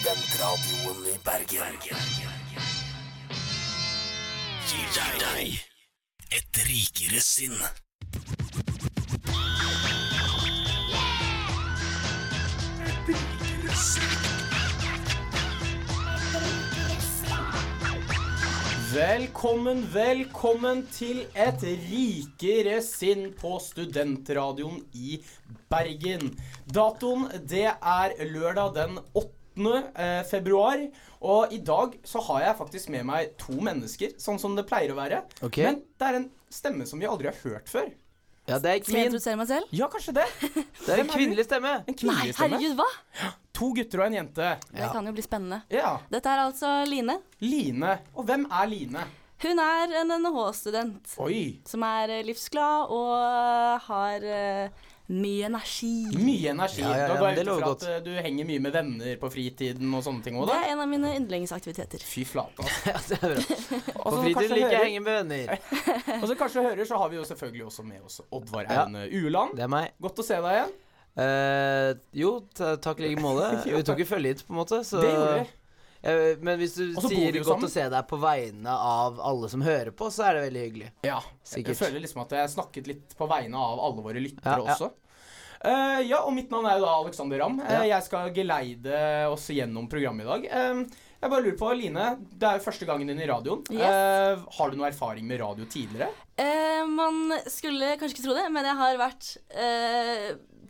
Studentradioen 0.00 1.00
i 1.12 1.18
Bergen. 1.20 1.74
Gir 4.70 4.86
deg 4.96 5.58
et 6.32 6.60
rikere 6.64 7.20
sinn. 7.20 7.58
Velkommen, 18.94 19.82
velkommen 19.92 20.80
til 20.94 21.26
et 21.36 21.66
rikere 21.90 22.78
sinn 22.86 23.34
på 23.36 23.58
Studentradioen 23.66 24.80
i 24.96 25.20
Bergen. 25.68 26.32
Datoen 26.72 27.28
det 27.52 27.68
er 27.68 28.16
lørdag 28.32 28.72
den 28.80 28.96
8. 29.12 29.39
eh, 29.68 30.22
februar. 30.28 30.82
Og 31.20 31.52
i 31.52 31.58
dag 31.64 31.98
så 32.08 32.22
har 32.30 32.40
jeg 32.46 32.58
faktisk 32.60 32.88
med 32.94 33.04
meg 33.08 33.34
to 33.40 33.52
mennesker, 33.60 34.14
sånn 34.20 34.38
som 34.40 34.54
det 34.56 34.64
pleier 34.68 34.94
å 34.94 34.98
være. 34.98 35.22
Okay. 35.44 35.64
Men 35.68 35.82
det 36.00 36.06
er 36.08 36.20
en 36.22 36.30
stemme 36.50 36.86
som 36.88 36.98
vi 37.02 37.06
aldri 37.10 37.28
har 37.28 37.36
hørt 37.44 37.68
før. 37.68 37.90
Ja, 38.48 38.56
det 38.58 38.70
er 38.70 38.80
Skal 38.82 38.94
jeg 38.96 39.04
min. 39.04 39.10
introdusere 39.12 39.36
meg 39.38 39.46
selv? 39.50 39.66
Ja, 39.76 39.86
kanskje 39.92 40.14
det. 40.16 40.24
Det 40.86 40.94
er 40.94 41.02
en 41.04 41.10
kvinnelig 41.12 41.44
stemme. 41.46 41.74
En 41.84 41.92
Nei, 41.92 41.94
kvinnelig 42.00 42.34
stemme. 42.34 42.56
herregud, 42.56 42.80
hva? 42.80 43.30
To 43.60 43.68
gutter 43.76 44.00
og 44.00 44.06
en 44.08 44.16
jente. 44.16 44.48
Det 44.72 44.88
kan 44.90 45.06
jo 45.06 45.12
bli 45.14 45.22
spennende. 45.22 45.58
Ja. 45.70 45.92
Dette 46.10 46.32
er 46.32 46.42
altså 46.48 46.70
Line. 46.88 47.18
Line. 47.44 47.92
Og 48.16 48.24
hvem 48.26 48.48
er 48.48 48.70
Line? 48.72 49.04
Hun 49.40 49.60
er 49.62 49.94
en 50.02 50.10
NHH-student 50.20 51.14
som 51.68 51.84
er 51.86 52.10
eh, 52.16 52.24
livsglad 52.26 52.90
og 52.92 53.86
har 53.86 54.26
eh, 54.26 54.88
mye 55.10 55.46
energi. 55.48 55.90
Mye 56.14 56.50
energi. 56.52 56.82
Ja, 56.84 56.90
ja, 56.94 56.98
ja, 57.02 57.06
da 57.10 57.16
går 57.18 57.30
jeg 57.34 57.46
ut 57.46 57.50
fra 57.60 57.70
at 57.74 57.84
eh, 57.90 57.96
du 58.06 58.10
henger 58.22 58.46
mye 58.46 58.60
med 58.62 58.72
venner 58.76 59.16
på 59.18 59.30
fritiden 59.34 59.94
og 59.98 60.04
sånne 60.06 60.22
ting 60.22 60.36
òg, 60.38 60.46
Det 60.46 60.58
er 60.60 60.68
en 60.74 60.82
av 60.84 60.88
mine 60.92 61.10
yndlingsaktiviteter. 61.18 62.04
Fy 62.06 62.22
flate, 62.28 62.62
altså. 62.62 62.84
Ja, 62.92 63.00
det 63.08 63.18
er 63.18 63.34
bra. 63.34 63.80
På 64.10 64.14
fritiden 64.22 64.54
liker 64.54 64.76
jeg 64.76 64.80
å 64.80 64.84
henge 64.86 65.02
med 65.02 65.18
venner. 65.18 65.58
Og 66.22 66.28
så 66.30 66.36
kanskje 66.38 66.62
hører, 66.68 66.84
så 66.86 67.00
har 67.02 67.10
vi 67.10 67.18
jo 67.18 67.24
selvfølgelig 67.26 67.66
også 67.72 67.86
med 67.90 68.06
oss 68.06 68.20
Oddvar 68.30 68.70
Ja. 68.70 68.86
Uland. 68.86 69.10
Ueland. 69.20 69.56
Det 69.58 69.66
er 69.66 69.72
meg. 69.74 69.92
Godt 70.00 70.22
å 70.22 70.26
se 70.30 70.38
deg 70.46 70.58
igjen. 70.60 70.76
Eh, 71.20 71.92
jo, 72.22 72.36
ta- 72.54 72.76
takk 72.78 73.00
i 73.02 73.08
like 73.10 73.20
måte. 73.24 73.48
Vi 73.66 73.82
tok 73.82 73.98
jo 74.04 74.06
følge 74.08 74.34
hit, 74.36 74.44
på 74.46 74.54
en 74.54 74.60
måte. 74.62 74.84
Så, 74.86 75.00
Det 75.02 75.10
gjorde 75.10 75.40
vi. 75.40 75.48
Eh, 76.00 76.38
men 76.40 76.56
hvis 76.56 76.78
du 76.78 76.94
sier 77.02 77.34
'godt 77.34 77.44
sammen. 77.50 77.66
å 77.66 77.68
se 77.68 77.82
deg' 77.92 78.06
på 78.08 78.16
vegne 78.22 78.72
av 78.72 79.18
alle 79.20 79.48
som 79.52 79.60
hører 79.60 79.90
på, 79.92 80.06
så 80.08 80.24
er 80.30 80.38
det 80.38 80.44
veldig 80.46 80.62
hyggelig. 80.64 80.92
Ja. 81.04 81.18
Sikkert. 81.44 81.74
jeg 81.74 81.76
føler 81.76 82.00
liksom 82.00 82.22
at 82.22 82.30
jeg 82.38 82.48
snakket 82.54 82.86
litt 82.88 83.16
på 83.18 83.28
vegne 83.28 83.58
av 83.60 83.82
alle 83.84 84.00
våre 84.06 84.22
lyttere 84.22 84.54
Ja, 84.56 84.64
ja. 84.64 84.72
også. 84.78 84.92
Eh, 85.60 86.00
ja, 86.08 86.22
og 86.24 86.32
mitt 86.32 86.52
navn 86.52 86.68
er 86.68 86.78
jo 86.78 86.86
da 86.86 86.96
Alexander 87.02 87.42
Ramm. 87.42 87.60
Uh. 87.60 87.84
Jeg 87.88 88.06
skal 88.06 88.32
geleide 88.36 89.00
oss 89.28 89.50
gjennom 89.52 89.88
programmet 89.92 90.24
i 90.24 90.30
dag. 90.30 90.46
Uh, 90.48 91.08
jeg 91.20 91.32
bare 91.34 91.44
lurer 91.44 91.58
på, 91.60 91.72
Line, 91.76 92.06
det 92.32 92.48
er 92.48 92.56
jo 92.56 92.64
første 92.64 92.88
gangen 92.88 93.10
din 93.10 93.20
i 93.20 93.28
radioen. 93.28 93.66
Yes. 93.68 94.46
Har 94.56 94.70
du 94.70 94.78
noe 94.80 94.88
erfaring 94.88 95.26
med 95.28 95.42
radio 95.42 95.66
tidligere? 95.68 96.08
Man 96.88 97.34
skulle 97.44 97.90
kanskje 98.00 98.16
ikke 98.16 98.24
tro 98.24 98.36
det, 98.38 98.46
men 98.48 98.64
jeg 98.64 98.78
har 98.78 98.96
vært 98.96 99.26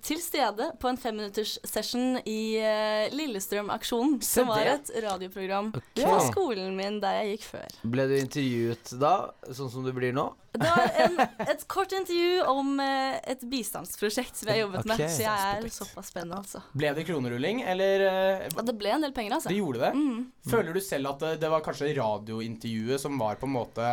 til 0.05 0.21
stede 0.23 0.71
på 0.81 0.91
en 0.91 0.99
femminutters 1.01 1.57
session 1.67 2.19
i 2.25 2.41
uh, 2.61 3.07
Lillestrøm-aksjonen, 3.15 4.19
som 4.25 4.51
var 4.51 4.69
et 4.75 4.93
radioprogram 5.05 5.73
okay. 5.75 6.05
på 6.05 6.19
skolen 6.31 6.75
min 6.79 7.01
der 7.03 7.21
jeg 7.21 7.37
gikk 7.37 7.49
før. 7.53 7.81
Ble 7.95 8.07
du 8.11 8.15
intervjuet 8.19 8.95
da, 9.01 9.15
sånn 9.51 9.73
som 9.73 9.87
du 9.87 9.93
blir 9.97 10.15
nå? 10.17 10.29
Det 10.51 10.67
var 10.67 10.97
en, 11.05 11.21
et 11.45 11.61
kort 11.71 11.93
intervju 11.95 12.41
om 12.51 12.73
uh, 12.83 13.21
et 13.31 13.43
bistandsprosjekt 13.53 14.41
som 14.41 14.51
jeg 14.51 14.59
har 14.59 14.65
jobbet 14.65 14.83
okay. 14.83 14.91
med, 14.97 15.15
så 15.15 15.27
jeg 15.27 15.53
er 15.61 15.69
såpass 15.75 16.11
spennende, 16.11 16.41
altså. 16.43 16.65
Ble 16.75 16.91
det 16.97 17.07
kronerulling, 17.09 17.65
eller 17.71 18.09
Uh, 18.11 18.63
det 18.65 18.75
ble 18.79 18.93
en 18.95 19.05
del 19.05 19.13
penger, 19.15 19.37
altså. 19.37 19.51
Det 19.51 19.59
gjorde 19.59 19.83
det? 19.83 19.91
Mm. 19.97 20.21
Føler 20.51 20.75
du 20.75 20.81
selv 20.85 21.13
at 21.13 21.23
det, 21.23 21.33
det 21.43 21.51
var 21.53 21.63
kanskje 21.65 21.93
radiointervjuet 21.99 23.03
som 23.03 23.19
var 23.21 23.39
på 23.41 23.49
en 23.49 23.55
måte 23.55 23.89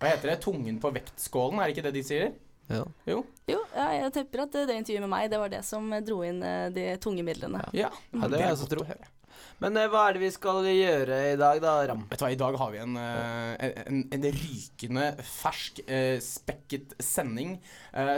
Hva 0.00 0.10
heter 0.10 0.32
det? 0.32 0.40
Tungen 0.44 0.80
på 0.82 0.90
vektskålen, 0.94 1.60
er 1.60 1.70
det 1.70 1.76
ikke 1.76 1.86
det 1.86 1.94
de 1.96 2.02
sier? 2.06 2.32
Ja. 2.70 2.84
Jo. 3.08 3.22
Jo, 3.50 3.58
ja, 3.74 3.86
jeg 3.98 4.12
tipper 4.14 4.44
at 4.44 4.54
det, 4.54 4.76
intervjuet 4.76 5.04
med 5.04 5.12
meg, 5.12 5.30
det 5.32 5.40
var 5.40 5.50
det 5.52 5.62
som 5.66 5.88
dro 6.06 6.20
inn 6.26 6.42
eh, 6.46 6.68
de 6.74 6.86
tunge 7.02 7.24
midlene. 7.26 7.64
Ja, 7.76 7.90
Ja, 8.14 8.28
det 8.30 8.38
er 8.38 8.52
jeg 8.52 8.60
som 8.60 8.70
tror 8.70 8.86
tro. 8.86 9.08
Men 9.62 9.76
eh, 9.78 9.88
hva 9.90 10.04
er 10.08 10.16
det 10.16 10.22
vi 10.22 10.30
skal 10.34 10.66
gjøre 10.66 11.18
i 11.32 11.38
dag, 11.40 11.60
da, 11.62 11.74
Ram? 11.90 12.04
Vet 12.10 12.20
du 12.20 12.24
hva, 12.26 12.30
I 12.34 12.38
dag 12.40 12.58
har 12.60 12.74
vi 12.74 12.82
en, 12.82 12.94
eh, 13.00 13.66
en, 13.86 14.04
en 14.14 14.28
rykende 14.38 15.08
fersk, 15.26 15.82
spekket 16.22 16.94
sending 17.02 17.56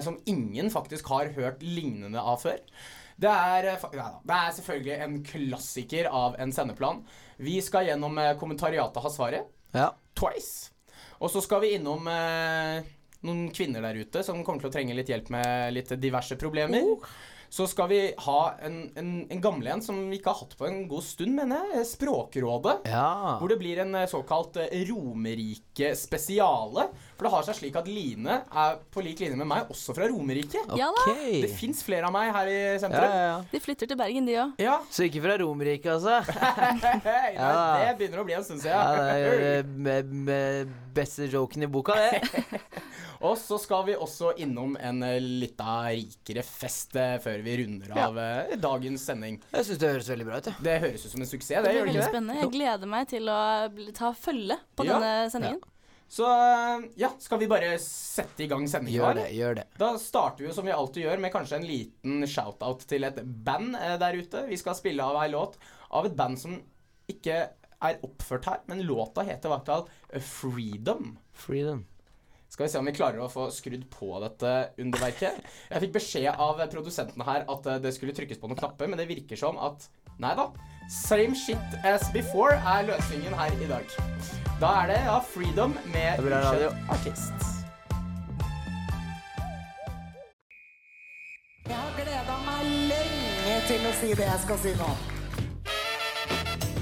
som 0.04 0.20
ingen 0.30 0.70
faktisk 0.72 1.08
har 1.12 1.32
hørt 1.36 1.64
lignende 1.64 2.20
av 2.20 2.42
før. 2.44 2.60
Det 3.20 3.30
er, 3.30 3.68
da, 3.94 4.06
det 4.26 4.36
er 4.36 4.54
selvfølgelig 4.56 4.94
en 5.04 5.18
klassiker 5.26 6.08
av 6.10 6.38
en 6.42 6.52
sendeplan. 6.54 7.04
Vi 7.38 7.60
skal 7.62 7.88
gjennom 7.88 8.18
kommentariatet 8.40 9.04
har 9.04 9.14
svaret. 9.14 9.52
Ja. 9.74 9.92
Twice. 10.18 10.72
Og 11.22 11.30
så 11.30 11.42
skal 11.44 11.62
vi 11.62 11.76
innom 11.76 12.08
noen 13.24 13.46
kvinner 13.54 13.82
der 13.88 14.02
ute 14.04 14.22
som 14.26 14.42
kommer 14.46 14.60
til 14.64 14.70
å 14.72 14.74
trenge 14.78 14.96
litt 14.96 15.08
hjelp 15.12 15.30
med 15.34 15.72
litt 15.76 15.94
diverse 16.00 16.36
problemer. 16.40 16.96
Så 17.54 17.68
skal 17.70 17.86
vi 17.86 17.98
ha 18.24 18.38
en, 18.66 18.80
en, 18.98 19.10
en 19.30 19.40
gamle 19.44 19.70
en 19.70 19.82
som 19.84 19.94
vi 20.10 20.16
ikke 20.18 20.32
har 20.32 20.40
hatt 20.40 20.56
på 20.58 20.64
en 20.66 20.80
god 20.90 21.04
stund, 21.06 21.36
mener 21.36 21.68
jeg. 21.76 21.84
Språkrådet. 21.86 22.80
ja. 22.90 23.36
Hvor 23.38 23.52
det 23.52 23.58
blir 23.60 23.78
en 23.84 23.94
eh, 23.94 24.08
såkalt 24.10 24.56
eh, 24.58 24.72
Romerike 24.88 25.92
spesiale. 25.94 26.88
For 27.14 27.28
det 27.28 27.30
har 27.36 27.46
seg 27.46 27.58
slik 27.60 27.78
at 27.78 27.86
Line 27.86 28.40
er 28.42 28.80
på 28.90 29.04
lik 29.06 29.22
linje 29.22 29.38
med 29.38 29.46
meg 29.52 29.70
også 29.70 29.94
fra 29.94 30.08
Romerike. 30.10 30.64
Ja 30.80 30.88
da, 30.96 31.04
Det 31.14 31.52
fins 31.54 31.84
flere 31.86 32.08
av 32.10 32.16
meg 32.16 32.32
her 32.34 32.50
i 32.50 32.56
Ja, 32.58 32.90
ja, 32.90 33.22
ja. 33.28 33.36
de 33.52 33.62
flytter 33.62 33.92
til 33.92 34.00
Bergen, 34.02 34.26
de 34.26 34.34
òg. 34.48 34.58
Ja. 34.64 34.80
Så 34.90 35.06
ikke 35.06 35.22
fra 35.28 35.38
Romerike, 35.44 35.94
altså? 35.94 36.18
Nei, 37.06 37.36
Ja. 37.38 37.54
det 37.84 37.94
begynner 38.02 38.24
å 38.24 38.26
bli 38.26 38.34
en 38.40 38.48
stund 38.50 38.66
Ja, 38.66 38.82
det 38.98 39.14
er 39.14 39.30
siden. 39.30 39.46
eh, 39.46 39.78
med, 39.86 40.12
med 40.26 40.74
beste 40.96 41.30
joken 41.30 41.62
i 41.62 41.70
boka, 41.70 41.94
det. 41.94 42.42
Og 43.24 43.38
så 43.40 43.56
skal 43.62 43.86
vi 43.88 43.94
også 43.96 44.34
innom 44.44 44.74
en 44.76 45.00
uh, 45.04 45.16
lita 45.18 45.78
rikere 45.88 46.42
fest 46.44 46.96
eh, 47.00 47.16
før 47.24 47.40
vi 47.46 47.54
runder 47.62 47.94
av 47.96 48.18
ja. 48.20 48.56
dagens 48.60 49.06
sending. 49.08 49.38
Jeg 49.54 49.68
syns 49.70 49.80
det 49.80 49.92
høres 49.94 50.10
veldig 50.12 50.26
bra 50.28 50.40
ut. 50.42 50.50
Ja. 50.50 50.56
Det 50.66 50.74
høres 50.82 51.06
ut 51.06 51.14
som 51.14 51.24
en 51.24 51.30
suksess, 51.30 51.54
Det 51.56 51.62
det 51.70 51.76
gjør 51.78 51.86
det 51.88 51.94
ikke 51.94 52.02
det? 52.02 52.10
spennende. 52.12 52.40
Jeg 52.42 52.52
gleder 52.58 52.90
meg 52.96 53.08
til 53.14 53.30
å 53.32 53.38
ta 53.96 54.10
følge 54.18 54.58
på 54.76 54.84
Ja. 54.88 54.98
denne 54.98 55.30
sendingen. 55.32 55.62
Så 56.14 56.26
eh, 56.28 56.84
ja, 57.00 57.10
skal 57.18 57.40
vi 57.40 57.48
bare 57.50 57.72
sette 57.82 58.44
i 58.44 58.48
gang 58.50 58.68
sendinga? 58.70 58.98
Gjør 59.00 59.16
det. 59.18 59.24
gjør 59.34 59.56
det 59.58 59.64
Da 59.80 59.88
starter 59.98 60.44
vi 60.44 60.50
jo 60.50 60.54
som 60.54 60.68
vi 60.68 60.74
alltid 60.76 61.06
gjør, 61.06 61.22
med 61.24 61.32
kanskje 61.34 61.58
en 61.58 61.66
liten 61.68 62.28
shout-out 62.28 62.84
til 62.90 63.08
et 63.08 63.18
band 63.24 63.78
eh, 63.80 63.96
der 64.02 64.20
ute. 64.20 64.44
Vi 64.50 64.60
skal 64.60 64.76
spille 64.78 65.06
av 65.06 65.18
ei 65.24 65.30
låt 65.32 65.56
av 65.94 66.06
et 66.10 66.14
band 66.18 66.38
som 66.38 66.60
ikke 67.10 67.40
er 67.84 67.98
oppført 68.06 68.46
her, 68.48 68.62
men 68.70 68.84
låta 68.88 69.24
heter 69.26 69.50
i 69.50 69.56
hvert 69.56 69.72
fall 69.72 70.22
Freedom. 70.28 71.16
Freedom. 71.32 71.82
Skal 72.54 72.68
vi 72.68 72.70
se 72.70 72.78
om 72.78 72.86
vi 72.86 72.92
klarer 72.94 73.18
å 73.18 73.26
få 73.26 73.48
skrudd 73.50 73.82
på 73.90 74.12
dette 74.22 74.50
underverket. 74.78 75.40
Jeg 75.72 75.82
fikk 75.82 75.96
beskjed 75.96 76.38
av 76.38 76.60
produsentene 76.70 77.26
her 77.26 77.42
at 77.50 77.66
eh, 77.66 77.80
det 77.82 77.90
skulle 77.96 78.14
trykkes 78.14 78.38
på 78.38 78.46
noen 78.46 78.60
knapper, 78.60 78.86
men 78.86 79.00
det 79.00 79.08
virker 79.10 79.40
som 79.40 79.58
at 79.58 79.88
Nei 80.22 80.30
da. 80.38 80.44
Same 80.86 81.34
shit 81.34 81.74
as 81.82 82.06
before 82.14 82.54
er 82.54 82.86
løsningen 82.86 83.34
her 83.34 83.50
i 83.58 83.66
dag. 83.66 83.96
Da 84.62 84.70
er 84.84 84.92
det 84.92 85.00
ja, 85.08 85.16
Freedom 85.32 85.74
med 85.90 86.22
ukjent 86.22 86.94
artist. 86.94 87.50
Jeg 91.66 91.74
har 91.74 91.92
gleda 91.98 92.38
meg 92.46 92.70
lenge 92.94 93.60
til 93.66 93.90
å 93.90 93.94
si 93.98 94.14
det 94.14 94.30
jeg 94.30 94.44
skal 94.46 94.62
si 94.62 94.78
nå. 94.78 94.92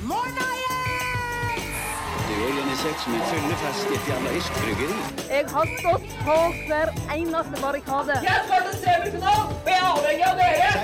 Morna, 0.05 0.52
organisert 2.49 2.99
som 3.05 3.15
en 3.15 3.25
fyllefest 3.31 3.91
i 3.91 3.95
et 3.99 4.07
jævla 4.11 4.31
irsk 4.39 4.53
bryggeri. 4.63 4.99
Jeg 5.31 5.45
har 5.55 5.67
stått 5.81 6.09
på 6.27 6.37
hver 6.69 6.89
eneste 7.17 7.57
barrikade. 7.63 8.15
Jeg 8.23 8.37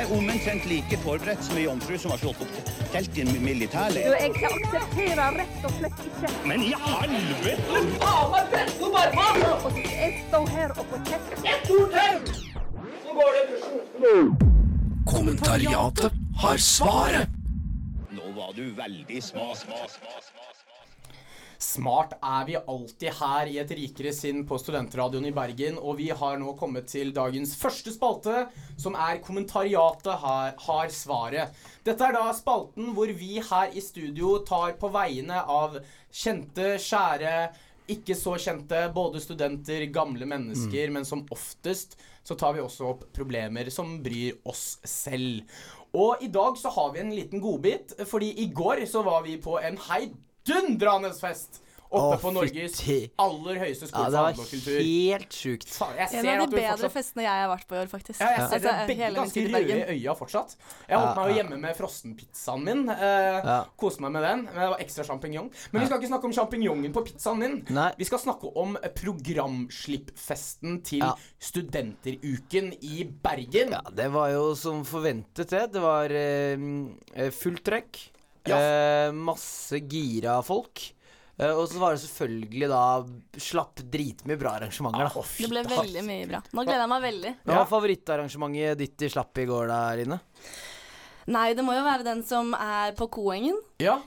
er 0.03 0.13
omtrent 0.19 0.65
like 0.71 0.97
forberedt 1.05 1.43
som 1.45 1.57
ei 1.59 1.65
jomfru 1.65 1.99
som 1.99 2.11
har 2.15 2.21
slått 2.23 2.41
opp 2.45 2.53
telt 2.93 3.19
i 3.19 3.21
en 3.25 3.33
Du, 3.33 3.39
militærleir. 3.45 4.15
jeg 4.17 4.31
aksepterer 4.51 5.39
rett 5.41 5.65
og 5.65 5.73
slett 5.79 5.99
ikke 6.09 6.29
Men 6.49 6.63
i 6.63 6.73
helvete! 6.85 7.83
å 8.03 9.71
jeg 9.77 10.13
står 10.29 10.47
her 10.57 10.71
og 10.79 10.85
får 10.93 11.01
kjeft. 11.11 11.33
Kommentariatet 15.09 16.13
har 16.43 16.57
svaret. 16.57 17.29
Nå 18.11 18.23
var 18.37 18.53
du 18.57 18.65
veldig 18.77 19.23
sma, 19.23 19.55
sma, 19.57 19.83
sma, 19.89 20.15
sma. 20.23 20.58
Smart 21.69 22.15
er 22.25 22.47
vi 22.49 22.55
alltid 22.57 23.13
her 23.19 23.49
i 23.51 23.59
et 23.61 23.73
rikere 23.77 24.13
sinn 24.17 24.45
på 24.49 24.57
Studentradioen 24.61 25.27
i 25.29 25.35
Bergen, 25.37 25.77
og 25.77 25.99
vi 25.99 26.07
har 26.17 26.39
nå 26.41 26.55
kommet 26.57 26.89
til 26.89 27.11
dagens 27.13 27.53
første 27.61 27.93
spalte, 27.93 28.47
som 28.81 28.97
er 28.97 29.21
Kommentariatet 29.25 30.15
har, 30.23 30.55
har 30.65 30.93
svaret. 30.95 31.53
Dette 31.85 32.07
er 32.07 32.17
da 32.17 32.31
spalten 32.37 32.95
hvor 32.97 33.13
vi 33.13 33.43
her 33.51 33.75
i 33.77 33.85
studio 33.85 34.39
tar 34.49 34.79
på 34.81 34.89
vegne 34.95 35.43
av 35.45 35.77
kjente, 36.09 36.77
skjære, 36.81 37.35
ikke 37.93 38.17
så 38.17 38.37
kjente, 38.41 38.81
både 38.95 39.21
studenter, 39.21 39.85
gamle 39.93 40.29
mennesker, 40.29 40.93
men 40.95 41.05
som 41.09 41.27
oftest 41.33 41.99
så 42.25 42.37
tar 42.37 42.57
vi 42.57 42.65
også 42.65 42.89
opp 42.95 43.05
problemer 43.17 43.69
som 43.73 43.99
bryr 44.05 44.41
oss 44.49 44.79
selv. 44.89 45.45
Og 45.97 46.25
i 46.25 46.29
dag 46.33 46.57
så 46.61 46.73
har 46.73 46.93
vi 46.95 47.05
en 47.05 47.13
liten 47.17 47.45
godbit, 47.45 47.97
fordi 48.09 48.35
i 48.45 48.49
går 48.53 48.87
så 48.89 49.05
var 49.05 49.25
vi 49.25 49.37
på 49.41 49.57
en 49.61 49.77
heidundrende 50.49 51.15
fest 51.19 51.61
oppe 51.89 52.19
Å, 52.19 52.21
på 52.21 52.31
Norges 52.37 52.75
fytti. 52.85 53.11
aller 53.17 53.57
høyeste 53.63 53.87
Ja, 53.87 53.89
skole 53.89 54.05
det 54.05 54.13
for 54.13 54.21
var 54.21 54.41
og 54.43 54.49
kultur. 54.51 54.75
helt 54.85 55.31
sjukt. 55.33 55.69
Faen, 55.73 55.95
jeg 55.97 56.09
ser 56.11 56.19
En 56.29 56.41
av 56.43 56.51
de 56.51 56.57
bedre 56.59 56.73
fortsatt 56.77 56.93
festene 56.93 57.23
jeg 57.25 57.33
har 57.41 57.49
vært 57.49 57.67
på 57.71 57.75
i 57.75 57.79
år, 57.81 57.87
faktisk. 57.89 58.21
ja, 58.21 58.27
jeg 58.29 58.37
ser 58.37 58.43
Altså, 58.45 58.59
dere 58.69 58.87
begge 58.91 59.09
ganske 59.17 59.45
røde 59.55 59.79
i 59.79 59.95
øya 59.97 60.15
fortsatt. 60.19 60.53
Jeg 60.85 60.99
holdt 60.99 61.09
Ja, 61.09 61.15
meg 61.17 61.25
jo 61.25 61.31
ja. 61.33 61.37
hjemme 61.41 61.59
med 61.63 61.77
frossenpizzaen 61.79 62.65
min. 62.67 62.83
Eh, 62.93 63.41
Ja. 63.49 63.65
Koste 63.81 64.01
meg 64.05 64.13
med 64.13 64.23
den. 64.23 64.43
Men 64.53 64.55
det 64.61 64.69
var 64.75 64.79
ekstra 64.85 65.05
sjampinjong. 65.09 65.49
Men 65.73 65.81
vi 65.81 65.87
skal 65.89 65.99
ikke 66.03 66.11
snakke 66.13 66.25
om 66.29 66.33
sjampinjongen 66.37 66.93
på 66.93 67.05
pizzaen 67.09 67.39
min. 67.41 67.57
Nei. 67.71 67.89
Vi 67.97 68.05
skal 68.05 68.19
snakke 68.19 68.53
om 68.55 68.77
programslippfesten 68.95 70.83
til 70.85 70.99
Ja. 70.99 71.15
Studenteruken 71.41 72.75
i 72.83 73.05
Bergen. 73.05 73.71
Ja, 73.73 73.81
det 73.95 74.11
var 74.13 74.29
jo 74.31 74.55
som 74.55 74.85
forventet, 74.85 75.49
det. 75.49 75.73
Det 75.73 75.81
var 75.81 76.11
eh, 76.11 76.53
eh, 77.15 77.31
fullt 77.31 77.65
trøkk. 77.65 78.11
Ja. 78.49 78.59
Eh, 79.09 79.13
masse 79.13 79.81
gira 79.89 80.39
folk. 80.47 80.95
Eh, 81.39 81.53
og 81.55 81.69
så 81.71 81.79
var 81.79 81.95
det 81.95 82.03
selvfølgelig 82.03 82.69
da 82.73 82.83
slapp 83.39 83.83
dritmye 83.93 84.39
bra 84.41 84.57
arrangementer, 84.59 85.07
da. 85.15 85.23
Det 85.39 85.51
ble 85.53 85.63
veldig 85.71 86.03
mye 86.09 86.27
bra. 86.33 86.41
Nå 86.53 86.65
gleder 86.67 86.83
jeg 86.83 86.93
meg 86.95 87.03
veldig. 87.07 87.33
Hva 87.45 87.53
Ja. 87.55 87.59
var 87.63 87.71
favorittarrangementet 87.71 88.79
ditt 88.79 89.03
i 89.07 89.09
slapp 89.13 89.39
i 89.39 89.47
går, 89.47 89.69
der 89.71 90.03
inne? 90.05 90.21
Nei, 91.29 91.53
det 91.55 91.63
må 91.63 91.75
jo 91.77 91.85
være 91.85 92.05
den 92.05 92.23
som 92.25 92.55
er 92.55 92.93
på 92.99 93.07
Koengen. 93.13 93.59
Ja. 93.79 94.01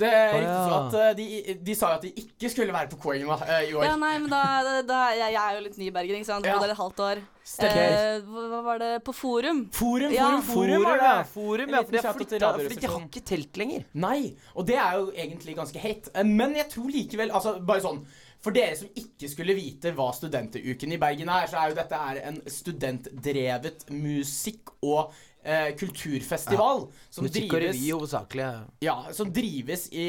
Det 0.00 0.08
er 0.10 0.30
riktig 0.34 0.48
ah, 0.48 0.60
ja. 0.60 0.68
så 0.68 0.78
at 0.80 0.94
eh, 1.00 1.10
de, 1.18 1.56
de 1.66 1.74
sa 1.76 1.90
jo 1.92 1.98
at 2.00 2.06
de 2.06 2.12
ikke 2.24 2.50
skulle 2.52 2.72
være 2.74 2.90
på 2.94 3.00
Koengen 3.02 3.28
da, 3.28 3.36
eh, 3.46 3.68
i 3.68 3.74
år. 3.76 3.84
Ja, 3.84 3.96
nei, 4.00 4.14
men 4.22 4.30
da, 4.32 4.40
da 4.88 5.00
jeg, 5.12 5.34
jeg 5.34 5.42
er 5.42 5.58
jo 5.58 5.66
litt 5.66 5.76
ny 5.80 5.90
i 5.90 5.94
Bergen, 5.94 6.20
ikke 6.20 6.30
sant. 6.30 6.48
Ja. 6.48 6.56
Bodde 6.56 6.70
der 6.70 6.74
et 6.74 6.80
halvt 6.80 7.04
år. 7.06 7.22
Eh, 7.66 8.20
hva 8.30 8.42
hva 8.52 8.60
var 8.62 8.78
det? 8.78 8.90
På 9.04 9.12
Forum. 9.16 9.64
Forum, 9.74 10.12
Ja. 10.14 10.28
forum, 10.28 10.42
forum 10.46 10.84
var 10.86 11.00
det. 11.02 11.12
Forum, 11.32 11.70
ja, 11.74 11.82
for 11.82 11.96
de 11.96 12.02
har 12.04 12.14
flytta 12.18 12.50
Fordi 12.60 12.80
de 12.80 12.90
har 12.92 13.06
ikke 13.06 13.24
telt 13.26 13.56
lenger. 13.60 13.84
Nei, 13.94 14.36
og 14.54 14.66
det 14.68 14.76
er 14.78 14.98
jo 15.00 15.10
egentlig 15.12 15.56
ganske 15.58 15.82
hate. 15.82 16.12
Eh, 16.14 16.24
Men 16.24 16.54
jeg 16.56 16.68
tror 16.70 16.90
likevel 16.94 17.30
Altså, 17.34 17.56
bare 17.66 17.82
sånn 17.84 18.04
For 18.40 18.54
dere 18.56 18.76
som 18.78 18.88
ikke 18.96 19.28
skulle 19.28 19.56
vite 19.56 19.92
hva 19.96 20.06
Studenteruken 20.16 20.94
i 20.94 21.00
Bergen 21.00 21.28
er, 21.28 21.48
så 21.50 21.58
er 21.60 21.72
jo 21.72 21.76
dette 21.76 21.98
er 21.98 22.20
en 22.30 22.38
studentdrevet 22.48 23.84
musikk- 23.92 24.72
og 24.82 25.12
eh, 25.42 25.70
kulturfestival 25.80 26.86
som 27.10 27.24
Musikk 27.24 27.52
og 27.52 27.60
drives 27.60 27.76
revy 27.76 27.92
hovedsakelig. 27.92 28.48
ja, 28.84 28.96
som 29.16 29.32
drives 29.32 29.88
i, 29.92 30.08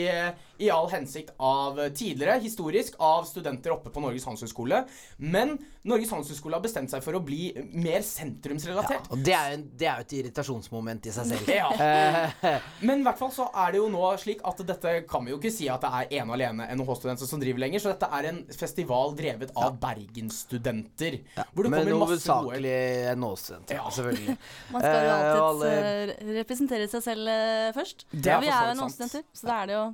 i 0.61 0.69
all 0.73 0.87
hensikt 0.91 1.33
av 1.41 1.79
eh, 1.81 1.89
tidligere, 1.97 2.37
historisk, 2.43 2.95
av 3.01 3.25
studenter 3.29 3.73
oppe 3.73 3.89
på 3.93 4.03
Norges 4.03 4.25
handelshøyskole. 4.29 4.83
Men 5.17 5.55
Norges 5.89 6.11
handelshøyskole 6.13 6.59
har 6.59 6.63
bestemt 6.63 6.91
seg 6.93 7.01
for 7.01 7.17
å 7.17 7.21
bli 7.25 7.49
mer 7.81 8.03
sentrumsrelatert. 8.05 9.07
Og 9.15 9.23
det 9.25 9.33
er, 9.33 9.55
det 9.57 9.87
er 9.89 10.01
jo 10.01 10.05
et 10.07 10.15
irritasjonsmoment 10.21 11.09
i 11.09 11.15
seg 11.15 11.31
selv. 11.33 11.49
Ja. 11.61 11.71
Eh, 11.73 12.61
Men 12.85 13.01
i 13.01 13.05
hvert 13.05 13.17
fall 13.19 13.31
så 13.33 13.47
er 13.63 13.73
det 13.73 13.81
jo 13.81 13.87
nå 13.91 14.03
slik 14.21 14.39
at 14.47 14.61
dette 14.65 14.93
kan 15.09 15.25
vi 15.25 15.33
jo 15.33 15.39
ikke 15.41 15.51
si 15.53 15.67
at 15.73 15.81
det 15.83 15.89
er 15.99 16.13
ene 16.21 16.29
og 16.31 16.37
alene 16.37 16.67
NHH-studenter 16.77 17.27
som 17.29 17.41
driver 17.41 17.63
lenger. 17.65 17.81
Så 17.83 17.91
dette 17.91 18.07
er 18.19 18.29
en 18.31 18.39
festival 18.55 19.15
drevet 19.17 19.51
av 19.57 19.75
Bergensstudenter. 19.81 21.19
Hvor 21.53 21.65
det 21.67 21.71
men 21.73 21.83
kommer 21.83 21.91
masse 21.91 21.91
gode 21.91 22.05
hovedsakelig 22.05 22.75
NHH-studenter, 23.17 23.75
Ja. 23.75 23.89
selvfølgelig. 23.97 24.37
Man 24.75 24.81
skal 24.85 25.01
jo 25.01 25.11
Eh, 25.11 25.41
alltid 25.41 26.35
representere 26.37 26.87
seg 26.91 27.03
selv 27.03 27.31
først. 27.75 28.05
Det 28.11 28.27
er 28.27 28.31
Ja, 28.31 28.39
vi 28.39 28.47
for 28.47 28.53
så 28.53 28.61
er 28.61 28.67
jo 28.67 28.87
vidt 28.87 28.97
sant. 29.11 29.25
Så 29.41 29.47
da 29.47 29.57
er 29.63 29.71
det 29.71 29.75
jo 29.75 29.85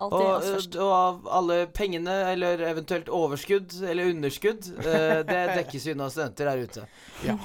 alltid 0.00 0.18
Og, 0.18 0.34
oss 0.34 0.50
først. 0.56 0.76
og 0.80 0.92
av 0.96 1.30
alle 1.38 1.60
pengene, 1.76 2.16
eller 2.32 2.66
eventuelt 2.70 3.08
overskudd 3.12 3.78
eller 3.84 4.10
underskudd, 4.14 4.72
eh, 4.80 5.20
det 5.28 5.40
dekkes 5.60 5.88
av 5.94 6.10
studenter 6.10 6.50
der 6.50 6.66
ute. 6.66 6.86
Ja. 7.26 7.38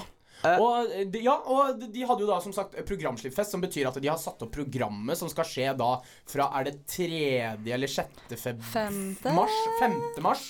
Eh. 0.46 0.60
Og, 0.62 0.92
eh, 0.92 1.06
de, 1.10 1.22
ja, 1.26 1.36
og 1.46 1.80
de 1.82 2.04
hadde 2.06 2.26
jo 2.26 2.30
da 2.30 2.40
som 2.44 2.54
sagt 2.56 2.78
programslippfest, 2.88 3.56
som 3.56 3.64
betyr 3.64 3.90
at 3.90 3.98
de 4.02 4.12
har 4.12 4.20
satt 4.22 4.44
opp 4.46 4.54
programmet 4.56 5.18
som 5.20 5.32
skal 5.32 5.48
skje 5.50 5.72
da 5.80 5.96
fra 6.30 6.50
er 6.60 6.70
det 6.70 6.76
tredje 6.90 7.74
eller 7.78 7.92
sjette 7.92 8.38
feb 8.40 8.62
Femte? 8.74 9.34
mars? 9.36 9.58
Femte 9.82 10.24
mars. 10.26 10.46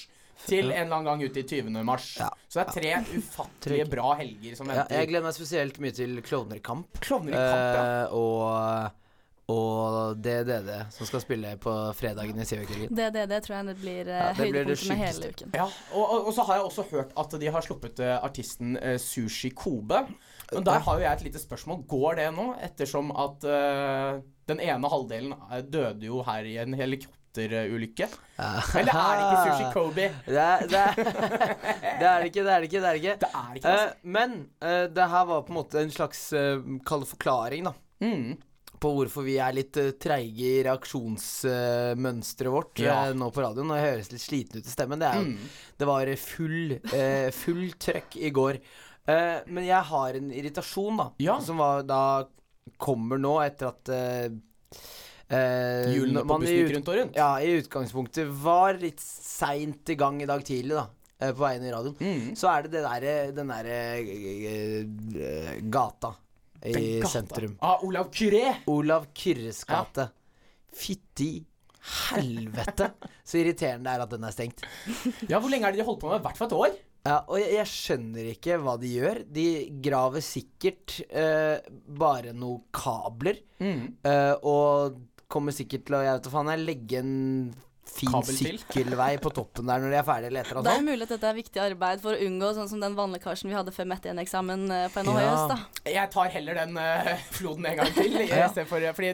Til 0.45 0.67
en 0.67 0.73
eller 0.75 0.97
annen 0.97 1.07
gang 1.07 1.21
ute 1.23 1.39
i 1.39 1.45
20. 1.47 1.71
mars. 1.87 2.09
Ja. 2.19 2.27
Så 2.51 2.59
det 2.59 2.65
er 2.65 2.75
tre 2.75 3.21
ufattelige 3.21 3.85
bra 3.89 4.11
helger 4.19 4.57
som 4.59 4.67
Ja, 4.69 4.83
jeg 4.91 5.07
gleder 5.09 5.23
meg 5.25 5.37
spesielt 5.37 5.79
mye 5.81 5.95
til 5.95 6.19
Klovnerkamp. 6.27 6.99
Klovner 7.01 7.31
i 7.33 7.39
kamp, 7.39 7.63
ja. 7.79 7.85
Eh, 8.03 8.17
og, 8.19 9.04
og 9.51 10.17
DDD, 10.25 10.71
som 10.89 11.05
skal 11.05 11.21
spille 11.21 11.51
på 11.61 11.73
fredagen 11.93 12.39
i 12.41 12.45
det, 12.89 13.25
det 13.29 13.41
tror 13.45 13.55
jeg 13.59 13.67
det 13.67 13.75
blir 13.77 14.07
eh, 14.09 14.21
Ja, 14.21 14.29
det 14.33 14.39
høydepunktet 14.39 14.87
med 14.89 15.01
hele 15.03 15.33
uken. 15.33 15.51
Ja, 15.53 15.67
og, 15.93 16.05
og, 16.05 16.29
og 16.29 16.33
så 16.33 16.45
har 16.47 16.59
jeg 16.59 16.69
også 16.69 16.85
hørt 16.89 17.11
at 17.21 17.35
de 17.41 17.51
har 17.53 17.65
sluppet 17.65 18.01
eh, 18.01 18.15
artisten 18.17 18.79
uh, 18.81 18.95
Sushi 19.01 19.51
Kobe. 19.53 20.05
Men 20.51 20.65
der 20.65 20.81
har 20.85 20.97
jo 20.97 21.05
jeg 21.05 21.13
et 21.13 21.27
lite 21.27 21.41
spørsmål. 21.41 21.83
Går 21.89 22.21
det 22.21 22.31
nå? 22.33 22.47
Ettersom 22.65 23.13
at 23.13 23.45
uh, 23.45 24.23
den 24.49 24.61
ene 24.61 24.89
halvdelen 24.91 25.35
eh, 25.51 25.61
døde 25.61 26.07
jo 26.07 26.21
her 26.25 26.47
i 26.47 26.55
en 26.61 26.73
helikopterulykke. 26.77 28.07
Eller 28.37 28.97
er 29.01 29.19
det 29.19 29.27
ikke 29.27 29.45
Sushi 29.45 29.69
Kobe? 29.73 30.09
Det 30.35 30.41
er 30.41 30.65
det, 30.69 30.81
er, 30.81 30.99
det 32.01 32.09
er 32.09 32.27
ikke, 32.29 32.43
det 32.43 32.51
er 32.53 32.59
det 32.59 32.69
ikke. 32.69 32.81
Det 32.81 32.89
er 32.89 32.99
ikke. 32.99 33.15
Det 33.21 33.31
er 33.41 33.55
ikke. 33.59 33.77
Eh, 33.77 33.95
men 34.03 34.35
eh, 34.61 34.83
det 34.95 35.09
her 35.15 35.29
var 35.31 35.45
på 35.47 35.53
en 35.53 35.59
måte 35.61 35.81
en 35.81 35.93
slags 35.93 36.27
uh, 36.33 36.61
kall 36.87 37.05
det 37.05 37.13
forklaring, 37.15 37.69
da. 37.69 37.73
Mm. 38.03 38.35
På 38.85 38.91
hvorfor 38.93 39.25
vi 39.25 39.39
er 39.41 39.55
litt 39.57 39.77
uh, 39.81 39.89
treige 39.97 40.45
i 40.59 40.63
reaksjonsmønsteret 40.67 42.51
vårt 42.53 42.79
Ja. 42.85 43.07
eh, 43.09 43.13
nå 43.17 43.31
på 43.33 43.41
radioen. 43.41 43.71
Og 43.73 43.77
jeg 43.79 43.89
høres 43.95 44.11
litt 44.13 44.21
sliten 44.21 44.59
ut 44.61 44.67
i 44.69 44.73
stemmen. 44.73 44.99
Det, 45.01 45.09
jo- 45.15 45.25
Mm. 45.25 45.37
det 45.79 45.87
var 45.89 46.15
full, 46.15 46.79
eh, 46.93 47.31
full 47.31 47.71
trøkk 47.81 48.17
i 48.21 48.29
går. 48.31 48.59
Eh, 49.07 49.41
men 49.47 49.65
jeg 49.65 49.83
har 49.83 50.13
en 50.15 50.31
irritasjon, 50.31 50.97
da. 50.97 51.11
Ja. 51.19 51.39
Som 51.39 51.57
var, 51.57 51.83
da 51.83 52.25
kommer 52.79 53.17
nå 53.21 53.35
etter 53.45 53.67
at 53.67 53.89
eh, 53.89 54.29
eh, 55.29 55.93
Hjulene 55.93 56.23
på 56.25 56.39
gikk 56.41 56.73
rundt 56.75 56.87
og 56.89 56.95
rundt. 56.99 57.15
Ja, 57.15 57.35
i 57.39 57.61
utgangspunktet 57.61 58.27
var 58.41 58.73
litt 58.81 58.99
seint 58.99 59.89
i 59.89 59.95
gang 59.95 60.21
i 60.21 60.25
dag 60.25 60.43
tidlig, 60.43 60.75
da. 60.75 60.87
eh, 61.21 61.31
På 61.31 61.45
veien 61.45 61.63
i 61.65 61.71
radioen. 61.71 61.95
Mm. 61.99 62.35
Så 62.35 62.49
er 62.49 62.63
det, 62.63 62.71
det 62.71 62.83
der, 62.83 63.31
den 63.31 63.47
derre 63.47 63.79
eh, 64.01 64.85
eh, 65.21 65.61
gata 65.69 66.15
i 66.71 66.75
Den 66.99 67.09
sentrum. 67.11 67.57
Ah, 67.61 67.83
Olav 67.85 68.11
Kyrre! 68.15 68.57
Olav 68.71 69.09
Kyrres 69.17 69.63
gate. 69.69 70.09
Fytti 70.75 71.33
helvete 71.85 72.89
så 73.21 73.39
irriterende 73.39 73.85
det 73.85 73.93
er 73.93 74.03
at 74.05 74.13
den 74.15 74.25
er 74.25 74.33
stengt. 74.33 74.65
Ja, 75.29 75.39
hvor 75.39 75.51
lenge 75.51 75.67
er 75.67 75.75
det 75.75 75.83
de 75.83 75.87
holdt 75.87 76.01
på 76.01 76.09
med? 76.09 76.21
I 76.21 76.25
hvert 76.25 76.39
fall 76.39 76.49
et 76.49 76.57
år. 76.57 76.77
Ja, 77.05 77.19
og 77.29 77.37
jeg, 77.37 77.51
jeg 77.53 77.69
skjønner 77.69 78.29
ikke 78.31 78.57
hva 78.63 78.73
de 78.81 78.89
gjør. 78.95 79.19
De 79.29 79.45
graver 79.85 80.23
sikkert 80.25 80.97
uh, 81.13 81.61
bare 82.01 82.33
noen 82.33 82.63
kabler. 82.73 83.43
Mm. 83.61 83.83
Uh, 84.01 84.33
og 84.41 84.97
kommer 85.29 85.53
sikkert 85.53 85.85
til 85.85 85.97
å 85.97 86.01
jeg 86.05 86.17
vet 86.17 86.27
hva 86.29 86.33
faen, 86.33 86.51
jeg, 86.53 86.65
legge 86.65 87.01
en 87.01 87.13
fin 87.85 88.09
sykkelvei 88.25 89.17
på 89.21 89.29
toppen 89.33 89.67
der 89.69 89.79
når 89.79 89.89
de 89.93 89.97
er 89.99 90.03
ferdige, 90.07 90.27
eller 90.31 90.39
et 90.41 90.51
eller 90.51 90.61
Det 90.63 90.71
er 90.71 90.75
annet 90.75 90.81
sånt. 90.81 90.89
mulig 90.89 91.01
at 91.03 91.09
dette 91.15 91.27
er 91.29 91.37
viktig 91.37 91.61
arbeid 91.61 92.01
for 92.01 92.11
å 92.15 92.25
unngå 92.27 92.49
sånn 92.57 92.69
som 92.69 92.79
den 92.81 92.95
vannlekkasjen 92.97 93.49
vi 93.51 93.55
hadde 93.55 93.71
før 93.75 93.85
Mette-eksamen 93.93 94.65
på 94.93 95.03
NHH 95.05 95.19
i 95.19 95.23
Ja. 95.23 95.35
høst. 95.35 95.49
da. 95.53 95.91
Jeg 95.91 96.11
tar 96.11 96.29
heller 96.29 96.53
den 96.55 96.77
uh, 96.77 97.15
floden 97.31 97.65
en 97.65 97.77
gang 97.77 97.93
til. 97.93 98.17
i 98.21 98.27
Ja. 98.27 98.47
for, 98.49 98.65
fordi 98.93 99.13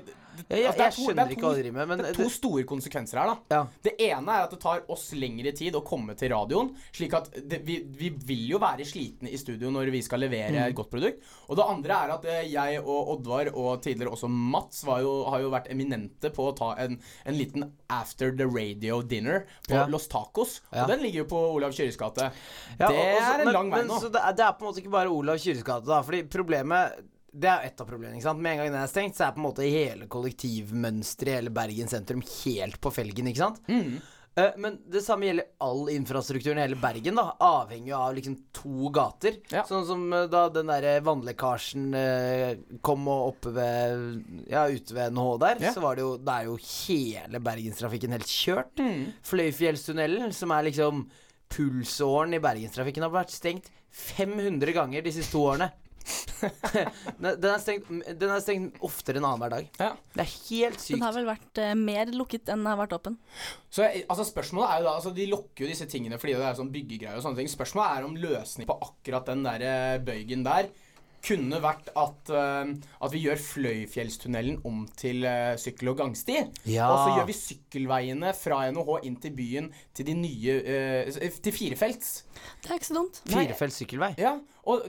Jeg, 0.50 0.66
altså, 0.66 0.78
det 0.78 0.86
jeg 0.86 0.94
to- 0.96 1.06
skjønner 1.06 1.24
er 1.26 1.32
ikke 1.36 1.46
hva 1.46 1.54
de 1.56 1.62
driver 1.64 1.78
med, 1.78 1.88
men 1.92 1.98
Det 2.02 2.10
er 2.10 2.18
to 2.24 2.30
store 2.30 2.64
konsekvenser 2.64 3.20
her, 3.22 3.28
da. 3.28 3.38
ja. 3.56 3.62
Det 3.84 3.94
ene 4.00 4.32
er 4.38 4.44
at 4.48 4.52
det 4.56 4.60
tar 4.64 4.82
oss 4.90 5.12
lengre 5.14 5.52
tid 5.56 5.76
å 5.76 5.84
komme 5.86 6.16
til 6.18 6.30
radioen. 6.34 6.72
Slik 6.92 7.14
at 7.14 7.30
det, 7.50 7.62
vi, 7.68 7.80
vi 7.86 8.10
vil 8.10 8.48
jo 8.56 8.60
være 8.60 8.86
slitne 8.88 9.30
i 9.32 9.38
studio 9.38 9.70
når 9.72 9.92
vi 9.92 10.02
skal 10.02 10.20
levere 10.24 10.52
Mm. 10.52 10.68
et 10.70 10.76
godt 10.76 10.90
produkt. 10.92 11.22
Og 11.50 11.56
det 11.58 11.66
andre 11.68 11.92
er 12.06 12.12
at 12.16 12.26
eh, 12.26 12.42
jeg 12.52 12.82
og 12.82 13.12
Oddvar 13.18 13.52
og 13.54 13.82
tidligere 13.84 14.12
også 14.16 14.30
Mats 14.30 14.84
var 14.88 15.02
jo, 15.02 15.14
har 15.30 15.42
jo 15.42 15.50
vært 15.54 15.70
eminente 15.72 16.30
på 16.34 16.50
å 16.50 16.56
ta 16.58 16.76
en, 16.84 17.00
en 17.26 17.38
liten 17.38 17.68
after 17.90 18.32
the 18.36 18.46
radio 18.48 19.02
dinner 19.02 19.46
på 19.68 19.76
Ja. 19.76 19.86
Los 19.88 20.08
Tacos. 20.08 20.62
Ja. 20.74 20.84
Og 20.84 20.90
den 20.94 21.02
ligger 21.04 21.24
jo 21.24 21.30
på 21.32 21.40
Olav 21.56 21.72
Kyrres 21.74 21.98
gate. 21.98 22.32
Det 22.78 22.88
er 22.90 23.40
en 23.40 23.46
men, 23.46 23.54
lang 23.54 23.72
vei 23.72 23.84
nå. 23.84 24.00
Så 24.00 24.10
det, 24.12 24.22
er, 24.22 24.34
det 24.38 24.50
på 24.58 24.66
en 24.66 24.72
måte 24.72 24.82
ikke 24.84 24.92
bare 24.94 25.10
Olav 25.12 25.38
Kyrres 25.42 25.64
gate, 25.64 25.86
da. 25.88 26.02
Fordi 26.02 26.24
problemet 26.32 27.00
Det 27.32 27.48
er 27.48 27.62
jo 27.62 27.68
ett 27.72 27.82
av 27.82 27.88
problemene. 27.88 28.18
ikke 28.20 28.28
sant? 28.28 28.42
Med 28.44 28.52
en 28.54 28.58
gang 28.64 28.72
den 28.74 28.82
er 28.84 28.90
stengt, 28.92 29.16
så 29.16 29.28
er 29.30 29.36
på 29.36 29.40
en 29.40 29.46
måte 29.50 29.64
hele 29.64 30.08
kollektivmønsteret 30.12 31.32
i 31.32 31.38
hele 31.40 31.54
Bergen 31.56 31.88
sentrum 31.92 32.24
helt 32.44 32.82
på 32.84 32.92
felgen, 32.92 33.30
ikke 33.32 33.40
sant? 33.46 33.62
Mm. 33.72 34.02
Eh, 34.36 34.54
men 34.64 34.78
det 34.88 35.02
samme 35.04 35.28
gjelder 35.28 35.48
all 35.64 35.90
infrastrukturen 35.92 36.60
i 36.60 36.64
hele 36.66 36.78
Bergen, 36.80 37.16
da. 37.20 37.34
Avhengig 37.44 37.92
av 37.96 38.14
liksom 38.16 38.36
to 38.56 38.92
gater. 38.96 39.40
Ja. 39.52 39.64
Sånn 39.68 39.84
som 39.88 40.06
eh, 40.16 40.28
da 40.32 40.46
den 40.52 40.68
der 40.72 41.02
vannlekkasjen 41.08 41.90
eh, 42.00 42.54
kom 42.84 43.08
og 43.12 43.34
oppe 43.34 43.52
ved 43.56 44.48
Ja, 44.52 44.68
ute 44.72 44.96
ved 44.96 45.12
NH 45.16 45.26
der, 45.44 45.64
Ja. 45.68 45.74
så 45.76 45.84
var 45.84 45.96
det 46.00 46.06
jo 46.06 46.14
Da 46.18 46.40
er 46.42 46.48
jo 46.52 46.56
hele 46.60 47.40
bergenstrafikken 47.44 48.12
helt 48.16 48.28
kjørt. 48.32 48.76
Mm. 48.80 49.12
Fløyfjellstunnelen, 49.28 50.32
som 50.36 50.52
er 50.56 50.68
liksom 50.68 51.06
pulsåren 51.52 52.34
i 52.36 52.40
bergenstrafikken, 52.44 53.04
har 53.04 53.12
vært 53.12 53.32
stengt 53.36 53.68
500 53.92 54.72
ganger 54.76 55.04
de 55.04 55.12
siste 55.12 55.34
to 55.36 55.44
årene. 55.50 55.72
den, 57.22 57.48
er 57.52 57.62
stengt, 57.62 57.90
den 57.90 58.34
er 58.34 58.44
stengt 58.44 58.80
oftere 58.86 59.22
enn 59.22 59.28
annenhver 59.28 59.56
dag. 59.56 59.70
Ja. 59.82 59.90
Det 60.16 60.24
er 60.24 60.32
helt 60.34 60.82
sykt. 60.82 60.96
Den 60.96 61.06
har 61.06 61.16
vel 61.16 61.28
vært 61.30 61.62
eh, 61.62 61.74
mer 61.78 62.14
lukket 62.16 62.50
enn 62.50 62.64
den 62.64 62.72
har 62.72 62.80
vært 62.80 62.96
åpen. 62.98 63.18
Så 63.72 63.86
eh, 63.88 64.04
altså 64.08 64.26
spørsmålet 64.28 64.70
er 64.70 64.82
jo 64.82 64.88
da 64.90 64.96
altså 64.98 65.14
De 65.16 65.28
lokker 65.32 65.66
jo 65.66 65.72
disse 65.72 65.88
tingene 65.92 66.20
fordi 66.22 66.38
det 66.38 66.48
er 66.48 66.58
sånn 66.58 66.72
byggegreier 66.74 67.20
og 67.20 67.26
sånne 67.26 67.42
ting. 67.42 67.52
Spørsmålet 67.52 67.98
er 68.00 68.08
om 68.08 68.18
løsning 68.26 68.70
på 68.70 68.80
akkurat 68.88 69.30
den 69.34 69.46
der 69.48 69.68
eh, 69.68 70.00
bøygen 70.04 70.48
der 70.48 70.72
kunne 71.26 71.60
vært 71.62 71.90
at, 71.98 72.32
eh, 72.34 72.72
at 73.06 73.14
vi 73.14 73.22
gjør 73.26 73.40
Fløyfjellstunnelen 73.42 74.60
om 74.68 74.84
til 74.98 75.26
eh, 75.28 75.54
sykkel- 75.62 75.92
og 75.94 76.00
gangsti. 76.02 76.38
Ja. 76.70 76.90
Og 76.90 76.98
så 77.02 77.18
gjør 77.18 77.28
vi 77.30 77.36
sykkelveiene 77.38 78.34
fra 78.38 78.64
NHH 78.72 78.98
inn 79.08 79.18
til 79.22 79.36
byen 79.38 79.70
til 79.98 80.08
de 80.10 80.16
nye 80.18 80.56
eh, 80.62 81.30
Til 81.42 81.56
firefelts. 81.56 82.12
Det 82.62 82.72
er 82.72 82.80
ikke 82.80 82.90
så 82.90 82.98
dumt. 82.98 83.22
Firefelts 83.30 83.80
sykkelvei. 83.84 84.12
Ja, 84.22 84.36
og 84.70 84.86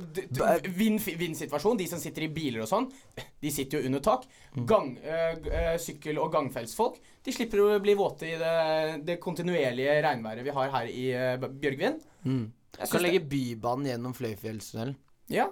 vinn-situasjon. 0.77 1.79
De 1.81 1.89
som 1.89 2.01
sitter 2.03 2.27
i 2.27 2.33
biler 2.33 2.65
og 2.65 2.71
sånn, 2.71 2.89
de 3.17 3.53
sitter 3.53 3.81
jo 3.81 3.91
under 3.91 4.03
tak. 4.05 4.27
Gang, 4.69 4.97
eh, 5.03 5.37
eh, 5.53 5.77
sykkel- 5.81 6.21
og 6.21 6.33
gangfeltsfolk 6.35 7.01
de 7.23 7.33
slipper 7.33 7.61
å 7.63 7.79
bli 7.83 7.95
våte 7.95 8.27
i 8.27 8.39
det, 8.41 9.05
det 9.07 9.21
kontinuerlige 9.23 10.01
regnværet 10.03 10.43
vi 10.43 10.55
har 10.57 10.73
her 10.75 10.89
i 10.91 11.05
Bjørgvin. 11.39 12.01
Mm. 12.27 12.45
Jeg 12.79 12.89
Kan 12.91 13.05
legge 13.05 13.21
Bybanen 13.31 13.91
gjennom 13.91 14.15
Fløyfjellstunnelen. 14.17 14.97
ja, 15.31 15.51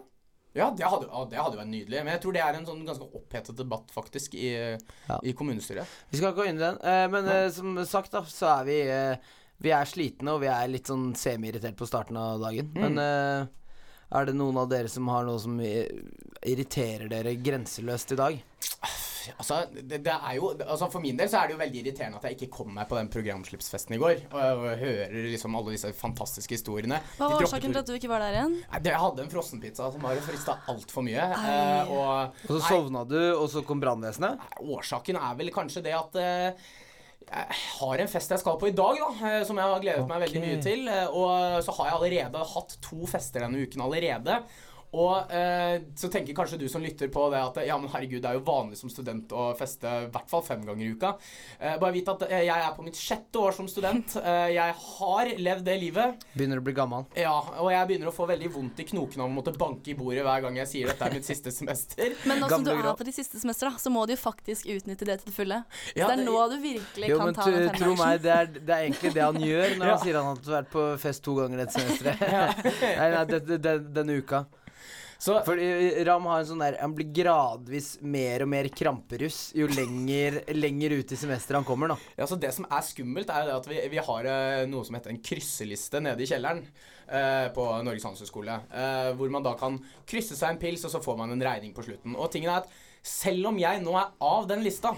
ja 0.54 0.70
det, 0.76 0.84
hadde, 0.84 1.06
ja, 1.10 1.24
det 1.30 1.38
hadde 1.38 1.58
vært 1.60 1.70
nydelig. 1.70 2.00
Men 2.04 2.12
jeg 2.16 2.22
tror 2.24 2.34
det 2.36 2.42
er 2.42 2.56
en 2.58 2.66
sånn 2.66 2.80
ganske 2.88 3.06
opphetet 3.20 3.56
debatt, 3.60 3.90
faktisk, 3.94 4.34
i, 4.34 4.50
Ja. 5.08 5.18
i 5.22 5.32
kommunestyret. 5.38 5.86
Vi 6.10 6.18
skal 6.18 6.34
gå 6.34 6.46
inn 6.48 6.58
i 6.58 6.64
den. 6.64 6.78
eh, 6.82 7.06
men 7.12 7.26
ja. 7.30 7.44
som 7.54 7.78
sagt, 7.86 8.10
da, 8.12 8.24
så 8.26 8.50
er 8.58 8.64
vi 8.66 8.80
eh, 8.88 9.16
Vi 9.62 9.70
er 9.76 9.84
slitne, 9.84 10.32
og 10.32 10.40
vi 10.40 10.48
er 10.48 10.68
litt 10.72 10.88
sånn 10.88 11.10
semi-irritert 11.14 11.76
på 11.76 11.86
starten 11.86 12.16
av 12.16 12.40
dagen. 12.40 12.70
Men 12.74 12.96
eh, 12.98 13.46
er 14.10 14.24
det 14.26 14.32
noen 14.34 14.56
av 14.56 14.70
dere 14.72 14.88
som 14.88 15.06
har 15.12 15.26
noe 15.28 15.38
som 15.38 15.58
eh, 15.60 15.84
irriterer 16.48 17.10
dere 17.12 17.34
grenseløst 17.36 18.14
i 18.16 18.18
dag? 18.18 18.38
Altså, 19.38 19.58
det, 19.74 19.98
det 20.06 20.12
er 20.14 20.34
jo, 20.38 20.50
altså 20.64 20.88
For 20.92 21.00
min 21.04 21.16
del 21.18 21.28
så 21.28 21.40
er 21.42 21.46
det 21.50 21.54
jo 21.56 21.60
veldig 21.60 21.80
irriterende 21.82 22.16
at 22.20 22.26
jeg 22.28 22.36
ikke 22.38 22.50
kom 22.58 22.70
meg 22.74 22.88
på 22.90 22.96
den 22.98 23.08
programslippsfesten 23.12 23.94
i 23.96 24.00
går. 24.00 24.22
Og, 24.32 24.40
og 24.64 24.82
hører 24.82 25.14
liksom 25.30 25.56
alle 25.58 25.74
disse 25.76 25.92
fantastiske 25.98 26.56
historiene. 26.58 27.00
Hva 27.18 27.28
var 27.32 27.44
årsaken 27.46 27.72
til 27.74 27.82
at 27.82 27.90
du 27.90 27.94
ikke 27.98 28.10
var 28.12 28.24
der 28.26 28.38
igjen? 28.40 28.58
Nei, 28.66 28.78
det- 28.84 28.92
Jeg 28.94 29.00
hadde 29.04 29.22
en 29.26 29.30
frossenpizza 29.32 29.90
som 29.92 30.00
bare 30.04 30.20
frista 30.26 30.58
altfor 30.72 31.04
mye. 31.06 31.24
Eh, 31.40 31.90
og 31.90 32.34
Og 32.48 32.52
så 32.54 32.58
Nei. 32.60 32.68
sovna 32.68 33.04
du, 33.08 33.18
og 33.36 33.48
så 33.52 33.64
kom 33.66 33.80
brannvesenet? 33.82 34.38
årsaken 34.60 35.16
er 35.20 35.34
vel 35.40 35.50
kanskje 35.54 35.82
det 35.84 35.92
at 35.96 36.16
eh, 36.20 36.70
jeg 37.30 37.46
har 37.78 38.00
en 38.02 38.08
fest 38.10 38.32
jeg 38.32 38.40
skal 38.42 38.56
på 38.58 38.66
i 38.70 38.74
dag, 38.74 38.96
da, 38.98 39.10
eh, 39.28 39.44
som 39.46 39.56
jeg 39.60 39.68
har 39.70 39.82
gledet 39.84 40.08
meg 40.08 40.22
veldig 40.24 40.40
mye 40.42 40.62
til. 40.64 40.88
eh, 40.88 41.06
Og 41.06 41.62
så 41.62 41.74
har 41.76 41.90
jeg 41.90 41.98
allerede 42.00 42.46
hatt 42.54 42.76
to 42.82 43.06
fester 43.06 43.44
denne 43.44 43.60
uken 43.62 43.84
allerede. 43.84 44.40
Og 44.92 45.30
eh, 45.30 45.76
så 45.94 46.08
tenker 46.10 46.34
kanskje 46.34 46.56
du 46.58 46.64
som 46.68 46.82
lytter 46.82 47.06
på 47.14 47.28
det 47.30 47.38
at 47.38 47.58
ja, 47.68 47.76
men 47.78 47.90
herregud, 47.92 48.18
det 48.24 48.30
er 48.32 48.38
jo 48.40 48.42
vanlig 48.46 48.74
som 48.80 48.90
student 48.90 49.30
å 49.30 49.52
feste 49.54 49.86
i 49.86 50.08
hvert 50.10 50.26
fall 50.32 50.42
fem 50.42 50.64
ganger 50.66 50.82
i 50.82 50.88
uka. 50.96 51.12
Eh, 51.60 51.76
bare 51.78 51.92
vit 51.94 52.08
at 52.10 52.24
eh, 52.26 52.40
jeg 52.48 52.64
er 52.66 52.72
på 52.74 52.82
mitt 52.82 52.98
sjette 52.98 53.38
år 53.38 53.54
som 53.56 53.68
student. 53.70 54.16
Eh, 54.30 54.50
jeg 54.52 54.74
har 54.76 55.28
levd 55.40 55.64
det 55.64 55.74
livet. 55.80 56.24
Begynner 56.36 56.60
å 56.60 56.64
bli 56.64 56.74
gammel. 56.76 57.06
Ja, 57.18 57.32
og 57.62 57.70
jeg 57.72 57.86
begynner 57.88 58.10
å 58.10 58.12
få 58.14 58.26
veldig 58.28 58.50
vondt 58.52 58.82
i 58.82 58.84
knokene 58.90 59.24
av 59.24 59.30
å 59.30 59.32
måtte 59.32 59.54
banke 59.58 59.90
i 59.92 59.94
bordet 59.98 60.22
hver 60.26 60.42
gang 60.44 60.58
jeg 60.60 60.68
sier 60.70 60.90
dette 60.90 61.06
er 61.06 61.14
mitt 61.16 61.26
siste 61.26 61.50
semester. 61.54 62.12
Men 62.28 62.42
nå 62.44 62.50
som 62.52 62.66
du 62.66 62.70
er 62.74 62.90
på 62.98 63.06
de 63.08 63.14
siste 63.16 63.40
semestera, 63.40 63.72
så 63.80 63.90
må 63.94 64.04
du 64.06 64.12
jo 64.14 64.18
faktisk 64.20 64.68
utnytte 64.74 65.08
det 65.08 65.16
til 65.22 65.30
det 65.32 65.36
fulle. 65.38 65.62
Ja, 65.96 66.10
det 66.10 66.18
er 66.18 66.22
det- 66.22 66.26
nå 66.28 66.36
du 66.52 66.56
virkelig 66.62 67.10
Jo, 67.10 67.18
kan 67.22 67.30
men 67.30 67.38
ta 67.40 67.48
den 67.50 67.74
tro 67.80 67.94
meg, 67.98 68.20
det 68.26 68.34
er, 68.36 68.52
det 68.58 68.76
er 68.76 68.86
egentlig 68.90 69.14
det 69.16 69.24
han 69.24 69.40
gjør 69.50 69.76
når 69.80 69.86
Ja. 69.86 69.96
han 69.96 70.04
sier 70.04 70.20
han 70.20 70.30
har 70.30 70.54
vært 70.60 70.70
på 70.76 70.86
fest 71.02 71.24
to 71.26 71.34
ganger 71.40 71.64
dette 71.64 71.80
semesteret. 71.80 72.64
nei, 73.00 73.10
nei, 73.16 73.24
det, 73.32 73.40
det, 73.48 73.60
det, 73.66 73.76
denne 73.96 74.20
uka. 74.20 74.44
Så 75.20 75.36
For 75.44 75.60
eh, 75.60 76.00
Ram 76.08 76.24
har 76.30 76.40
en 76.40 76.48
sånn 76.48 76.62
der 76.62 76.78
Han 76.80 76.94
blir 76.96 77.10
gradvis 77.12 77.92
mer 78.00 78.46
og 78.46 78.50
mer 78.54 78.70
kramperuss 78.72 79.50
jo 79.56 79.68
lenger, 79.68 80.40
lenger 80.64 80.96
ut 80.96 81.12
i 81.12 81.18
semesteret 81.20 81.60
han 81.60 81.68
kommer, 81.68 81.92
da. 81.92 81.98
Ja, 82.16 82.28
så 82.30 82.38
Det 82.40 82.52
som 82.56 82.64
er 82.70 82.86
skummelt, 82.86 83.32
er 83.32 83.52
at 83.52 83.68
vi, 83.68 83.82
vi 83.92 84.00
har 84.06 84.30
eh, 84.30 84.64
noe 84.70 84.86
som 84.86 84.96
heter 84.96 85.12
en 85.12 85.20
krysseliste 85.24 86.00
nede 86.00 86.24
i 86.24 86.30
kjelleren 86.30 86.62
eh, 86.64 87.50
på 87.52 87.66
Norges 87.84 88.06
handelshøyskole. 88.08 88.56
Eh, 88.72 89.10
hvor 89.18 89.32
man 89.34 89.44
da 89.44 89.52
kan 89.60 89.76
krysse 90.08 90.38
seg 90.38 90.54
en 90.54 90.62
pils, 90.62 90.86
og 90.88 90.94
så 90.94 91.02
får 91.04 91.20
man 91.20 91.34
en 91.34 91.44
regning 91.44 91.76
på 91.76 91.84
slutten. 91.84 92.16
Og 92.16 92.32
tingen 92.32 92.52
er 92.52 92.62
at 92.62 92.72
selv 93.04 93.52
om 93.52 93.60
jeg 93.60 93.84
nå 93.84 93.96
er 94.00 94.12
av 94.24 94.48
den 94.48 94.64
lista, 94.64 94.94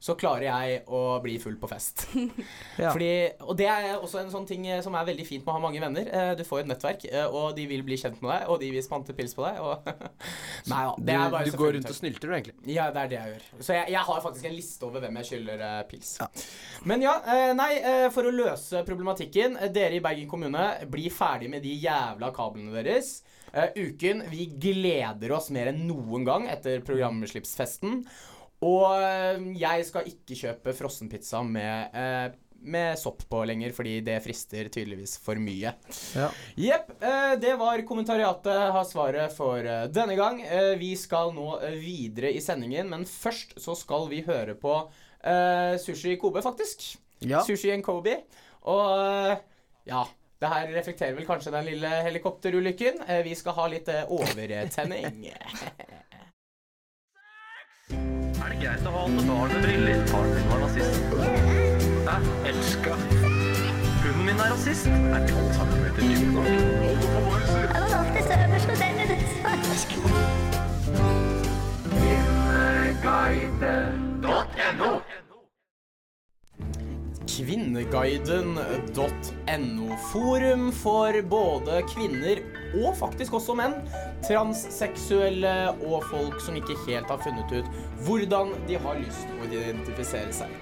så 0.00 0.14
klarer 0.16 0.46
jeg 0.46 0.76
å 0.88 1.00
bli 1.20 1.34
full 1.42 1.58
på 1.60 1.68
fest. 1.70 2.06
Ja. 2.80 2.94
Fordi, 2.94 3.08
og 3.44 3.56
det 3.58 3.66
er 3.68 3.98
også 3.98 4.22
en 4.22 4.30
sånn 4.32 4.46
ting 4.48 4.62
eh, 4.70 4.78
som 4.80 4.94
er 4.96 5.04
veldig 5.04 5.24
fint 5.28 5.42
med 5.44 5.52
å 5.52 5.56
ha 5.58 5.60
mange 5.60 5.80
venner. 5.82 6.06
Eh, 6.08 6.30
Du 6.38 6.40
får 6.48 6.62
et 6.62 6.70
nettverk, 6.70 7.02
eh, 7.10 7.26
og 7.28 7.52
de 7.58 7.66
vil 7.68 7.82
bli 7.84 7.98
kjent 8.00 8.22
med 8.22 8.30
deg, 8.32 8.46
og 8.48 8.62
de 8.62 8.70
vil 8.72 8.84
spante 8.84 9.12
pils 9.16 9.34
på 9.36 9.44
deg. 9.44 9.58
Og 9.60 9.90
Nei. 10.72 10.84
Du, 10.96 11.02
Det 11.04 11.16
er 11.18 11.34
bare 11.34 11.50
du 11.50 11.58
går 11.60 11.74
rundt 11.76 11.90
og 11.92 11.98
snylter, 11.98 12.30
du, 12.30 12.36
egentlig. 12.38 12.54
ja, 12.72 12.86
det 12.94 13.02
er 13.02 13.10
det 13.12 13.18
jeg 13.18 13.34
gjør. 13.34 13.44
Så 13.60 13.76
jeg, 13.76 13.92
jeg 13.92 14.04
har 14.08 14.22
faktisk 14.24 14.48
en 14.48 14.56
liste 14.56 14.88
over 14.88 15.04
hvem 15.04 15.20
jeg 15.20 15.28
skylder 15.30 15.66
uh, 15.66 15.82
pils. 15.90 16.14
Men 16.88 17.04
ja, 17.04 17.14
eh, 17.34 17.50
nei, 17.58 17.70
for 18.14 18.30
å 18.30 18.32
løse 18.32 18.80
problematikken. 18.88 19.58
Dere 19.74 19.98
i 19.98 20.02
Bergen 20.04 20.30
kommune, 20.30 20.64
bli 20.88 21.10
ferdig 21.12 21.52
med 21.52 21.66
de 21.66 21.76
jævla 21.84 22.32
kablene 22.36 22.72
deres. 22.80 23.18
Uh, 23.52 23.68
uken, 23.76 24.24
vi 24.32 24.48
gleder 24.62 25.36
oss 25.36 25.50
mer 25.52 25.74
enn 25.74 25.84
noen 25.90 26.24
gang 26.24 26.48
etter 26.48 26.80
programslippsfesten. 26.86 28.04
Og 28.66 28.92
eh, 29.00 29.40
jeg 29.60 29.88
skal 29.88 30.08
ikke 30.10 30.36
kjøpe 30.36 30.74
frossenpizza 30.76 31.40
med, 31.46 31.94
eh, 31.96 32.34
med 32.60 32.98
sopp 33.00 33.22
på 33.30 33.40
lenger, 33.48 33.72
fordi 33.72 33.94
det 34.04 34.18
frister 34.24 34.68
tydeligvis 34.68 35.14
for 35.24 35.40
mye. 35.40 35.72
Ja. 36.12 36.28
Jepp. 36.60 36.90
Eh, 37.00 37.34
det 37.40 37.54
var 37.60 37.80
kommentariatet 37.88 38.66
har 38.76 38.88
svaret 38.88 39.32
for 39.32 39.64
eh, 39.64 39.86
denne 39.88 40.16
gang. 40.18 40.42
Eh, 40.44 40.74
vi 40.80 40.92
skal 41.00 41.32
nå 41.36 41.54
videre 41.80 42.34
i 42.36 42.42
sendingen, 42.44 42.90
men 42.92 43.08
først 43.08 43.56
så 43.64 43.76
skal 43.78 44.10
vi 44.12 44.20
høre 44.28 44.58
på 44.60 44.76
eh, 45.24 45.78
Sushi 45.80 46.18
Kobe, 46.20 46.44
faktisk. 46.44 46.84
Ja. 47.24 47.40
Sushi 47.46 47.72
and 47.72 47.84
Kobe. 47.86 48.18
Og 48.68 48.96
eh, 49.00 49.38
ja. 49.88 50.04
Det 50.40 50.48
her 50.48 50.70
reflekterer 50.72 51.12
vel 51.16 51.26
kanskje 51.28 51.50
den 51.52 51.66
lille 51.68 51.88
helikopterulykken. 52.06 53.02
Vi 53.26 53.34
skal 53.36 53.52
ha 53.58 53.66
litt 53.68 53.90
overtenning. 54.08 55.26
Greit 58.60 58.84
å 58.84 58.90
ha 58.92 59.06
alle 59.06 59.22
med 59.24 59.62
briller? 59.64 60.02
Faren 60.10 60.34
min 60.36 60.48
var 60.50 60.58
nazist. 60.60 61.00
Jeg 62.08 62.20
Elska. 62.50 62.92
Hunden 64.02 64.24
min 64.26 64.36
er 64.36 64.48
rasist. 64.52 64.86
Er 64.90 65.22
12 65.30 65.54
centimeter 65.56 66.02
dyp 66.04 66.28
nok? 66.36 66.48
Kvinneguiden.no 71.88 74.09
Kvinneguiden.no. 77.40 79.96
Forum 80.12 80.68
for 80.76 81.16
både 81.24 81.80
kvinner 81.88 82.36
og 82.82 82.92
faktisk 82.98 83.32
også 83.38 83.54
menn. 83.56 83.78
Transseksuelle 84.26 85.72
og 85.88 86.04
folk 86.10 86.36
som 86.44 86.58
ikke 86.60 86.76
helt 86.84 87.08
har 87.08 87.22
funnet 87.24 87.48
ut 87.54 87.64
hvordan 88.04 88.52
de 88.68 88.76
har 88.84 89.00
lyst 89.00 89.24
til 89.24 89.40
å 89.40 89.48
identifisere 89.48 90.32
seg. 90.42 90.52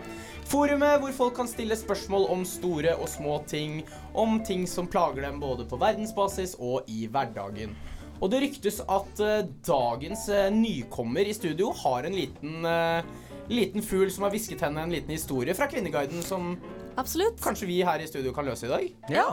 Forumet 0.49 1.01
hvor 1.03 1.13
folk 1.17 1.35
kan 1.41 1.49
stille 1.51 1.77
spørsmål 1.77 2.29
om 2.33 2.45
store 2.47 2.95
og 2.95 3.09
små 3.11 3.43
ting, 3.51 3.83
om 4.15 4.39
ting 4.47 4.63
som 4.71 4.87
plager 4.87 5.23
dem 5.27 5.41
både 5.43 5.67
på 5.69 5.77
verdensbasis 5.83 6.55
og 6.63 6.87
i 6.87 7.11
hverdagen. 7.11 7.75
Og 8.23 8.31
det 8.31 8.41
ryktes 8.47 8.79
at 8.87 9.21
eh, 9.23 9.47
dagens 9.67 10.29
eh, 10.33 10.51
nykommer 10.55 11.27
i 11.27 11.35
studio 11.37 11.73
har 11.83 12.07
en 12.07 12.17
liten, 12.17 12.65
eh, 12.67 13.03
liten 13.49 13.83
fugl 13.83 14.11
som 14.13 14.25
har 14.27 14.31
hvisket 14.35 14.61
henne 14.61 14.83
en 14.83 14.93
liten 14.93 15.11
historie 15.15 15.55
fra 15.57 15.67
Kvinneguiden 15.71 16.23
som 16.23 16.57
Absolutt. 17.01 17.41
kanskje 17.41 17.67
vi 17.71 17.81
her 17.87 18.01
i 18.01 18.07
studio 18.11 18.33
kan 18.37 18.45
løse 18.49 18.67
i 18.67 18.73
dag. 18.73 18.89
Ja. 19.15 19.29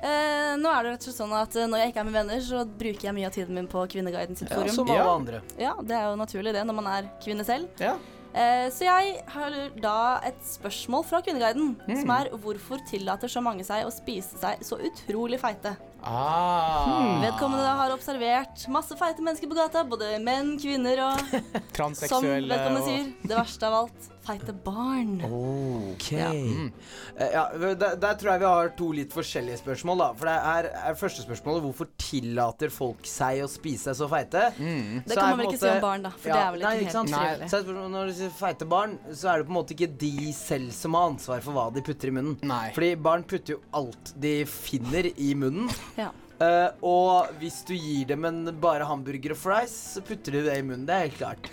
Eh, 0.00 0.54
nå 0.56 0.70
er 0.72 0.82
det 0.86 0.92
rett 0.94 1.02
og 1.02 1.10
slett 1.10 1.18
sånn 1.20 1.34
at 1.36 1.56
eh, 1.60 1.66
når 1.68 1.82
jeg 1.82 1.92
ikke 1.92 2.00
er 2.00 2.06
med 2.08 2.14
venner, 2.16 2.40
så 2.40 2.62
bruker 2.64 3.08
jeg 3.10 3.14
mye 3.18 3.26
av 3.28 3.34
tiden 3.36 3.54
min 3.58 3.66
på 3.68 3.82
Kvinneguiden 3.92 4.38
sitt 4.38 4.48
ja, 4.48 4.56
forum. 4.56 4.72
som 4.72 4.88
alle 4.88 5.02
Ja. 5.02 5.10
andre. 5.14 5.42
Ja, 5.60 5.74
det 5.82 5.98
er 5.98 6.08
jo 6.08 6.16
naturlig 6.16 6.54
det 6.56 6.64
når 6.64 6.74
man 6.80 6.86
er 6.88 7.10
kvinne 7.20 7.44
selv. 7.44 7.68
Ja. 7.78 7.98
Eh, 8.32 8.70
så 8.70 8.86
jeg 8.86 9.22
har 9.28 9.50
da 9.82 10.20
et 10.24 10.40
spørsmål 10.46 11.04
fra 11.04 11.20
Kvinneguiden, 11.20 11.76
som 12.00 12.10
er 12.16 12.30
hvorfor 12.30 12.80
tillater 12.88 13.28
så 13.28 13.42
mange 13.42 13.64
seg 13.66 13.84
å 13.84 13.92
spise 13.92 14.38
seg 14.40 14.62
så 14.64 14.78
utrolig 14.78 15.38
feite? 15.42 15.76
Ah, 16.02 17.20
Vedkommende 17.22 17.74
har 17.80 17.92
observert 17.94 18.64
masse 18.72 18.96
feite 18.96 19.24
mennesker 19.24 19.50
på 19.50 19.58
gata, 19.58 19.84
både 19.84 20.14
menn, 20.24 20.54
kvinner 20.60 21.02
og 21.10 21.20
som 22.00 22.24
vedkommende 22.24 22.80
og 22.80 22.88
sier, 22.88 23.12
det 23.24 23.36
verste 23.36 23.68
av 23.68 23.82
alt, 23.82 24.08
feite 24.24 24.52
barn. 24.64 25.20
Ok. 25.24 26.10
Ja. 26.12 26.28
Mm. 26.30 26.70
ja, 27.18 27.44
der, 27.58 27.96
der 28.00 28.18
tror 28.20 28.32
jeg 28.32 28.42
vi 28.42 28.48
har 28.48 28.72
to 28.78 28.90
litt 28.96 29.14
forskjellige 29.14 29.60
spørsmål, 29.62 30.02
da. 30.02 30.08
For 30.18 30.30
det 30.30 30.36
er, 30.52 30.68
er 30.90 30.98
første 31.00 31.24
spørsmålet 31.24 31.64
hvorfor 31.66 31.90
tillater 32.00 32.72
folk 32.74 33.08
seg 33.08 33.42
å 33.44 33.48
spise 33.50 33.90
seg 33.90 33.98
så 34.02 34.08
feite? 34.12 34.44
Mm. 34.58 35.00
Det 35.06 35.14
Så 35.14 35.18
kan 35.18 35.30
man 35.32 35.40
vel 35.40 35.48
ikke 35.48 35.56
måte, 35.56 35.64
si 35.64 35.72
om 35.72 35.84
barn, 35.86 36.04
da, 36.06 36.12
for 36.16 36.30
Ja, 36.30 36.36
det 36.36 36.42
er 36.42 36.56
vel 36.56 36.64
nei, 36.66 36.74
ikke 36.76 36.90
helt 36.90 37.14
trivelig. 37.14 37.50
Så 37.50 37.60
er 37.62 37.90
når 37.96 38.10
du 38.12 38.16
sier 38.20 38.34
feite 38.40 38.70
barn, 38.74 38.96
så 39.10 39.32
er 39.32 39.40
det 39.40 39.48
på 39.48 39.54
en 39.54 39.58
måte 39.58 39.76
ikke 39.76 39.90
de 40.04 40.32
selv 40.36 40.74
som 40.76 40.98
har 40.98 41.10
ansvar 41.14 41.44
for 41.46 41.56
hva 41.56 41.66
de 41.74 41.84
putter 41.90 42.12
i 42.12 42.16
munnen. 42.20 42.36
Nei. 42.46 42.64
Fordi 42.76 42.92
barn 43.08 43.26
putter 43.30 43.56
jo 43.56 43.60
alt 43.80 44.14
de 44.20 44.34
finner 44.48 45.10
i 45.16 45.32
munnen. 45.38 45.70
Ja. 46.00 46.10
Uh, 46.40 46.70
og 46.88 47.32
hvis 47.40 47.58
du 47.68 47.74
gir 47.76 48.06
dem 48.08 48.24
en 48.24 48.48
bare 48.62 48.86
hamburger 48.88 49.34
og 49.34 49.40
fries, 49.42 49.74
så 49.96 50.00
putter 50.04 50.38
de 50.38 50.46
det 50.46 50.56
i 50.56 50.64
munnen. 50.64 50.86
Det 50.88 50.96
er 50.96 51.04
helt 51.04 51.18
klart. 51.18 51.50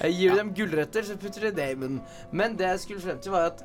Uh, 0.00 0.08
gir 0.08 0.32
du 0.32 0.40
dem 0.40 0.54
gulrøtter, 0.56 1.04
så 1.04 1.18
putter 1.20 1.48
de 1.48 1.52
det 1.58 1.66
i 1.74 1.76
munnen. 1.80 2.00
Men 2.32 2.56
det 2.56 2.70
jeg 2.70 2.84
skulle 2.86 3.04
frem 3.04 3.20
til, 3.20 3.34
var 3.36 3.50
at 3.50 3.60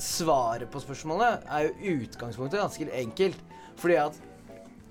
svaret 0.00 0.68
på 0.70 0.82
spørsmålet 0.84 1.46
er 1.48 1.70
jo 1.70 1.96
utgangspunktet 1.96 2.60
ganske 2.60 2.90
enkelt. 3.00 3.40
Fordi 3.80 3.96
at 4.02 4.20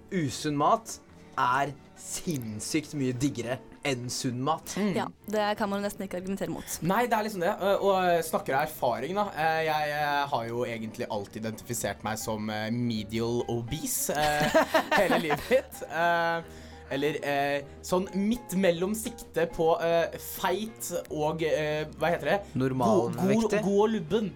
usunn 0.09 0.57
mat 0.57 0.97
er 1.39 1.75
sinnssykt 1.99 2.97
mye 2.97 3.13
diggere 3.13 3.59
enn 3.87 4.09
sunn 4.11 4.41
mat. 4.43 4.73
Ja, 4.95 5.05
det 5.31 5.45
kan 5.59 5.69
man 5.71 5.81
nesten 5.85 6.03
ikke 6.05 6.17
argumentere 6.19 6.49
mot. 6.53 6.77
Nei, 6.81 7.05
det 7.07 7.17
er 7.17 7.23
liksom 7.27 7.43
det. 7.45 7.53
Og 7.63 7.85
og 7.89 8.23
snakker 8.27 8.55
av 8.57 8.65
erfaring, 8.67 9.15
da. 9.15 9.27
Eh, 9.35 9.59
Jeg 9.69 9.91
eh, 9.97 10.23
har 10.31 10.47
jo 10.49 10.63
egentlig 10.65 11.07
alltid 11.09 11.45
identifisert 11.45 12.03
meg 12.03 12.17
som 12.19 12.49
eh, 12.49 12.69
medial 12.71 13.43
obese 13.47 14.15
eh, 14.15 14.59
hele 14.97 15.19
livet 15.27 15.45
mitt. 15.51 15.83
Eh, 15.89 16.41
Eller 16.91 17.17
eh, 17.21 17.59
sånn 17.85 18.07
midt 18.17 18.55
mellom 18.57 18.95
sikte 18.97 19.43
på 19.53 19.75
eh, 19.85 20.15
feit 20.39 20.87
og 21.13 21.43
eh, 21.45 21.83
Hva 22.01 22.09
heter 22.15 22.31
det? 22.31 22.37
Normalvektig. 22.57 23.59
god, 23.61 23.67
god 23.67 23.81
og 23.83 23.89
lubben. 23.93 24.31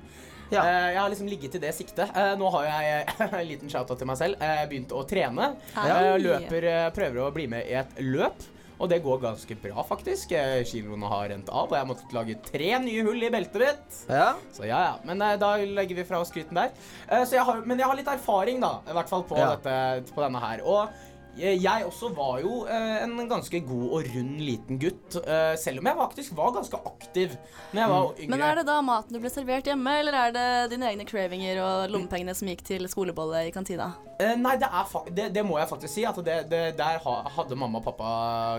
Ja. 0.53 0.61
Eh, 0.61 0.89
jeg 0.93 0.99
har 1.01 1.09
liksom 1.09 1.27
ligget 1.31 1.55
i 1.57 1.61
det 1.63 1.71
siktet. 1.73 2.11
Eh, 2.13 2.35
nå 2.37 2.49
har 2.53 2.67
jeg 2.69 3.07
en 3.39 3.47
liten 3.49 3.71
shout-out 3.73 3.97
til 3.97 4.05
meg 4.11 4.19
selv. 4.21 4.37
eh, 4.37 4.61
begynt 4.69 4.93
å 4.93 5.01
trene. 5.09 5.47
Eh, 5.73 6.11
løper, 6.21 6.67
eh, 6.69 6.89
prøver 6.93 7.23
å 7.25 7.31
bli 7.33 7.47
med 7.49 7.65
i 7.71 7.73
et 7.81 7.97
løp. 8.05 8.45
Og 8.81 8.89
det 8.89 9.01
går 9.03 9.19
ganske 9.21 9.55
bra, 9.61 9.83
faktisk. 9.85 10.31
Eh, 10.35 10.63
Kiloene 10.67 11.07
har 11.11 11.29
rent 11.29 11.49
av, 11.53 11.67
og 11.69 11.75
jeg 11.77 11.83
har 11.83 11.89
måttet 11.89 12.13
lage 12.15 12.35
tre 12.47 12.71
nye 12.83 13.03
hull 13.05 13.21
i 13.23 13.29
beltet 13.31 13.61
mitt. 13.61 13.99
Ja. 14.09 14.33
Så 14.51 14.65
ja, 14.67 14.79
ja. 14.89 14.93
Men 15.07 15.21
eh, 15.21 15.37
da 15.39 15.53
legger 15.57 15.95
vi 16.01 16.03
fra 16.09 16.19
oss 16.23 16.31
skryten 16.33 16.57
der. 16.57 16.73
Eh, 17.07 17.23
så 17.23 17.37
jeg 17.37 17.45
har, 17.47 17.61
men 17.69 17.79
jeg 17.79 17.87
har 17.87 17.95
litt 17.99 18.09
erfaring, 18.11 18.59
da. 18.63 18.79
I 18.89 18.97
hvert 18.97 19.09
fall 19.13 19.23
på, 19.29 19.37
Ja. 19.39 19.53
dette, 19.55 20.11
på 20.13 20.21
denne 20.25 20.41
her. 20.43 20.63
Og 20.65 20.89
jeg 21.37 21.85
også 21.87 22.11
var 22.13 22.41
jo 22.43 22.59
eh, 22.69 23.03
en 23.03 23.15
ganske 23.29 23.59
god 23.65 23.85
og 23.97 24.09
rund 24.13 24.41
liten 24.43 24.79
gutt. 24.81 25.17
eh, 25.25 25.55
selv 25.57 25.81
om 25.81 25.89
jeg 25.89 25.97
faktisk 25.97 26.35
var 26.37 26.53
ganske 26.53 26.77
aktiv 26.85 27.37
Når 27.71 27.81
jeg 27.81 27.89
var 27.89 28.13
yngre. 28.19 28.29
Men 28.29 28.41
er 28.41 28.55
det 28.55 28.65
da 28.67 28.79
maten 28.81 29.13
du 29.13 29.19
ble 29.19 29.33
servert 29.33 29.65
hjemme, 29.65 29.97
eller 29.99 30.13
er 30.13 30.35
det 30.35 30.47
dine 30.75 30.91
egne 30.91 31.05
cravinger 31.09 31.61
og 31.63 31.93
lommepengene 31.93 32.35
som 32.37 32.51
gikk 32.51 32.65
til 32.67 32.89
skolebolle 32.91 33.47
i 33.47 33.53
kantina? 33.55 33.93
Eh, 34.21 34.35
nei, 34.37 34.53
det, 34.61 34.67
er 34.69 34.85
fa 34.87 35.01
det, 35.09 35.27
det 35.33 35.43
må 35.45 35.57
jeg 35.57 35.69
faktisk 35.69 35.93
si. 35.93 36.03
At 36.07 36.19
det, 36.25 36.37
det, 36.51 36.61
der 36.77 36.99
hadde 37.01 37.57
mamma 37.59 37.81
og 37.81 37.87
pappa 37.87 38.11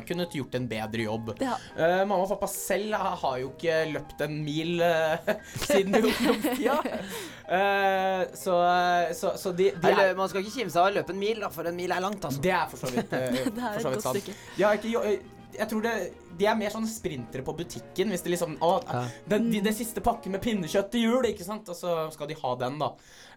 kunnet 0.08 0.34
gjort 0.34 0.56
en 0.58 0.66
bedre 0.70 1.06
jobb. 1.06 1.32
Ja. 1.42 1.56
Uh, 1.76 2.02
mamma 2.02 2.24
og 2.24 2.32
pappa 2.34 2.48
selv 2.50 2.96
har, 2.98 3.14
har 3.22 3.38
jo 3.42 3.52
ikke 3.52 3.78
løpt 3.94 4.24
en 4.26 4.36
mil 4.44 4.82
uh, 4.82 5.32
siden 5.68 6.00
ungdomstida. 6.00 6.78
uh, 7.46 8.24
så, 8.34 8.58
så, 9.14 9.34
så 9.40 9.54
de, 9.56 9.70
de 9.78 9.94
er, 9.94 10.14
man 10.18 10.30
skal 10.30 10.44
ikke 10.44 10.58
kimse 10.58 10.80
av 10.80 10.90
å 10.90 10.96
løpe 10.98 11.14
en 11.14 11.22
mil, 11.22 11.40
da, 11.44 11.52
for 11.54 11.70
en 11.70 11.78
mil 11.78 11.94
er 11.94 12.02
langt, 12.02 12.24
altså. 12.24 12.42
Det 12.44 12.54
er 12.54 12.63
for 12.70 12.80
så 12.80 12.90
vidt, 12.92 13.14
eh, 13.16 13.40
er 13.40 13.48
for 13.48 13.86
så 13.86 13.94
vidt 13.94 14.04
sant. 14.08 14.30
De 14.56 14.68
ikke 14.68 14.92
jo, 14.92 15.02
eh, 15.08 15.32
jeg 15.54 15.70
tror 15.70 15.84
det, 15.84 15.94
De 16.38 16.46
er 16.50 16.56
mer 16.58 16.72
sånn 16.74 16.86
sprintere 16.90 17.44
på 17.46 17.56
butikken. 17.56 18.10
Hvis 18.10 18.24
de 18.24 18.32
liksom 18.32 18.56
å, 18.64 18.76
den, 19.30 19.50
de, 19.52 19.60
Den 19.64 19.76
siste 19.76 20.02
pakken 20.04 20.34
med 20.34 20.42
pinnekjøtt 20.44 20.90
til 20.94 21.06
jul, 21.08 21.28
ikke 21.30 21.46
sant? 21.46 21.68
Og 21.70 21.78
så 21.78 22.08
skal 22.14 22.30
de 22.30 22.38
ha 22.40 22.56
den, 22.64 22.80
da. 22.80 22.94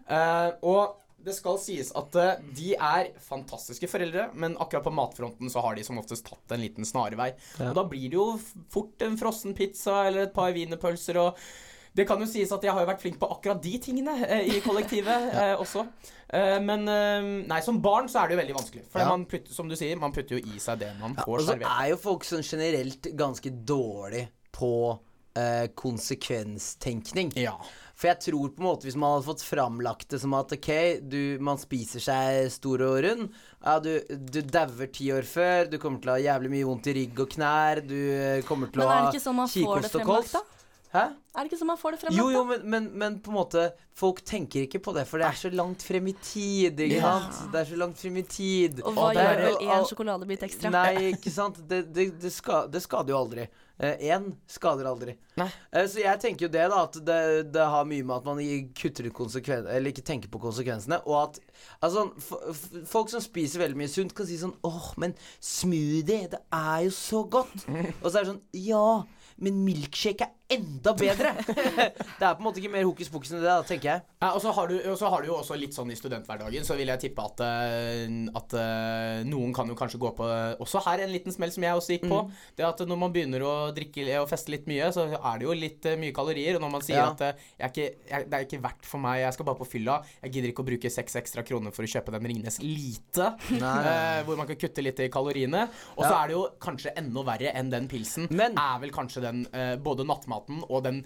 Uh, 0.08 0.50
og 0.66 0.96
det 1.22 1.34
skal 1.36 1.58
sies 1.60 1.90
at 1.98 2.14
uh, 2.18 2.42
de 2.56 2.72
er 2.74 3.12
fantastiske 3.22 3.90
foreldre, 3.90 4.28
men 4.38 4.56
akkurat 4.58 4.86
på 4.86 4.94
matfronten 4.94 5.50
så 5.52 5.62
har 5.62 5.78
de 5.78 5.84
som 5.86 5.98
oftest 6.00 6.26
tatt 6.26 6.54
en 6.54 6.62
liten 6.62 6.86
snarvei. 6.88 7.32
Og 7.68 7.74
da 7.78 7.86
blir 7.86 8.10
det 8.10 8.18
jo 8.18 8.28
fort 8.72 9.06
en 9.06 9.18
frossen 9.20 9.54
pizza 9.58 10.04
eller 10.08 10.26
et 10.26 10.34
par 10.34 10.54
wienerpølser 10.56 11.20
og 11.22 11.38
det 11.98 12.06
kan 12.08 12.20
jo 12.22 12.28
sies 12.30 12.52
at 12.54 12.62
jeg 12.64 12.70
har 12.74 12.84
jo 12.84 12.88
vært 12.92 13.02
flink 13.02 13.18
på 13.18 13.28
akkurat 13.34 13.60
de 13.64 13.74
tingene 13.82 14.14
eh, 14.28 14.52
i 14.54 14.60
kollektivet 14.66 15.32
eh, 15.34 15.54
også. 15.58 15.82
Eh, 16.28 16.58
men 16.62 16.86
eh, 16.92 17.28
nei, 17.50 17.58
som 17.64 17.80
barn 17.82 18.06
så 18.12 18.22
er 18.22 18.30
det 18.30 18.36
jo 18.38 18.42
veldig 18.44 18.56
vanskelig. 18.60 18.84
For 18.92 19.02
Ja. 19.02 19.10
man 19.10 19.26
putter, 19.30 19.52
som 19.56 19.68
du 19.70 19.74
sier, 19.78 19.98
man 20.00 20.14
putter 20.14 20.38
jo 20.38 20.54
i 20.54 20.62
seg 20.62 20.78
det 20.84 20.92
man 21.00 21.18
Ja, 21.18 21.26
får 21.26 21.42
og 21.42 21.50
så 21.50 21.58
er 21.58 21.90
jo 21.92 22.00
folk 22.06 22.24
sånn 22.28 22.46
generelt 22.46 23.10
ganske 23.18 23.50
dårlig 23.66 24.28
på 24.54 24.72
eh, 25.38 25.66
konsekvenstenkning. 25.78 27.32
Ja. 27.36 27.56
For 27.98 28.12
jeg 28.12 28.20
tror 28.28 28.52
på 28.54 28.62
en 28.62 28.66
måte 28.68 28.86
hvis 28.86 28.96
man 28.98 29.16
hadde 29.16 29.26
fått 29.26 29.42
framlagt 29.42 30.12
det 30.12 30.20
som 30.22 30.34
at 30.38 30.52
ok, 30.54 30.68
du, 31.02 31.20
man 31.42 31.58
spiser 31.58 32.02
seg 32.04 32.50
stor 32.54 32.84
og 32.86 33.00
rund 33.02 33.24
Ja, 33.64 33.78
du, 33.82 33.90
du 34.06 34.38
dauer 34.46 34.86
ti 34.94 35.08
år 35.14 35.26
før, 35.26 35.66
du 35.72 35.78
kommer 35.82 35.98
til 36.04 36.12
å 36.12 36.14
ha 36.14 36.22
jævlig 36.22 36.52
mye 36.52 36.68
vondt 36.68 36.86
i 36.92 36.94
rygg 37.00 37.18
og 37.24 37.32
knær, 37.34 37.80
du 37.82 37.96
eh, 37.98 38.44
kommer 38.46 38.70
til 38.70 38.84
Men 38.84 38.86
å 38.86 38.92
er 38.92 39.00
ha 39.00 39.08
det 39.08 39.16
ikke 39.18 39.24
sånn 39.26 39.38
man 39.40 39.50
får 39.50 39.82
det 39.82 39.90
fremlagt, 39.96 40.36
da? 40.38 40.44
Hæ? 40.92 41.02
Er 41.36 41.44
det 41.44 41.50
ikke 41.52 41.58
sånn 41.60 41.68
man 41.68 41.78
får 41.78 41.94
det 41.94 41.98
frem? 42.00 42.14
Jo, 42.16 42.30
jo, 42.32 42.40
men, 42.48 42.62
men, 42.72 42.86
men 42.98 43.16
på 43.22 43.28
en 43.30 43.36
måte 43.36 43.66
Folk 43.98 44.20
tenker 44.24 44.62
ikke 44.64 44.78
på 44.80 44.92
det, 44.94 45.02
for 45.10 45.18
det 45.18 45.26
er 45.26 45.34
så 45.36 45.50
langt 45.50 45.82
frem 45.82 46.06
i 46.06 46.12
tid. 46.22 46.78
Ikke 46.84 47.00
Ja. 47.00 47.16
sant? 47.18 47.48
Det 47.52 47.60
er 47.60 47.66
så 47.72 47.78
langt 47.80 47.98
frem 47.98 48.16
i 48.20 48.22
tid. 48.22 48.78
Og 48.86 48.94
hva 48.94 49.08
det 49.12 49.18
er- 49.24 49.40
gjør 49.40 49.40
vel 49.58 49.72
én 49.74 49.86
sjokoladebit 49.90 50.44
ekstra? 50.46 50.70
Nei, 50.70 51.08
ikke 51.16 51.32
sant. 51.34 51.58
Det, 51.68 51.80
det, 51.92 52.04
det, 52.22 52.30
ska, 52.32 52.60
det 52.70 52.80
skader 52.84 53.10
jo 53.10 53.18
aldri. 53.24 53.48
Én 53.78 54.28
skader 54.50 54.86
aldri. 54.86 55.16
Nei. 55.38 55.48
Eh, 55.72 55.86
så 55.90 55.98
jeg 56.04 56.20
tenker 56.22 56.46
jo 56.46 56.52
det, 56.54 56.64
da, 56.70 56.78
at 56.86 56.94
det, 57.10 57.18
det 57.54 57.66
har 57.74 57.84
mye 57.90 58.06
med 58.06 58.16
at 58.16 58.24
man 58.30 58.40
kutter 58.74 59.06
ut 59.10 59.14
konsekven 59.18 59.66
Eller 59.70 59.90
ikke 59.92 60.02
tenker 60.06 60.30
på 60.30 60.40
konsekvensene. 60.42 61.00
Og 61.06 61.18
at 61.24 61.40
altså, 61.82 62.06
f 62.22 62.32
f 62.54 62.64
folk 62.90 63.10
som 63.10 63.20
spiser 63.22 63.62
veldig 63.66 63.78
mye 63.82 63.90
sunt, 63.90 64.14
kan 64.14 64.26
si 64.30 64.38
sånn 64.38 64.54
Åh, 64.66 64.92
men 64.96 65.14
smoothie, 65.42 66.30
det 66.30 66.40
er 66.54 66.86
jo 66.86 66.94
så 66.94 67.24
godt. 67.28 67.66
Og 67.66 68.08
så 68.10 68.14
er 68.18 68.24
det 68.24 68.32
sånn 68.32 68.42
Ja, 68.62 69.02
men 69.42 69.64
milkshake 69.66 70.26
er 70.26 70.34
enda 70.48 70.92
bedre. 70.96 71.32
det 72.18 72.24
er 72.24 72.34
på 72.34 72.40
en 72.40 72.46
måte 72.46 72.60
ikke 72.62 72.70
mer 72.72 72.86
hokus 72.88 73.10
pokus 73.12 73.32
enn 73.34 73.42
det, 73.42 73.48
da, 73.50 73.62
tenker 73.68 73.88
jeg. 73.90 74.02
Ja, 74.22 74.30
og 74.34 74.40
så 74.42 74.52
har, 74.56 74.70
du, 74.70 74.76
og 74.90 74.96
så 75.00 75.10
har 75.12 75.22
du 75.24 75.28
jo 75.28 75.36
også 75.36 75.58
litt 75.60 75.76
sånn 75.76 75.90
i 75.92 75.96
studenthverdagen, 75.98 76.64
så 76.66 76.76
vil 76.78 76.88
jeg 76.88 77.02
tippe 77.04 77.24
at, 77.28 77.42
eh, 77.44 78.14
at 78.40 78.54
eh, 78.56 79.20
noen 79.28 79.52
kan 79.56 79.68
jo 79.68 79.76
kanskje 79.78 80.00
gå 80.00 80.10
på 80.16 80.24
eh, 80.32 80.54
også 80.64 80.80
her 80.86 81.04
en 81.04 81.12
liten 81.12 81.34
smell 81.34 81.52
som 81.54 81.66
jeg 81.66 81.76
også 81.76 81.94
gikk 81.98 82.06
på. 82.08 82.22
Mm. 82.24 82.32
Det 82.58 82.66
at 82.68 82.80
når 82.88 83.00
man 83.04 83.12
begynner 83.14 83.44
å 83.44 83.52
drikke 83.76 84.06
og 84.22 84.28
feste 84.32 84.54
litt 84.54 84.64
mye, 84.70 84.88
så 84.94 85.04
er 85.18 85.38
det 85.42 85.46
jo 85.48 85.56
litt 85.58 85.90
mye 86.00 86.14
kalorier. 86.16 86.56
Og 86.58 86.64
når 86.64 86.72
man 86.78 86.86
sier 86.86 86.98
Ja. 86.98 87.10
at 87.12 87.20
jeg 87.60 87.68
ikke, 87.68 87.86
jeg, 88.08 88.26
det 88.32 88.40
er 88.40 88.48
ikke 88.48 88.62
verdt 88.64 88.88
for 88.88 89.04
meg, 89.04 89.20
jeg 89.26 89.36
skal 89.36 89.46
bare 89.50 89.60
på 89.60 89.68
fylla, 89.68 89.98
jeg 90.24 90.32
gidder 90.38 90.52
ikke 90.54 90.64
å 90.64 90.68
bruke 90.72 90.90
seks 90.96 91.20
ekstra 91.20 91.44
kroner 91.46 91.76
for 91.76 91.84
å 91.86 91.92
kjøpe 91.92 92.16
den 92.16 92.26
Ringnes 92.32 92.58
Lite, 92.64 93.34
eh, 93.60 94.24
hvor 94.26 94.40
man 94.40 94.48
kan 94.48 94.58
kutte 94.64 94.82
litt 94.82 95.04
i 95.04 95.10
kaloriene. 95.12 95.66
Og 95.98 96.02
så 96.06 96.10
Ja. 96.10 96.24
er 96.24 96.32
det 96.32 96.36
jo 96.38 96.44
kanskje 96.58 96.96
enda 96.96 97.22
verre 97.28 97.52
enn 97.54 97.70
den 97.70 97.86
pilsen, 97.92 98.26
Men- 98.32 98.56
er 98.58 98.80
vel 98.80 98.90
kanskje 98.90 99.20
den 99.28 99.44
eh, 99.52 99.76
både 99.76 100.04
nattmaten 100.08 100.37
og 100.68 100.82
den 100.84 101.04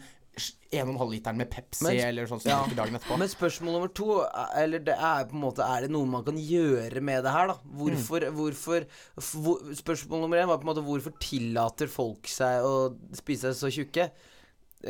1,5 0.73 1.11
literen 1.12 1.37
med 1.37 1.51
Pepsi 1.51 1.85
Men- 1.85 1.99
eller 2.09 2.27
sånn 2.27 2.40
som 2.40 2.49
Ja. 2.51 2.66
dagen 2.75 2.95
etterpå. 2.97 3.18
Men 3.18 3.29
spørsmål 3.29 3.73
nummer 3.73 3.88
to 3.92 4.21
er- 4.23 4.62
Eller 4.62 4.79
det 4.79 4.95
er 4.99 5.25
på 5.27 5.33
en 5.35 5.40
måte 5.42 5.59
Er 5.61 5.83
det 5.83 5.90
noe 5.90 6.07
man 6.07 6.25
kan 6.25 6.37
gjøre 6.37 7.03
med 7.03 7.23
det 7.25 7.31
her, 7.33 7.47
da? 7.49 7.55
Hvorfor, 7.77 8.21
hvorfor 8.33 8.87
hvor, 9.18 9.75
Spørsmål 9.77 10.21
nummer 10.23 10.38
én 10.40 10.47
var 10.49 10.57
på 10.59 10.68
en 10.68 10.75
måte 10.75 10.85
hvorfor 10.85 11.12
tillater 11.21 11.87
folk 11.88 12.23
seg 12.27 12.62
å 12.64 12.97
spise 13.12 13.53
seg 13.53 13.61
så 13.61 13.71
tjukke? 13.87 14.11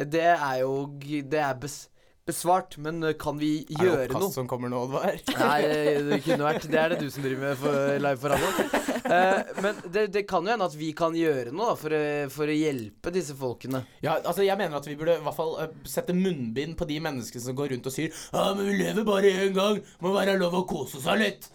Det 0.09 0.23
er 0.23 0.61
jo 0.61 0.87
Det 0.99 1.35
er 1.35 1.55
bes, 1.55 1.89
besvart, 2.29 2.77
men 2.79 3.03
eh, 3.03 3.15
kan 3.19 3.39
vi 3.41 3.65
gjøre 3.67 3.83
noe? 3.83 4.03
Er 4.05 4.09
det 4.09 4.15
oppkast 4.15 4.23
noe? 4.25 4.35
som 4.37 4.49
kommer 4.51 4.71
nå, 4.73 4.83
Oddvar? 4.87 5.17
Nei, 5.41 5.57
det, 5.67 6.05
det 6.11 6.19
kunne 6.25 6.47
vært 6.47 6.67
Det 6.71 6.79
er 6.79 6.95
det 6.95 6.99
du 7.03 7.09
som 7.11 7.25
driver 7.27 7.43
med 7.49 7.59
for, 7.59 7.79
live 8.07 8.21
for 8.23 8.35
radio. 8.37 8.69
Uh, 9.03 9.61
men 9.67 9.81
det, 9.93 10.05
det 10.15 10.23
kan 10.31 10.47
jo 10.47 10.53
hende 10.55 10.69
at 10.71 10.77
vi 10.79 10.93
kan 10.97 11.17
gjøre 11.19 11.51
noe 11.53 11.73
da 11.73 11.77
for, 11.81 11.97
å- 11.99 12.31
for 12.33 12.49
å 12.53 12.55
hjelpe 12.57 13.13
disse 13.13 13.35
folkene. 13.37 13.83
Ja, 14.05 14.15
altså 14.23 14.47
jeg 14.47 14.57
mener 14.61 14.79
at 14.79 14.87
vi 14.89 14.95
burde 15.01 15.19
i 15.19 15.25
hvert 15.27 15.37
fall 15.37 15.55
eh, 15.67 15.75
sette 15.91 16.15
munnbind 16.17 16.79
på 16.79 16.87
de 16.89 17.01
menneskene 17.03 17.43
som 17.45 17.59
går 17.59 17.75
rundt 17.75 17.91
og 17.91 17.95
sier 17.97 18.15
Ja, 18.33 18.49
men 18.55 18.71
vi 18.71 18.79
lever 18.81 19.05
bare 19.09 19.35
én 19.43 19.53
gang. 19.59 19.83
Må 20.05 20.15
være 20.15 20.39
lov 20.41 20.55
å 20.63 20.67
kose 20.71 21.03
seg 21.03 21.19
litt. 21.25 21.51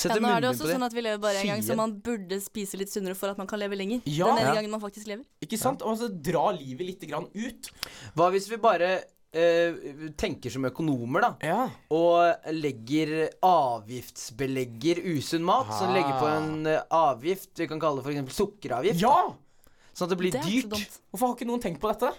Sette 0.00 0.16
Ja, 0.16 0.22
nå 0.24 0.28
er 0.32 0.42
det 0.44 0.50
også 0.54 0.68
sånn 0.70 0.84
at 0.86 0.94
vi 0.96 1.02
lever 1.04 1.18
bare 1.22 1.40
en 1.42 1.48
gang, 1.54 1.62
så 1.66 1.74
man 1.78 1.94
burde 2.00 2.38
spise 2.40 2.78
litt 2.80 2.90
sunnere 2.92 3.16
for 3.18 3.32
at 3.32 3.38
man 3.40 3.48
kan 3.50 3.60
leve 3.60 3.76
lenger. 3.78 4.02
Ja. 4.08 4.30
Den 4.30 4.42
ene 4.42 4.50
Ja. 4.50 4.58
gangen 4.58 4.72
man 4.74 4.80
faktisk 4.82 5.08
lever. 5.10 5.24
Ikke 5.44 5.58
sant? 5.60 5.82
Og 5.86 5.98
så 6.00 6.08
dra 6.10 6.46
livet 6.56 6.86
litt 6.94 7.08
grann 7.10 7.26
ut. 7.34 7.68
Hva 8.16 8.30
hvis 8.34 8.46
vi 8.50 8.56
bare 8.62 8.90
eh, 8.98 9.08
tenker 9.32 10.50
som 10.50 10.64
økonomer, 10.66 11.20
da? 11.22 11.30
Ja. 11.46 11.68
Og 11.94 12.48
legger 12.56 13.30
avgiftsbelegger 13.46 15.02
usunn 15.16 15.44
mat. 15.46 15.66
Så 15.70 15.86
Ah. 15.86 15.92
legger 15.94 16.18
på 16.18 16.26
en 16.30 16.66
eh, 16.66 16.80
avgift, 16.90 17.50
vi 17.58 17.66
kan 17.68 17.78
kalle 17.80 18.02
det 18.02 18.10
f.eks. 18.24 18.34
sukkeravgift. 18.36 19.00
ja! 19.00 19.34
Sånn 19.94 20.06
at 20.06 20.10
det 20.10 20.18
blir 20.18 20.32
Det 20.32 20.42
så 20.42 20.48
dyrt. 20.48 20.98
Hvorfor 21.10 21.26
har 21.26 21.36
ikke 21.36 21.46
noen 21.50 21.60
tenkt 21.60 21.80
på 21.82 21.88
dette? 21.92 22.12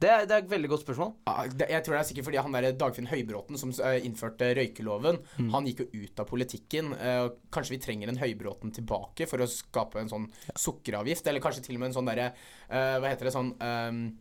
Det 0.00 0.08
er, 0.10 0.24
det 0.26 0.32
er 0.34 0.38
et 0.42 0.48
veldig 0.50 0.68
godt 0.68 0.82
spørsmål. 0.84 1.12
Ja, 1.28 1.44
det, 1.46 1.68
jeg 1.70 1.84
tror 1.84 1.94
det 1.94 2.00
er 2.00 2.08
sikkert 2.08 2.24
fordi 2.26 2.40
han 2.42 2.52
der 2.52 2.72
Dagfinn 2.72 3.06
Høybråten 3.06 3.56
som 3.60 3.70
uh, 3.70 3.94
innførte 4.04 4.48
røykeloven, 4.58 5.20
Mm. 5.38 5.50
han 5.52 5.64
gikk 5.68 5.84
jo 5.84 6.02
ut 6.02 6.20
av 6.20 6.26
politikken. 6.26 6.92
Uh, 6.98 7.28
kanskje 7.52 7.76
vi 7.76 7.78
trenger 7.84 8.08
en 8.10 8.18
Høybråten 8.18 8.72
tilbake 8.74 9.28
for 9.28 9.38
å 9.38 9.46
skape 9.48 10.00
en 10.00 10.08
sånn 10.10 10.26
sukkeravgift, 10.56 11.26
eller 11.30 11.40
kanskje 11.40 11.62
til 11.64 11.76
og 11.76 11.80
med 11.84 11.92
en 11.92 11.96
sånn 12.00 12.10
derre 12.10 12.32
uh, 12.70 12.98
Hva 13.00 13.08
heter 13.12 13.24
det 13.30 13.32
sånn 13.36 13.54
um, 13.62 14.18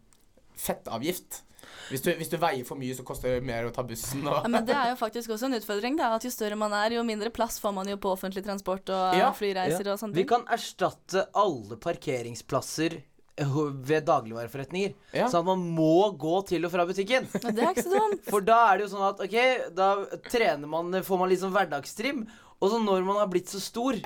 Fettavgift. 0.56 1.42
Hvis 1.90 2.04
du, 2.06 2.10
hvis 2.18 2.32
du 2.32 2.38
veier 2.42 2.66
for 2.68 2.80
mye, 2.80 2.96
så 2.98 3.06
koster 3.08 3.36
det 3.38 3.46
mer 3.48 3.68
å 3.68 3.72
ta 3.76 3.84
bussen. 3.88 4.24
Og, 4.26 4.42
Ja, 4.44 4.50
men 4.52 4.66
det 4.68 4.76
er 4.76 4.92
jo 4.94 4.98
faktisk 5.00 5.34
også 5.36 5.50
en 5.50 5.58
utfordring. 5.60 5.98
Da, 6.00 6.12
at 6.18 6.26
Jo 6.26 6.32
større 6.34 6.58
man 6.60 6.74
er, 6.78 6.96
jo 6.98 7.04
mindre 7.08 7.32
plass 7.34 7.60
får 7.64 7.74
man 7.76 7.90
jo 7.92 7.98
på 8.02 8.12
offentlig 8.16 8.44
transport 8.46 8.90
og 8.94 9.18
Ja, 9.20 9.32
flyreiser 9.36 9.90
og 9.94 10.00
sånne 10.02 10.18
Vi 10.18 10.28
kan 10.30 10.46
erstatte 10.52 11.28
alle 11.38 11.78
parkeringsplasser 11.82 12.98
eh, 13.38 13.58
ved 13.90 14.08
dagligvareforretninger. 14.10 14.96
Ja. 15.14 15.28
Sånn 15.32 15.44
at 15.44 15.52
man 15.52 15.68
må 15.76 16.12
gå 16.20 16.40
til 16.50 16.66
og 16.66 16.74
fra 16.74 16.86
butikken. 16.90 17.28
Men 17.44 17.56
det 17.58 17.64
er 17.66 17.72
ikke 17.76 17.88
så 17.90 18.00
dumt. 18.00 18.26
For 18.30 18.46
da 18.46 18.60
er 18.72 18.80
det 18.80 18.88
jo 18.88 18.94
sånn 18.96 19.08
at 19.12 19.24
ok, 19.28 19.38
da 19.78 19.92
trener 20.30 20.70
man, 20.70 21.00
får 21.04 21.22
man 21.22 21.32
litt 21.32 21.44
sånn 21.44 21.56
hverdagstrim. 21.56 22.26
Og 22.64 22.72
så 22.72 22.80
når 22.80 23.04
man 23.08 23.20
har 23.20 23.32
blitt 23.32 23.52
så 23.52 23.60
stor, 23.60 23.98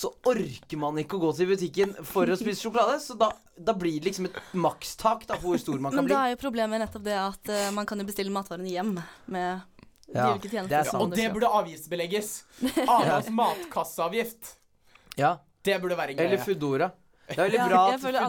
så 0.00 0.08
orker 0.30 0.78
man 0.80 0.96
ikke 1.02 1.18
å 1.18 1.22
gå 1.26 1.30
til 1.36 1.48
butikken 1.50 1.90
for 2.08 2.30
å 2.32 2.36
spise 2.40 2.62
sjokolade. 2.64 3.00
Så 3.04 3.16
da, 3.20 3.28
da 3.60 3.74
blir 3.76 3.98
det 4.00 4.08
liksom 4.10 4.30
et 4.30 4.38
makstak 4.56 5.26
da, 5.28 5.36
på 5.40 5.50
hvor 5.50 5.60
stor 5.60 5.76
man 5.76 5.92
kan 5.92 6.00
Men 6.00 6.08
bli. 6.08 6.14
da 6.16 6.22
er 6.28 6.34
jo 6.34 6.40
problemet 6.40 6.80
nettopp 6.80 7.04
det 7.04 7.18
at 7.20 7.52
uh, 7.52 7.66
man 7.76 7.88
kan 7.88 8.00
jo 8.00 8.06
bestille 8.08 8.32
matvarene 8.32 8.72
hjem 8.72 8.94
med 9.26 9.60
de 10.10 10.16
Ja, 10.16 10.30
ulike 10.32 10.48
er 10.48 10.54
tjenestene. 10.56 11.02
og 11.04 11.12
det 11.14 11.28
burde 11.34 11.52
avgiftsbelegges. 11.60 12.32
Adams 12.86 13.28
matkasseavgift. 13.42 14.54
Ja. 15.20 15.36
Det 15.62 15.76
burde 15.82 15.98
være 15.98 16.16
en 16.16 16.22
Eller 16.24 16.36
greie. 16.40 16.46
Foodora. 16.48 16.90
Det 17.30 17.36
er 17.36 17.44
veldig 17.44 17.58
Ja, 17.60 17.66
bra 17.68 17.80
at 17.92 18.00
Foodora 18.02 18.28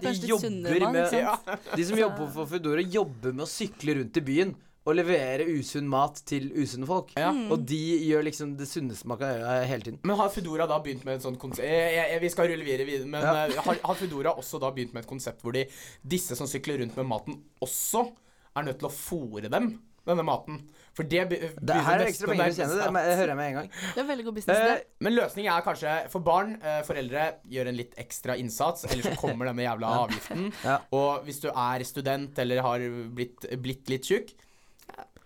de 0.00 0.12
jobber 0.30 0.86
med 0.94 1.76
De 1.76 1.84
som 1.84 1.98
jobber 1.98 2.30
for 2.32 2.48
Foodora, 2.48 2.80
jobber 2.80 3.34
med 3.34 3.44
å 3.44 3.50
sykle 3.50 3.98
rundt 3.98 4.16
i 4.16 4.24
byen 4.24 4.54
og 4.84 4.96
levere 4.98 5.44
usunn 5.46 5.86
mat 5.86 6.16
til 6.26 6.48
usunne 6.58 6.88
folk. 6.88 7.12
Ja. 7.14 7.28
Og 7.54 7.62
de 7.70 7.78
gjør 8.08 8.24
liksom 8.26 8.56
det 8.58 8.66
sunneste 8.66 9.06
man 9.06 9.20
kan 9.20 9.36
gjøre 9.36 9.60
hele 9.70 9.86
tiden. 9.86 10.00
Men 10.02 10.18
har 10.18 10.32
Foodora 10.34 10.66
da 10.66 10.80
begynt 10.82 11.04
med 11.06 11.20
et 11.20 11.22
sånt 11.22 11.38
konsept 11.38 11.68
jeg, 11.68 11.92
jeg, 12.00 12.20
Vi 12.24 12.30
skal 12.34 12.50
rulle 12.50 12.66
videre, 12.66 12.88
videre 12.88 13.06
men 13.06 13.22
Ja. 13.22 13.46
eh, 13.46 13.62
har, 13.62 13.78
har 13.84 13.94
Foodora 14.00 14.34
også 14.42 14.58
da 14.62 14.72
begynt 14.74 14.92
med 14.96 15.04
et 15.04 15.10
konsept 15.12 15.40
hvor 15.46 15.54
de, 15.54 15.66
disse 16.02 16.34
som 16.38 16.50
sykler 16.50 16.82
rundt 16.82 16.96
med 16.98 17.06
maten, 17.06 17.38
også 17.62 18.08
er 18.56 18.66
nødt 18.66 18.78
til 18.82 18.90
å 18.90 18.92
fòre 18.92 19.48
dem 19.48 19.70
denne 20.04 20.24
maten? 20.26 20.58
For 20.98 21.06
det 21.08 21.28
Det 21.30 21.72
her 21.86 22.02
er 22.02 22.08
ekstra 22.10 22.26
penger 22.28 22.42
å 22.42 22.48
nærme 22.50 22.54
tjene. 22.58 22.74
Det 22.74 23.06
det 23.06 23.16
hører 23.22 23.30
jeg 23.32 23.36
med 23.38 23.46
en 23.46 23.54
gang. 23.60 23.68
Det 23.94 24.00
er 24.02 24.08
veldig 24.10 24.24
god 24.26 24.34
business, 24.34 24.58
Eh, 24.58 24.74
det. 24.74 24.86
Men 25.06 25.14
løsningen 25.14 25.52
er 25.54 25.62
kanskje 25.64 26.10
for 26.10 26.20
barn, 26.20 26.56
eh, 26.60 26.82
foreldre, 26.82 27.28
gjør 27.48 27.68
en 27.70 27.76
litt 27.78 27.94
ekstra 27.96 28.36
innsats, 28.36 28.84
ellers 28.90 29.06
så 29.06 29.16
kommer 29.16 29.46
denne 29.46 29.62
jævla 29.62 29.92
avgiften. 30.08 30.48
Ja. 30.66 30.80
Og 30.92 31.22
hvis 31.24 31.38
du 31.40 31.48
er 31.54 31.84
student 31.86 32.36
eller 32.42 32.60
har 32.66 32.80
blitt, 33.14 33.46
blitt 33.62 33.88
litt 33.88 34.02
tjukk, 34.10 34.34
eh, 34.34 34.48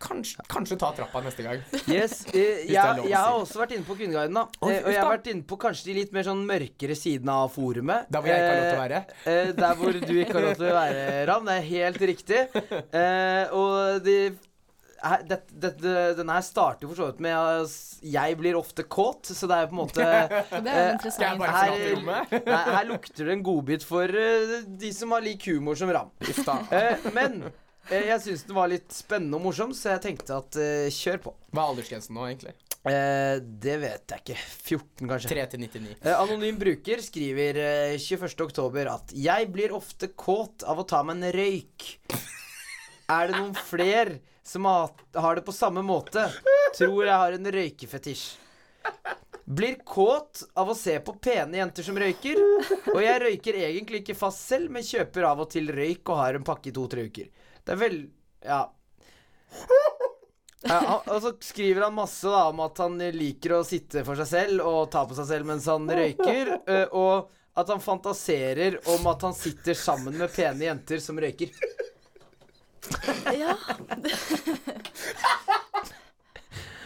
kanskje, 0.02 0.44
kanskje 0.50 0.78
ta 0.80 0.90
trappa 0.96 1.22
neste 1.24 1.44
gang. 1.46 1.62
Yes, 1.90 2.24
eh, 2.34 2.64
jeg, 2.68 3.04
jeg 3.06 3.16
har 3.16 3.36
også 3.36 3.62
vært 3.62 3.76
inne 3.76 3.86
på 3.88 3.96
Kvinneguiden, 3.98 4.38
da. 4.38 4.46
Eh, 4.62 4.80
og 4.82 4.90
jeg 4.92 5.00
har 5.00 5.12
vært 5.12 5.30
inne 5.32 5.46
på 5.48 5.60
kanskje 5.60 5.90
de 5.90 5.98
litt 6.00 6.16
mer 6.16 6.26
sånn 6.28 6.42
mørkere 6.48 6.98
sidene 6.98 7.38
av 7.44 7.54
forumet. 7.54 8.10
Der 8.12 8.24
hvor 8.24 8.32
jeg 8.32 8.42
ikke 8.42 8.50
har 8.50 8.60
lov 8.60 8.66
til 8.66 8.80
å 8.80 8.84
være. 8.84 9.04
Eh, 9.34 9.54
der 9.60 9.80
hvor 9.80 10.00
du 10.00 10.12
ikke 10.16 10.36
har 10.38 10.48
lov 10.48 10.58
til 10.58 10.68
å 10.68 10.76
være, 10.80 11.06
Ram. 11.30 11.48
Det 11.48 11.56
er 11.56 11.70
helt 11.70 12.04
riktig. 12.12 12.42
Eh, 12.96 13.56
og 13.56 14.04
de 14.06 14.18
det, 15.28 15.38
det, 15.50 15.70
det, 15.80 15.94
denne 16.18 16.38
her 16.38 16.44
starter 16.44 16.86
jo 16.86 16.90
for 16.90 17.00
så 17.00 17.10
vidt 17.10 17.20
med 17.24 17.36
at 17.36 17.74
jeg 18.06 18.38
blir 18.40 18.58
ofte 18.58 18.86
kåt, 18.88 19.30
så 19.36 19.48
det 19.50 19.58
er 19.58 19.68
på 19.70 19.76
en 19.76 19.82
måte 19.82 20.06
det 20.64 20.72
er 20.72 20.94
interessant. 20.94 21.44
Jeg 21.44 21.52
her, 21.52 22.40
nei, 22.48 22.62
her 22.78 22.88
lukter 22.88 23.28
det 23.28 23.36
en 23.36 23.44
godbit 23.46 23.86
for 23.86 24.10
uh, 24.10 24.56
de 24.66 24.92
som 24.96 25.14
har 25.14 25.24
lik 25.24 25.46
humor 25.50 25.78
som 25.78 25.92
Ram. 25.92 26.12
Uh. 26.22 26.50
Eh, 26.74 27.08
men 27.16 27.40
jeg 27.90 28.20
syns 28.24 28.46
den 28.48 28.56
var 28.58 28.70
litt 28.72 28.90
spennende 28.94 29.38
og 29.38 29.46
morsom, 29.48 29.74
så 29.76 29.94
jeg 29.94 30.04
tenkte 30.08 30.38
at 30.40 30.58
uh, 30.58 30.86
kjør 30.92 31.20
på. 31.28 31.34
Hva 31.54 31.64
er 31.64 31.74
aldersgrensen 31.74 32.16
nå, 32.16 32.28
egentlig? 32.30 32.56
Eh, 32.86 33.40
det 33.42 33.76
vet 33.82 34.12
jeg 34.12 34.22
ikke. 34.22 34.36
14, 34.38 35.08
kanskje. 35.10 35.30
3 35.32 35.46
til 35.52 35.62
99. 35.64 35.96
Eh, 35.96 36.14
Anonym 36.14 36.58
bruker 36.60 37.02
skriver 37.02 37.58
eh, 37.58 37.96
21. 37.98 38.36
oktober 38.46 38.92
at 38.92 39.14
Jeg 39.16 39.50
blir 39.50 39.74
ofte 39.74 40.12
kåt 40.14 40.62
av 40.62 40.78
å 40.78 40.86
ta 40.86 41.02
meg 41.06 41.18
en 41.18 41.34
røyk. 41.34 41.88
Er 43.10 43.30
det 43.30 43.40
noen 43.40 43.54
fler 43.58 44.16
som 44.46 44.68
har, 44.70 44.94
har 45.18 45.38
det 45.38 45.46
på 45.46 45.54
samme 45.54 45.82
måte? 45.82 46.28
Tror 46.78 47.00
jeg 47.02 47.22
har 47.24 47.34
en 47.34 47.52
røykefetisj. 47.56 48.26
Blir 49.46 49.78
kåt 49.86 50.44
av 50.58 50.70
å 50.70 50.74
se 50.78 50.96
på 51.02 51.14
pene 51.22 51.58
jenter 51.58 51.86
som 51.86 51.98
røyker. 51.98 52.38
Og 52.94 53.02
jeg 53.02 53.22
røyker 53.22 53.58
egentlig 53.66 54.02
ikke 54.02 54.18
fast 54.18 54.46
selv, 54.46 54.70
men 54.74 54.86
kjøper 54.86 55.26
av 55.26 55.42
og 55.42 55.50
til 55.54 55.70
røyk 55.74 56.06
og 56.06 56.22
har 56.22 56.38
en 56.38 56.46
pakke 56.46 56.70
i 56.70 56.74
to-tre 56.74 57.06
uker. 57.10 57.30
Det 57.66 57.74
er 57.74 57.80
veldig 57.82 58.10
Ja. 58.46 58.62
Ja, 60.66 60.96
og 61.06 61.20
så 61.22 61.30
skriver 61.46 61.84
han 61.84 61.94
masse 61.94 62.26
da 62.26 62.48
om 62.50 62.58
at 62.64 62.78
han 62.82 62.96
liker 63.14 63.52
å 63.54 63.64
sitte 63.66 64.02
for 64.06 64.18
seg 64.18 64.26
selv 64.26 64.64
og 64.66 64.88
ta 64.90 65.04
på 65.06 65.14
seg 65.14 65.28
selv 65.28 65.46
mens 65.46 65.66
han 65.70 65.84
røyker. 65.86 66.48
Og 66.90 67.28
at 67.54 67.70
han 67.70 67.78
fantaserer 67.84 68.80
om 68.96 69.06
at 69.12 69.22
han 69.28 69.36
sitter 69.36 69.78
sammen 69.78 70.16
med 70.18 70.32
pene 70.34 70.66
jenter 70.66 70.98
som 71.04 71.20
røyker. 71.22 71.54
Ja. 73.36 73.54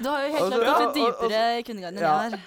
Du 0.01 0.09
har 0.09 0.23
jo 0.25 0.31
helt 0.33 0.55
klart 0.55 0.67
gått 0.67 0.97
litt 0.97 0.97
dypere 0.97 1.41
i 1.59 1.65
kundeguiden 1.67 1.99
enn 1.99 2.05
Ja. 2.05 2.13
jeg 2.25 2.31
har. 2.37 2.39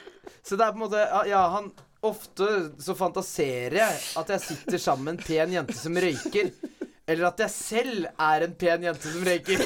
Så 0.43 0.57
det 0.57 0.65
er 0.65 0.71
på 0.73 0.79
en 0.79 0.85
måte 0.87 1.01
Ja, 1.01 1.19
ja 1.29 1.41
han 1.53 1.67
Ofte 2.03 2.47
så 2.83 2.95
fantaserer 2.99 3.77
jeg 3.79 3.99
at 4.19 4.31
jeg 4.33 4.41
sitter 4.43 4.81
sammen 4.81 5.05
med 5.05 5.13
en 5.13 5.21
pen 5.23 5.53
jente 5.53 5.75
som 5.79 5.95
røyker. 5.95 6.49
Eller 7.03 7.27
at 7.27 7.41
jeg 7.43 7.51
selv 7.51 8.05
er 8.07 8.45
en 8.45 8.53
pen 8.55 8.85
jente 8.85 9.09
som 9.11 9.25
røyker. 9.27 9.63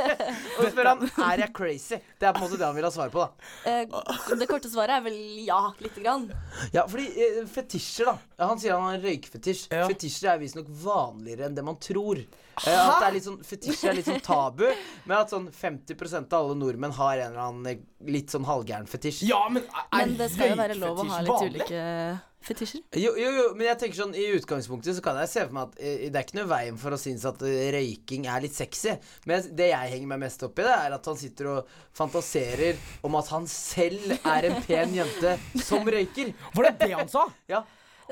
og 0.58 0.58
så 0.58 0.68
spør 0.68 0.90
han 0.90 1.04
er 1.30 1.42
jeg 1.46 1.52
crazy. 1.56 1.96
Det 2.20 2.28
er 2.28 2.34
på 2.36 2.42
en 2.42 2.44
måte 2.44 2.58
det 2.60 2.66
han 2.66 2.76
vil 2.76 2.84
ha 2.84 2.90
svar 2.92 3.12
på. 3.14 3.24
da 3.24 3.32
Eh, 3.64 4.36
det 4.36 4.48
korte 4.50 4.68
svaret 4.68 4.98
er 4.98 5.04
vel 5.06 5.16
ja, 5.46 5.60
lite 5.80 6.02
grann. 6.04 6.26
Ja, 6.74 6.84
fordi 6.90 7.06
eh, 7.16 7.38
fetisjer, 7.48 8.10
da. 8.10 8.44
Han 8.50 8.60
sier 8.60 8.76
han 8.76 8.84
har 8.90 8.98
en 8.98 9.06
røykfetisj. 9.06 9.70
Ja. 9.72 9.86
Fetisjer 9.88 10.34
er 10.34 10.42
visstnok 10.42 10.68
vanligere 10.84 11.48
enn 11.48 11.56
det 11.56 11.64
man 11.64 11.80
tror. 11.80 12.20
Eh, 12.20 12.68
at 12.68 13.00
det 13.00 13.08
er 13.08 13.16
litt 13.16 13.26
sånn, 13.30 13.40
Fetisjer 13.48 13.90
er 13.94 13.98
litt 13.98 14.10
sånn 14.10 14.20
tabu, 14.24 14.66
men 15.08 15.16
at 15.16 15.32
sånn 15.32 15.48
50% 15.48 16.36
av 16.36 16.44
alle 16.44 16.58
nordmenn 16.60 16.94
har 17.00 17.16
en 17.16 17.32
eller 17.32 17.46
annen 17.48 17.72
eh, 17.72 17.80
litt 18.12 18.34
sånn 18.34 18.44
halvgæren 18.44 18.86
fetisj. 18.90 19.24
Ja, 19.30 19.40
men 19.48 19.64
er 19.72 19.88
Men 19.96 20.16
det 20.20 20.28
skal 20.36 20.52
jo 20.52 20.60
være 20.60 20.78
lov 20.78 21.00
å 21.00 21.08
ha 21.08 21.24
røykfetisj 21.24 21.24
litt 21.24 21.34
vanlig? 21.34 21.64
ulike 21.64 22.33
fetisjer. 22.46 22.82
Jo, 23.00 23.12
jo, 23.18 23.30
jo, 23.38 23.44
men 23.56 23.68
jeg 23.70 23.78
tenker 23.80 23.98
sånn 23.98 24.16
i 24.18 24.26
utgangspunktet 24.36 24.98
så 24.98 25.04
kan 25.04 25.18
jeg 25.22 25.30
se 25.32 25.44
for 25.46 25.56
meg 25.56 25.70
at 25.70 25.78
eh, 25.80 26.06
det 26.08 26.20
er 26.20 26.26
ikke 26.26 26.38
noe 26.40 26.50
veien 26.50 26.80
for 26.80 26.96
å 26.96 27.00
synes 27.00 27.24
at 27.28 27.44
eh, 27.48 27.68
røyking 27.74 28.28
er 28.30 28.44
litt 28.44 28.56
sexy. 28.56 28.96
Men 29.30 29.48
det 29.56 29.70
jeg 29.72 29.94
henger 29.94 30.12
meg 30.14 30.24
mest 30.26 30.44
opp 30.46 30.60
i, 30.60 30.66
det 30.66 30.74
er 30.76 30.96
at 30.98 31.08
han 31.10 31.20
sitter 31.20 31.52
og 31.54 31.72
fantaserer 31.96 32.80
om 33.06 33.16
at 33.20 33.30
han 33.34 33.48
selv 33.50 34.12
er 34.20 34.50
en 34.50 34.60
pen 34.66 34.94
jente 35.00 35.38
som 35.64 35.88
røyker. 35.88 36.34
Var 36.54 36.70
det 36.70 36.76
det 36.84 36.92
han 36.94 37.10
sa? 37.12 37.26
Ja. 37.54 37.64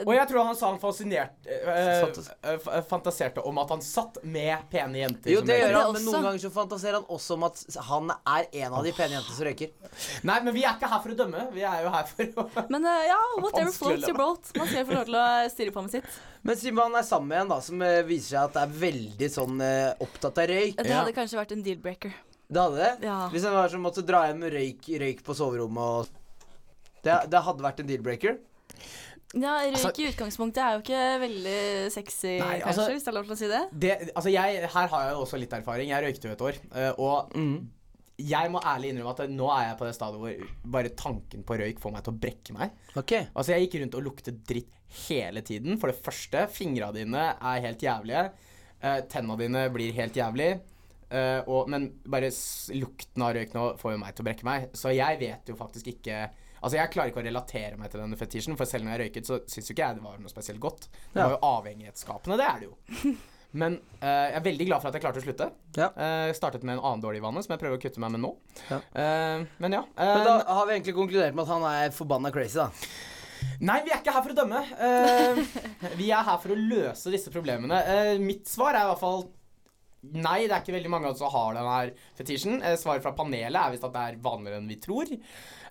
Og 0.06 0.08
jeg 0.16 0.24
tror 0.30 0.46
han 0.48 0.56
sa 0.56 0.70
han 0.72 0.78
fascinert, 0.80 1.34
f- 1.46 2.68
fantaserte 2.88 3.42
om 3.44 3.58
at 3.60 3.68
han 3.74 3.82
satt 3.84 4.16
med 4.24 4.62
pene 4.72 5.02
jenter. 5.02 5.30
Jo, 5.34 5.42
det 5.44 5.58
gjør 5.60 5.74
han, 5.76 5.92
men 5.96 6.06
noen 6.06 6.24
ganger 6.26 6.40
så 6.46 6.50
fantaserer 6.54 6.96
han 7.00 7.04
også 7.12 7.36
om 7.36 7.44
at 7.48 7.60
han 7.90 8.12
er 8.14 8.46
en 8.62 8.76
av 8.78 8.86
de 8.86 8.92
pene 8.96 9.18
jentene 9.18 9.36
som 9.36 9.46
røyker. 9.48 9.72
Nei, 10.28 10.38
men 10.46 10.56
vi 10.56 10.62
er 10.64 10.78
ikke 10.78 10.88
her 10.94 11.02
for 11.04 11.12
å 11.12 11.18
dømme. 11.18 11.42
Vi 11.52 11.64
er 11.68 11.82
jo 11.84 11.92
her 11.92 12.08
for 12.08 12.40
å 12.40 12.46
Men 12.72 12.88
uh, 12.88 13.02
ja, 13.04 13.18
whatever 13.44 13.74
floats 13.76 14.08
your 14.08 14.16
boat. 14.18 14.52
Man 14.56 14.70
skal 14.72 14.86
få 14.88 14.96
lov 14.96 15.10
til 15.10 15.18
å 15.20 15.24
styre 15.52 15.74
på 15.76 15.84
med 15.84 15.94
sitt. 15.98 16.16
Men 16.42 16.58
siden 16.62 16.78
man 16.80 16.96
er 16.98 17.04
sammen 17.06 17.28
med 17.34 17.42
en 17.44 17.52
da 17.52 17.58
som 17.68 17.84
viser 18.08 18.30
seg 18.36 18.46
at 18.48 18.56
er 18.64 18.72
veldig 18.86 19.28
sånn 19.34 19.60
uh, 19.60 19.92
opptatt 20.02 20.40
av 20.42 20.48
røyk 20.50 20.78
Det 20.80 20.88
Ja. 20.88 21.02
hadde 21.02 21.12
kanskje 21.20 21.38
vært 21.42 21.52
en 21.58 21.66
deal-breaker. 21.68 22.16
Det 22.52 22.60
hadde 22.64 22.80
det? 22.80 22.90
Ja. 23.06 23.18
Hvis 23.32 23.44
han 23.48 23.54
var 23.56 23.68
som 23.72 23.84
måtte 23.84 24.02
dra 24.04 24.24
hjem 24.28 24.40
med 24.46 24.52
røyk, 24.56 24.88
røyk 25.04 25.20
på 25.24 25.36
soverommet 25.36 25.84
og 25.84 26.18
det, 27.04 27.14
det 27.32 27.40
hadde 27.44 27.64
vært 27.64 27.80
en 27.84 27.88
deal-breaker? 27.92 28.40
Ja, 29.34 29.58
Røyk 29.64 29.74
Altså- 29.78 29.92
i 30.02 30.08
utgangspunktet 30.10 30.58
er 30.60 30.72
jo 30.76 30.80
ikke 30.82 31.02
veldig 31.22 31.90
sexy, 31.92 32.38
Nei, 32.38 32.60
kanskje, 32.60 32.66
altså- 32.66 32.90
hvis 32.92 33.04
det 33.04 33.08
er 33.08 33.16
lov 33.16 33.24
til 33.24 33.32
å 33.34 33.38
si 33.38 33.48
det. 33.48 33.62
det, 33.78 34.12
altså 34.14 34.30
jeg, 34.32 34.68
Her 34.68 34.86
har 34.88 35.04
jeg 35.06 35.14
jo 35.14 35.22
også 35.24 35.38
litt 35.40 35.50
erfaring. 35.52 35.88
Jeg 35.88 36.04
røykte 36.04 36.28
jo 36.28 36.32
et 36.32 36.38
år. 36.48 36.58
eh, 36.74 36.92
Og 36.98 37.32
jeg 38.18 38.50
må 38.52 38.60
ærlig 38.62 38.92
innrømme 38.92 39.10
at 39.18 39.30
nå 39.30 39.48
er 39.50 39.68
jeg 39.70 39.78
på 39.78 39.86
det 39.88 39.94
stadiet 39.96 40.20
hvor 40.20 40.70
bare 40.70 40.88
tanken 40.90 41.42
på 41.44 41.56
røyk 41.58 41.78
får 41.80 41.92
meg 41.92 42.04
til 42.04 42.12
å 42.12 42.20
brekke 42.20 42.52
meg. 42.58 42.70
Ok. 42.96 43.12
Altså 43.34 43.46
Jeg 43.56 43.68
gikk 43.70 43.80
rundt 43.80 43.94
og 43.94 44.04
luktet 44.04 44.44
dritt 44.44 44.68
hele 45.08 45.40
tiden. 45.40 45.78
For 45.80 45.88
det 45.90 46.02
første, 46.02 46.46
fingra 46.52 46.92
dine 46.92 47.36
er 47.40 47.60
helt 47.64 47.80
jævlige. 47.80 48.30
Uh, 48.84 49.00
tenna 49.08 49.36
dine 49.38 49.68
blir 49.72 49.92
helt 49.94 50.14
jævlig. 50.14 50.60
eh, 51.10 51.42
og, 51.46 51.68
men 51.68 51.90
bare 52.08 52.30
lukten 52.72 53.20
av 53.22 53.34
røyk 53.34 53.52
nå 53.52 53.76
får 53.78 53.92
jo 53.92 53.98
meg 53.98 54.14
til 54.14 54.24
å 54.24 54.28
brekke 54.28 54.44
meg. 54.44 54.70
Så 54.72 54.94
jeg 54.96 55.18
vet 55.20 55.44
jo 55.46 55.54
faktisk 55.54 55.86
ikke 55.92 56.30
Altså 56.62 56.78
Jeg 56.78 56.92
klarer 56.94 57.10
ikke 57.10 57.22
å 57.22 57.26
relatere 57.26 57.78
meg 57.78 57.90
til 57.90 58.02
denne 58.04 58.18
fetisjen, 58.18 58.56
for 58.58 58.70
selv 58.70 58.86
når 58.86 58.94
jeg 58.94 59.02
røyket, 59.02 59.28
så 59.28 59.40
syns 59.50 59.68
jo 59.68 59.74
ikke 59.74 59.84
jeg 59.88 59.98
det 59.98 60.06
var 60.06 60.22
noe 60.22 60.32
spesielt 60.32 60.62
godt. 60.62 60.88
Det 61.12 61.20
var 61.20 61.34
jo 61.34 61.42
avhengighetsskapende, 61.50 62.38
det 62.38 62.48
er 62.48 62.62
det 62.62 62.70
jo. 62.70 63.14
Men 63.52 63.76
uh, 64.00 64.08
jeg 64.08 64.36
er 64.38 64.44
veldig 64.46 64.66
glad 64.68 64.80
for 64.80 64.88
at 64.88 64.96
jeg 64.96 65.04
klarte 65.04 65.20
å 65.20 65.24
slutte. 65.26 65.48
Ja. 65.76 65.90
Uh, 65.92 66.30
startet 66.36 66.62
med 66.64 66.78
en 66.78 66.84
annen 66.86 67.02
dårlig 67.04 67.20
vane 67.24 67.42
som 67.44 67.52
jeg 67.52 67.60
prøver 67.60 67.76
å 67.76 67.82
kutte 67.82 68.00
meg 68.00 68.14
med 68.14 68.22
nå. 68.24 68.30
Ja. 68.70 68.78
Uh, 68.96 69.44
men 69.60 69.76
ja. 69.76 69.82
Men 69.98 70.24
da 70.24 70.36
har 70.48 70.68
vi 70.68 70.78
egentlig 70.78 70.96
konkludert 70.96 71.36
med 71.36 71.44
at 71.44 71.52
han 71.52 71.66
er 71.68 71.92
forbanna 71.96 72.32
crazy, 72.32 72.56
da. 72.62 72.70
Nei, 73.62 73.80
vi 73.84 73.92
er 73.92 74.00
ikke 74.00 74.14
her 74.14 74.24
for 74.24 74.32
å 74.32 74.38
dømme. 74.38 74.60
Vi 75.98 76.08
er 76.14 76.26
her 76.26 76.38
for 76.40 76.54
å 76.54 76.58
løse 76.58 77.10
disse 77.12 77.30
problemene. 77.34 77.78
Mitt 78.22 78.48
svar 78.50 78.74
er 78.74 78.86
i 78.86 78.90
hvert 78.90 79.02
fall 79.02 79.24
nei. 80.14 80.46
Det 80.46 80.54
er 80.54 80.62
ikke 80.62 80.76
veldig 80.76 80.92
mange 80.94 81.12
som 81.18 81.30
har 81.30 81.58
den 81.58 81.68
her 81.70 81.92
fetisjen. 82.18 82.62
Svaret 82.78 83.04
fra 83.04 83.12
panelet 83.18 83.58
er 83.58 83.74
visst 83.74 83.86
at 83.86 83.94
det 83.94 84.04
er 84.06 84.20
vanligere 84.22 84.62
enn 84.62 84.70
vi 84.70 84.78
tror. 84.82 85.10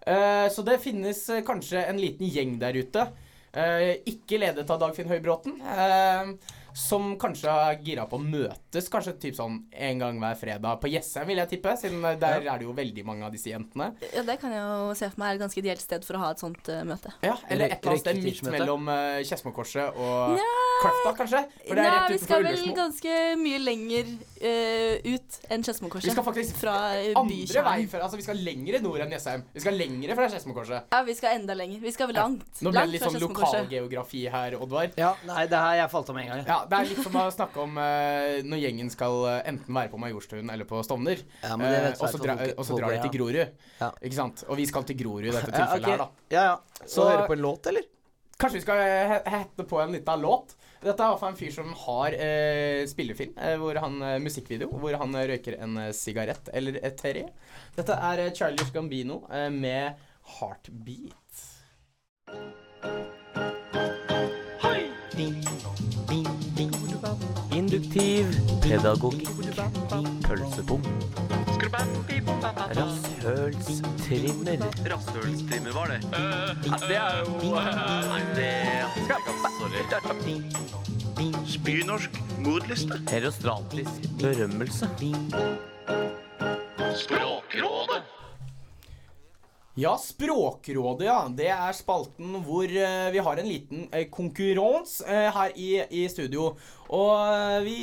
Eh, 0.06 0.48
så 0.50 0.64
det 0.66 0.80
finnes 0.82 1.30
eh, 1.30 1.44
kanskje 1.46 1.84
en 1.86 2.00
liten 2.02 2.30
gjeng 2.30 2.58
der 2.62 2.78
ute, 2.80 3.06
eh, 3.54 4.00
ikke 4.10 4.40
ledet 4.42 4.70
av 4.70 4.80
Dagfinn 4.82 5.12
Høybråten, 5.12 5.60
eh, 5.62 6.32
som 6.74 7.12
kanskje 7.20 7.52
er 7.52 7.82
gira 7.84 8.06
på 8.10 8.16
å 8.18 8.24
møtes 8.24 8.88
kanskje 8.90 9.14
typ 9.20 9.36
sånn 9.36 9.58
en 9.76 10.00
gang 10.02 10.22
hver 10.24 10.38
fredag 10.40 10.80
på 10.82 10.90
Jessheim, 10.94 11.28
vil 11.28 11.42
jeg 11.44 11.52
tippe. 11.58 11.76
Siden 11.78 12.02
der 12.02 12.48
er 12.48 12.62
det 12.62 12.64
jo 12.64 12.74
veldig 12.78 13.04
mange 13.06 13.28
av 13.28 13.36
disse 13.36 13.52
jentene. 13.52 13.92
Ja, 14.16 14.24
Det 14.24 14.38
kan 14.40 14.56
jeg 14.56 14.64
jo 14.64 14.94
se 14.96 15.10
for 15.12 15.20
meg 15.20 15.34
er 15.34 15.40
et 15.42 15.44
ganske 15.44 15.60
ideelt 15.60 15.84
sted 15.84 16.08
for 16.08 16.16
å 16.16 16.24
ha 16.24 16.32
et 16.32 16.40
sånt 16.40 16.72
møte. 16.88 17.12
Ja, 17.28 17.36
Eller 17.50 17.76
et 17.76 17.82
eller 17.82 17.98
annet 17.98 18.06
sted 18.06 18.24
midt 18.24 18.48
mellom 18.56 18.88
uh, 18.88 19.20
Skedsmokorset 19.20 20.00
og 20.00 20.40
Kløfta, 20.82 21.12
kanskje? 21.20 21.40
For 21.68 21.78
det 21.78 21.84
er 21.84 21.86
Nei, 21.86 21.92
rett 21.94 22.10
vi 22.10 22.16
utenfor 22.16 22.26
skal 22.26 22.44
vel 22.44 22.56
Ullersmo. 22.56 22.76
ganske 22.80 23.16
mye 23.42 23.60
lenger 23.62 24.08
eh, 24.42 25.14
ut 25.14 25.38
enn 25.54 25.64
Skedsmokorset. 25.68 26.08
Vi 26.10 26.14
skal 26.16 26.26
faktisk 26.26 26.58
fra 26.58 26.76
eh, 26.98 27.12
Andre 27.16 27.36
vei 27.36 27.46
bykjernen. 27.46 27.90
for, 27.92 28.06
altså 28.08 28.18
Vi 28.18 28.26
skal 28.26 28.42
lengre 28.48 28.80
nord 28.82 29.04
enn 29.06 29.14
Jessheim. 29.14 29.44
Vi 29.54 29.62
skal 29.64 29.78
lengre 29.78 30.16
fra 30.18 30.28
Skedsmokorset. 30.34 30.88
Ja, 30.96 31.02
vi 31.06 31.16
skal 31.20 31.38
enda 31.40 31.54
lenger. 31.60 31.80
Vi 31.86 31.94
skal 31.94 32.14
langt. 32.18 32.48
Nå 32.66 32.72
ble 32.72 32.72
det 32.72 32.80
langt 32.80 32.92
litt 32.96 33.04
fra 33.06 33.12
sånn 33.12 33.20
Skedsmokorset. 33.22 33.62
lokalgeografi 33.70 34.24
her, 34.34 34.58
Oddvar. 34.58 34.90
Ja, 34.98 35.14
nei, 35.30 35.46
det 35.52 35.62
her 35.66 35.76
jeg 35.84 35.94
falt 35.94 36.10
av 36.10 36.16
med 36.18 36.26
en 36.26 36.34
gang. 36.34 36.44
Ja, 36.50 36.60
det 36.72 36.80
er 36.82 36.90
litt 36.92 37.04
som 37.06 37.20
å 37.22 37.28
snakke 37.38 37.64
om 37.68 37.78
eh, 37.78 38.42
når 38.48 38.64
gjengen 38.66 38.90
skal 38.98 39.20
eh, 39.36 39.40
enten 39.54 39.78
være 39.78 39.94
på 39.94 40.02
Majorstuen 40.02 40.50
eller 40.50 40.66
på 40.66 40.82
Stovner. 40.88 41.22
Ja, 41.46 41.56
men 41.58 41.68
det 41.70 41.80
vet 41.86 41.94
eh, 41.94 42.02
og 42.02 42.10
så 42.16 42.24
dra, 42.26 42.38
folk- 42.42 42.58
og 42.58 42.66
så 42.66 42.74
folk 42.74 42.82
drar 42.82 42.98
de 42.98 43.02
til 43.06 43.16
Grorud. 43.20 43.56
Ja. 43.82 43.92
Ikke 44.02 44.18
sant? 44.18 44.46
Og 44.50 44.58
vi 44.58 44.66
skal 44.70 44.84
til 44.90 44.98
Grorud 45.04 45.30
i 45.30 45.32
dette 45.32 45.52
Ja, 45.54 45.58
tilfellet 45.62 45.86
ok. 45.86 45.92
her, 45.94 45.98
da. 46.06 46.10
Ja, 46.34 46.44
ja. 46.50 46.86
Så 46.88 46.96
Så- 47.04 47.10
høre 47.12 47.28
på 47.30 47.38
en 47.38 47.46
låt, 47.46 47.68
eller? 47.70 47.86
Kanskje 48.42 48.58
vi 48.58 48.62
skal 48.66 48.80
he 48.82 49.18
hette 49.30 49.64
på 49.70 49.78
en 49.84 49.92
liten 49.94 50.22
låt. 50.24 50.56
Dette 50.82 50.98
er 50.98 51.12
i 51.12 51.14
hvert 51.14 51.22
fall 51.22 51.34
en 51.36 51.38
fyr 51.38 51.52
som 51.54 51.74
har 51.84 52.16
eh, 52.18 52.82
spillefilm, 52.90 53.36
eh, 53.38 53.54
hvor 53.62 53.78
han, 53.84 54.00
eh, 54.02 54.16
musikkvideo, 54.24 54.72
hvor 54.82 54.98
han 54.98 55.14
eh, 55.20 55.28
røyker 55.30 55.60
en 55.62 55.78
eh, 55.78 55.92
sigarett 55.94 56.50
eller 56.58 56.80
et 56.82 56.98
tre. 56.98 57.28
Dette 57.78 57.98
er 58.10 58.24
eh, 58.26 58.32
Charlies 58.34 58.74
Gambino 58.74 59.22
eh, 59.30 59.50
med 59.54 60.02
Heartbeat. 60.40 61.46
Induktiv 67.52 68.26
pedagogikk. 68.62 69.30
Pølsebom. 70.26 70.82
Rasshølstrimmer. 73.22 74.58
Rasshølstrimmer 74.90 75.72
var 75.74 75.86
det. 75.86 76.00
Uh, 76.06 76.64
det 76.90 76.98
er 76.98 77.20
jo 77.20 77.52
Nei, 77.54 78.22
det 78.36 78.50
Sorry. 79.60 80.42
Spynorsk 81.46 82.18
modliste. 82.40 82.98
Herostratisk 83.10 84.10
berømmelse. 84.22 84.90
Språkrådet. 86.98 88.02
Ja, 89.80 89.94
Språkrådet, 89.98 91.06
ja. 91.08 91.20
Det 91.32 91.48
er 91.48 91.76
spalten 91.76 92.34
hvor 92.44 92.68
eh, 92.68 93.08
vi 93.14 93.22
har 93.24 93.40
en 93.40 93.48
liten 93.48 93.86
uh, 93.94 94.04
konkurranse 94.12 95.06
eh, 95.08 95.30
her 95.32 95.54
i, 95.56 95.70
i 96.02 96.02
studio. 96.12 96.50
Og 96.92 97.12
eh, 97.24 97.58
vi 97.64 97.78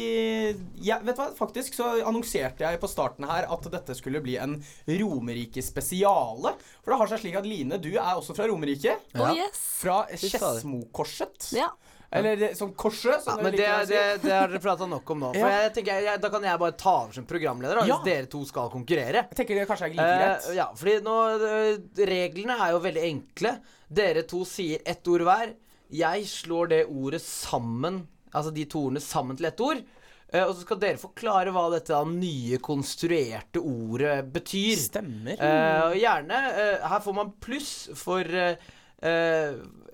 ja, 0.85 0.98
Vet 1.01 1.16
du 1.16 1.22
hva, 1.22 1.31
faktisk 1.38 1.79
så 1.79 1.94
annonserte 2.03 2.66
jeg 2.66 2.81
på 2.83 2.90
starten 2.92 3.24
her 3.29 3.48
at 3.48 3.70
dette 3.72 3.96
skulle 3.96 4.20
bli 4.20 4.37
en 4.37 4.59
Romerike-spesiale. 4.85 6.53
For 6.83 6.92
det 6.92 7.01
har 7.01 7.12
seg 7.14 7.24
slik 7.24 7.40
at 7.40 7.48
Line, 7.48 7.81
du 7.81 7.94
er 7.94 8.12
også 8.12 8.37
fra 8.37 8.51
Romerike. 8.51 8.98
Oh 9.16 9.33
yes. 9.33 9.64
Fra. 9.81 10.03
Skedsmokorset. 10.12 11.55
Ja. 11.57 11.72
Eller 12.10 12.36
det- 12.40 12.56
som 12.56 12.72
korset, 12.72 13.26
Ja, 13.26 13.36
men 13.36 13.52
det 13.52 13.58
det, 13.88 14.22
det, 14.22 14.32
har 14.32 14.48
dere 14.48 14.60
prata 14.64 14.86
nok 14.88 15.10
om 15.10 15.20
nå. 15.20 15.32
For 15.34 15.48
jeg 15.50 15.72
tenker, 15.74 16.00
jeg, 16.06 16.20
Da 16.20 16.30
kan 16.32 16.42
jeg 16.42 16.58
bare 16.58 16.72
ta 16.72 16.94
over 17.04 17.12
som 17.12 17.26
programleder, 17.28 17.80
da, 17.80 17.86
Ja. 17.86 17.98
hvis 17.98 18.04
dere 18.06 18.26
to 18.26 18.44
skal 18.48 18.70
konkurrere. 18.70 19.26
Jeg 19.28 19.36
tenker 19.36 19.54
det 19.58 19.68
kanskje 19.68 19.84
er 19.84 19.92
like 19.92 20.06
greit 20.08 20.48
uh, 20.48 20.54
ja, 20.56 20.66
fordi 20.72 20.94
nå 21.04 21.16
eh, 21.36 22.06
Reglene 22.08 22.56
er 22.56 22.70
jo 22.72 22.80
veldig 22.80 23.04
enkle. 23.10 23.58
Dere 23.92 24.22
to 24.22 24.44
sier 24.44 24.80
ett 24.86 25.06
ord 25.06 25.20
hver. 25.28 25.52
Jeg 25.92 26.24
slår 26.24 26.68
det 26.68 26.86
ordet 26.88 27.20
sammen, 27.20 28.06
altså 28.32 28.52
de 28.54 28.64
to 28.64 28.86
ordene 28.88 29.00
sammen 29.04 29.36
til 29.36 29.46
ett 29.46 29.60
ord. 29.60 29.84
Uh, 30.32 30.44
og 30.48 30.54
så 30.56 30.60
skal 30.64 30.80
dere 30.80 30.96
forklare 31.00 31.52
hva 31.52 31.70
dette 31.72 31.92
da 31.92 32.02
nye, 32.04 32.56
konstruerte 32.58 33.60
ordet 33.60 34.32
betyr. 34.32 34.76
Stemmer. 34.80 35.36
Uh, 35.40 35.92
gjerne 35.96 36.40
Uh, 36.56 36.88
Her 36.88 37.00
får 37.00 37.14
man 37.14 37.32
pluss 37.40 37.88
for 37.94 38.24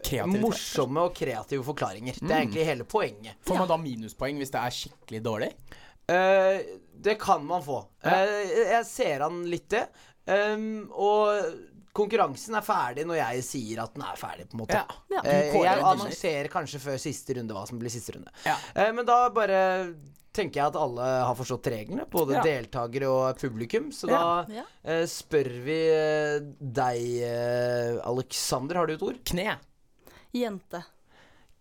Kreativitet. 0.05 0.43
morsomme 0.45 1.05
og 1.09 1.14
kreative 1.17 1.64
forklaringer. 1.67 2.19
Det 2.21 2.31
er 2.31 2.43
egentlig 2.45 2.67
hele 2.69 2.85
poenget. 2.85 3.37
Får 3.47 3.59
man 3.62 3.69
da 3.69 3.77
minuspoeng 3.81 4.37
hvis 4.43 4.53
det 4.55 4.61
er 4.61 4.77
skikkelig 4.79 5.23
dårlig? 5.25 5.51
Eh, 6.12 6.59
det 7.05 7.19
kan 7.21 7.45
man 7.49 7.62
få. 7.64 7.79
Eh, 8.05 8.73
jeg 8.75 8.85
ser 8.87 9.25
an 9.27 9.45
litt 9.49 9.69
det. 9.73 9.87
Um, 10.27 10.90
og 10.97 11.55
konkurransen 11.95 12.57
er 12.57 12.64
ferdig 12.64 13.05
når 13.07 13.19
jeg 13.21 13.43
sier 13.47 13.83
at 13.85 13.93
den 13.95 14.03
er 14.07 14.17
ferdig, 14.19 14.47
på 14.51 14.57
en 14.57 14.62
måte. 14.64 14.81
Ja. 14.81 14.99
Ja. 15.19 15.23
Eh, 15.29 15.53
jeg 15.62 15.85
annonserer 15.85 16.49
kanskje 16.53 16.81
før 16.83 16.97
siste 16.99 17.37
runde 17.38 17.55
hva 17.55 17.67
som 17.69 17.79
blir 17.79 17.93
siste 17.93 18.17
runde. 18.17 18.33
Ja. 18.47 18.57
Eh, 18.75 18.90
men 18.97 19.07
da 19.07 19.29
bare 19.37 19.61
tenker 20.35 20.59
jeg 20.59 20.67
at 20.73 20.77
alle 20.81 21.05
har 21.29 21.37
forstått 21.38 21.69
reglene, 21.71 22.09
både 22.11 22.35
Ja. 22.35 22.43
deltakere 22.43 23.07
og 23.07 23.38
publikum. 23.38 23.93
Så 23.95 24.09
Ja. 24.11 24.19
da 24.49 24.53
Ja. 24.53 24.64
Uh, 24.85 25.07
spør 25.07 25.51
vi 25.62 25.79
eh, 25.95 26.40
deg, 26.59 27.05
uh, 27.23 28.01
Alexander, 28.11 28.75
har 28.81 28.87
du 28.87 28.95
et 28.95 29.03
ord? 29.03 29.21
Kne. 29.25 29.55
Jente. 30.35 30.83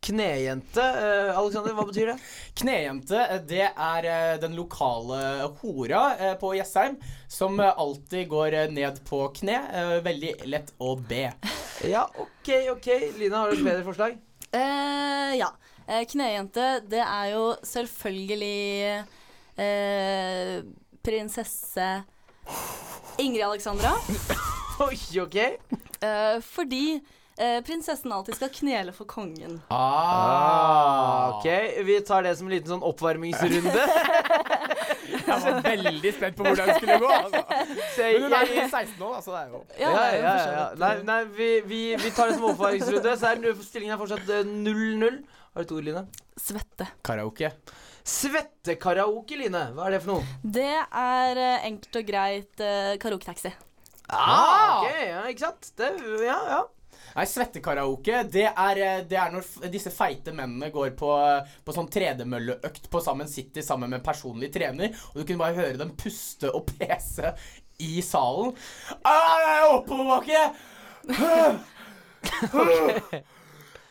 Knejente. 0.04 0.84
Eh, 0.84 1.38
Alexander, 1.38 1.76
hva 1.78 1.86
betyr 1.88 2.10
det? 2.12 2.16
Knejente, 2.60 3.20
eh, 3.22 3.42
det 3.48 3.68
er 3.70 4.08
eh, 4.10 4.34
den 4.42 4.58
lokale 4.58 5.20
hora 5.62 6.36
på 6.42 6.56
Jessheim 6.58 6.98
som 7.32 7.62
alltid 7.64 8.28
går 8.34 8.58
ned 8.74 9.00
på 9.08 9.22
kne. 9.38 9.60
Veldig 10.04 10.34
lett 10.50 10.74
å 10.84 10.96
be. 10.98 11.28
Ja, 11.88 12.08
OK, 12.18 12.50
OK. 12.74 12.90
Lina, 13.22 13.44
har 13.44 13.54
du 13.54 13.62
et 13.62 13.68
bedre 13.70 13.86
forslag? 13.88 14.18
Eh, 14.52 15.38
ja. 15.40 15.54
Knejente, 15.84 16.80
det 16.88 17.02
er 17.04 17.34
jo 17.34 17.48
selvfølgelig 17.68 19.04
eh, 19.60 20.62
prinsesse 21.04 21.88
Ingrid 23.20 23.44
Alexandra. 23.44 23.92
Oi, 24.88 24.96
OK. 25.22 25.36
Eh, 25.36 26.38
fordi 26.42 26.86
prinsessen 27.66 28.12
alltid 28.14 28.38
skal 28.38 28.52
knele 28.54 28.94
for 28.94 29.10
kongen. 29.10 29.58
Ah, 29.74 31.40
Ok, 31.40 31.48
Vi 31.86 32.02
tar 32.06 32.24
det 32.24 32.36
som 32.38 32.48
en 32.48 32.54
liten 32.54 32.76
sånn 32.76 32.86
oppvarmingsrunde. 32.86 33.88
Jeg 35.24 35.40
var 35.44 35.62
veldig 35.66 36.12
spent 36.16 36.38
på 36.38 36.46
hvordan 36.46 36.70
det 36.70 36.76
skulle 36.80 36.98
gå. 37.02 37.12
Altså. 37.12 37.44
Men 37.98 38.26
hun 38.26 38.36
er 38.38 38.50
jo 38.50 38.66
16 38.66 39.06
år, 39.08 39.16
altså. 39.20 39.32
det 39.34 39.40
er 39.40 39.54
jo 39.54 39.62
ja, 39.80 39.92
ja, 39.94 40.18
ja, 40.18 40.34
ja. 40.54 40.66
Nei, 40.80 40.92
eh, 40.98 41.06
nei 41.08 41.20
vi, 41.38 41.50
vi, 41.70 41.82
vi 42.00 42.12
tar 42.16 42.30
det 42.30 42.38
som 42.38 42.50
oppvarmingsrunde. 42.52 43.16
Så 43.20 43.32
er 43.32 43.64
stillingen 43.64 43.96
er 43.96 44.02
fortsatt 44.02 44.30
eh, 44.30 44.44
0-0. 44.44 45.20
Har 45.54 45.64
du 45.64 45.68
et 45.68 45.76
ord, 45.78 45.88
Line? 45.88 46.06
Svette. 46.40 46.90
karaoke. 47.06 47.52
Svettekaraoke, 48.04 49.38
Line. 49.40 49.68
Hva 49.76 49.88
er 49.88 49.98
det 49.98 50.02
for 50.04 50.18
noe? 50.18 50.40
Det 50.44 50.72
er 50.84 51.44
eh, 51.48 51.68
enkelt 51.70 52.02
og 52.02 52.10
greit 52.10 52.64
uh, 52.64 52.96
karaoketaxi. 53.02 53.54
Ah, 54.14 54.82
ok, 54.82 54.90
ja, 55.08 55.22
ikke 55.32 55.46
sant? 55.46 55.70
Det, 55.80 55.94
ja, 56.26 56.40
ja. 56.52 56.64
Nei, 57.14 57.26
svettekaraoke, 57.30 58.24
det 58.34 58.48
er, 58.50 58.80
eh, 58.82 59.02
det 59.06 59.18
er 59.20 59.34
når 59.34 59.70
disse 59.74 59.92
feite 59.94 60.34
mennene 60.34 60.72
går 60.74 60.96
på, 60.98 61.10
på 61.66 61.76
sånn 61.76 61.90
tredemølleøkt 61.94 62.90
på 62.90 63.02
Sammen 63.06 63.30
City 63.30 63.62
sammen 63.66 63.94
med 63.94 64.04
personlig 64.06 64.50
trener, 64.54 64.96
og 65.12 65.20
du 65.20 65.26
kunne 65.28 65.44
bare 65.44 65.60
høre 65.60 65.78
dem 65.82 65.94
puste 66.00 66.50
og 66.50 66.66
pese 66.74 67.36
i 67.84 68.02
salen. 68.06 68.54
Ah, 69.06 69.36
jeg 69.44 69.60
er 69.60 69.76
oppoverbakke! 69.78 70.42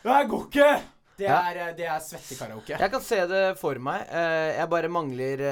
Det 0.03 0.11
her 0.11 0.27
går 0.27 0.49
ikke! 0.49 0.71
Det 1.13 1.27
er, 1.29 1.57
eh, 1.61 1.73
det 1.77 1.85
er 1.85 1.99
svettekaraoke. 2.01 2.73
Jeg 2.73 2.91
kan 2.91 3.03
se 3.05 3.19
det 3.29 3.43
for 3.59 3.77
meg. 3.79 4.01
Eh, 4.09 4.55
jeg 4.57 4.71
bare 4.71 4.89
mangler, 4.91 5.43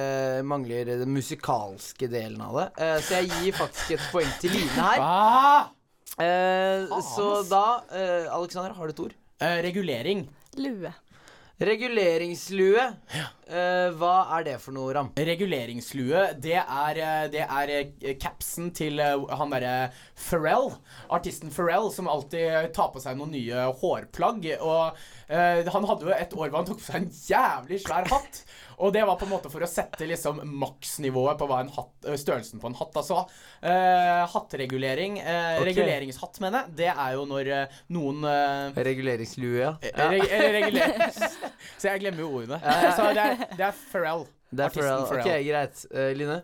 mangler 0.43 0.89
den 1.03 1.13
musikalske 1.13 2.09
delen 2.11 2.41
av 2.43 2.57
det. 2.57 2.87
Så 3.05 3.21
jeg 3.21 3.29
gir 3.29 3.59
faktisk 3.61 3.93
et 3.95 4.09
poeng 4.11 4.33
til 4.41 4.57
Line 4.57 4.73
her. 4.89 5.05
Ah! 5.05 5.69
Eh, 6.19 6.97
så 7.15 7.29
da 7.47 7.83
eh, 7.93 8.27
Alexander, 8.33 8.73
har 8.75 8.87
du 8.89 8.93
et 8.95 8.99
ord? 9.05 9.15
Eh, 9.41 9.61
regulering. 9.63 10.25
Lue. 10.59 10.91
Reguleringslue. 11.61 12.81
Eh, 13.51 13.89
hva 13.99 14.13
er 14.37 14.45
det 14.47 14.55
for 14.63 14.73
noe, 14.73 14.93
Ram? 14.95 15.11
Reguleringslue, 15.13 16.23
det 16.41 16.55
er, 16.57 16.97
eh, 16.97 17.25
det 17.33 17.43
er 17.45 17.73
eh, 17.75 18.15
capsen 18.21 18.71
til 18.73 18.97
eh, 19.03 19.13
han 19.37 19.53
derre 19.53 19.91
Pharrell. 20.17 20.71
Artisten 21.13 21.53
Pharrell, 21.53 21.91
som 21.93 22.09
alltid 22.09 22.71
tar 22.73 22.89
på 22.95 23.03
seg 23.03 23.19
noen 23.19 23.35
nye 23.35 23.67
hårplagg. 23.81 24.49
Og 24.57 24.97
eh, 25.29 25.61
han 25.75 25.87
hadde 25.91 26.09
jo 26.09 26.15
et 26.17 26.33
år 26.33 26.49
hvor 26.49 26.59
han 26.63 26.69
tok 26.71 26.81
på 26.81 26.87
seg 26.89 27.03
en 27.03 27.11
jævlig 27.29 27.81
svær 27.85 28.09
hatt. 28.09 28.41
Og 28.81 28.93
det 28.93 29.03
var 29.05 29.17
på 29.19 29.27
en 29.27 29.33
måte 29.35 29.51
for 29.53 29.61
å 29.61 29.69
sette 29.69 30.07
liksom 30.09 30.41
maksnivået 30.61 31.37
på 31.39 31.47
hva 31.49 31.61
en 31.61 31.71
hatt, 31.75 31.93
eh, 32.07 32.17
størrelsen 32.19 32.61
på 32.61 32.71
en 32.71 32.77
hatt. 32.79 32.97
Altså 32.97 33.21
uh, 33.21 34.23
hattregulering 34.33 35.19
uh, 35.21 35.61
okay. 35.61 35.69
Reguleringshatt, 35.69 36.41
mener 36.43 36.65
jeg. 36.65 36.75
Det 36.81 36.89
er 36.91 37.15
jo 37.17 37.27
når 37.29 37.51
uh, 37.53 37.79
noen 37.93 38.25
Reguleringslue, 38.75 39.61
ja. 39.61 39.73
Reg 40.11 40.25
reguler... 40.57 40.95
Så 41.79 41.91
jeg 41.91 42.03
glemmer 42.03 42.25
jo 42.25 42.31
ordene. 42.41 42.61
Så 42.97 43.07
det 43.13 43.25
er, 43.25 43.45
det 43.57 43.67
er 43.69 43.81
Pharrell. 43.91 44.25
Det 44.51 44.65
er 44.65 44.73
Pharrell. 44.73 45.05
Pharrell. 45.09 45.29
Ok, 45.29 45.47
greit. 45.47 45.85
Line? 46.17 46.41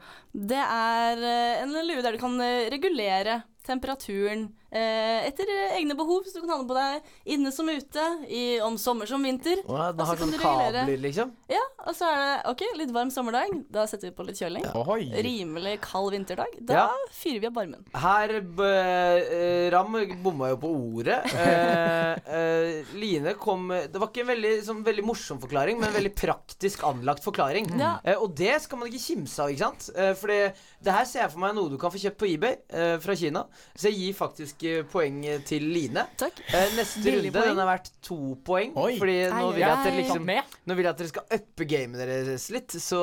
Det 0.54 0.64
er 0.64 1.24
en 1.64 1.76
lue 1.88 2.04
der 2.06 2.16
du 2.16 2.22
kan 2.22 2.38
regulere 2.72 3.42
temperaturen 3.68 4.48
etter 4.72 5.48
eh, 5.48 5.78
egne 5.80 5.96
behov. 5.98 6.24
Så 6.28 6.38
du 6.38 6.42
kan 6.46 6.50
ha 6.56 6.58
den 6.62 6.68
på 6.70 6.76
deg 6.78 7.02
inne 7.38 7.52
som 7.56 7.70
ute, 7.70 8.06
i, 8.28 8.60
om 8.64 8.78
sommer 8.78 9.06
som 9.10 9.24
vinter. 9.24 9.62
Ja, 9.68 9.92
den 9.96 10.06
har 10.06 10.20
sånn 10.20 10.32
du 10.34 10.38
regulere. 10.38 10.84
kabler, 10.84 10.98
liksom? 11.08 11.32
Ja, 11.52 11.64
Og 11.88 11.96
så 11.96 12.08
er 12.12 12.18
det 12.20 12.52
OK, 12.52 12.64
litt 12.82 12.92
varm 12.92 13.12
sommerdag. 13.14 13.54
Da 13.72 13.86
setter 13.88 14.10
vi 14.10 14.16
på 14.18 14.26
litt 14.28 14.40
kjøling. 14.42 14.66
Ohoi. 14.76 15.08
Rimelig 15.24 15.78
kald 15.86 16.12
vinterdag. 16.16 16.58
Da 16.68 16.74
Ja. 16.74 16.88
fyrer 17.16 17.40
vi 17.40 17.48
av 17.48 17.54
barmen. 17.56 17.86
Her 17.96 18.34
eh, 18.38 19.70
Ram 19.72 19.96
bomma 20.24 20.50
jo 20.52 20.58
på 20.62 20.72
ordet. 20.98 21.22
Eh, 21.34 22.14
eh, 22.38 22.84
Line 22.98 23.34
kom 23.40 23.70
Det 23.70 23.96
var 24.00 24.10
ikke 24.12 24.22
en 24.26 24.32
veldig, 24.34 24.54
sånn, 24.68 24.84
veldig 24.86 25.06
morsom 25.08 25.40
forklaring, 25.42 25.80
men 25.80 25.90
en 25.90 25.96
veldig 25.98 26.14
praktisk 26.18 26.84
anlagt 26.88 27.24
forklaring. 27.26 27.70
Ja. 27.80 27.98
Eh, 28.04 28.18
og 28.20 28.36
det 28.38 28.58
skal 28.66 28.80
man 28.82 28.90
ikke 28.92 29.04
kimse 29.06 29.40
av, 29.44 29.50
ikke 29.54 29.64
sant? 29.66 29.90
Eh, 29.96 30.14
fordi 30.18 30.40
det 30.84 30.94
her 30.96 31.06
ser 31.10 31.24
jeg 31.26 31.32
for 31.34 31.44
meg 31.46 31.56
noe 31.58 31.72
du 31.72 31.78
kan 31.82 31.92
få 31.94 32.02
kjøpt 32.02 32.20
på 32.22 32.30
eBay 32.34 32.58
fra 33.02 33.16
Kina. 33.18 33.46
Så 33.76 33.90
jeg 33.90 33.98
gir 34.02 34.14
faktisk 34.18 34.57
faktisk 34.58 34.92
poeng 34.92 35.22
til 35.46 35.62
Line. 35.74 36.04
Takk. 36.18 36.40
Eh, 36.54 36.72
neste 36.76 37.04
Billig 37.04 37.32
runde 37.32 37.40
poeng. 37.40 37.50
den 37.50 37.58
har 37.58 37.78
vært 37.78 37.92
to 38.02 38.18
poeng. 38.44 38.74
Oi. 38.76 38.98
Fordi 38.98 39.30
nå 39.32 39.52
vil 39.54 39.60
jeg 39.62 39.70
at 39.70 39.84
dere 39.86 39.98
liksom 40.02 40.26
Nå 40.68 40.76
vil 40.76 40.84
jeg 40.84 40.90
at 40.94 40.98
dere 40.98 41.08
skal 41.08 41.24
uppe 41.38 41.66
gamet 41.68 41.98
deres 42.08 42.50
litt. 42.52 42.70
Så 42.72 43.02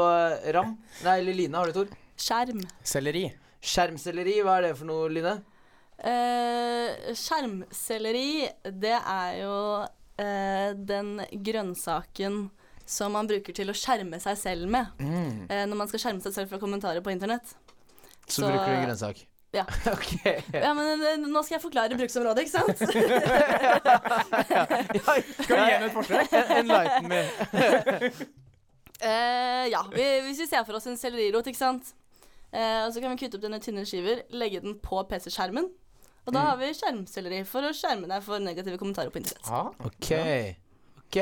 Ram 0.55 0.79
Nei, 1.05 1.19
eller 1.21 1.33
Line, 1.35 1.55
har 1.55 1.65
du 1.67 1.71
et 1.71 1.77
ord? 1.87 1.97
Skjerm. 2.17 2.61
Selleri. 2.83 3.33
Skjermselleri, 3.65 4.43
hva 4.45 4.59
er 4.59 4.63
det 4.69 4.77
for 4.77 4.85
noe, 4.87 5.09
Line? 5.09 5.43
Eh, 6.05 7.15
skjermselleri, 7.15 8.49
det 8.81 8.97
er 8.99 9.39
jo 9.41 9.87
eh, 10.19 10.75
den 10.77 11.21
grønnsaken 11.33 12.51
som 12.85 13.13
man 13.17 13.27
bruker 13.27 13.55
til 13.57 13.71
å 13.71 13.75
skjerme 13.77 14.19
seg 14.21 14.37
selv 14.37 14.69
med. 14.69 14.87
Mm. 15.01 15.47
eh, 15.49 15.65
når 15.67 15.77
man 15.81 15.89
skal 15.89 16.03
skjerme 16.03 16.21
seg 16.21 16.35
selv 16.35 16.51
fra 16.53 16.59
kommentarer 16.61 17.01
på 17.01 17.11
internett. 17.15 17.55
Så, 18.27 18.43
Så- 18.43 18.51
bruker 18.51 18.67
du 18.69 18.77
en 18.77 18.87
grønnsak. 18.89 19.25
Ja. 19.55 19.65
Okay. 19.95 20.41
Ja, 20.53 20.75
men 20.75 21.03
eh, 21.05 21.19
nå 21.21 21.43
skal 21.45 21.57
jeg 21.57 21.63
forklare 21.63 21.97
bruksområdet, 21.99 22.45
ikke 22.45 22.55
sant? 22.55 22.79
Skal 25.45 25.57
vi 25.57 25.67
gi 25.67 25.75
henne 25.75 25.87
et 25.89 25.95
forsøk? 25.95 26.35
Enlighten 26.59 27.07
me. 27.11 27.21
uh, 29.05 29.65
ja, 29.71 29.83
vi, 29.95 30.09
hvis 30.27 30.43
vi 30.43 30.49
ser 30.51 30.67
for 30.67 30.79
oss 30.79 30.89
en 30.91 30.99
sellerirot, 31.01 31.47
ikke 31.51 31.61
sant. 31.61 31.95
Uh, 32.55 32.87
og 32.87 32.91
så 32.95 33.03
kan 33.03 33.15
vi 33.15 33.21
kutte 33.23 33.39
opp 33.39 33.47
denne 33.47 33.63
tynne 33.63 33.87
skiver, 33.89 34.25
legge 34.35 34.63
den 34.65 34.79
på 34.83 35.03
PC-skjermen. 35.11 35.71
Og 36.25 36.33
da 36.33 36.41
har 36.49 36.57
vi 36.61 36.71
skjermselleri 36.73 37.43
for 37.49 37.67
å 37.69 37.73
skjerme 37.77 38.09
deg 38.09 38.25
for 38.25 38.41
negative 38.41 38.79
kommentarer 38.81 39.13
på 39.13 39.21
internett. 39.21 39.49
Ja. 39.51 39.69
Ok. 39.85 40.11
Ok. 41.05 41.19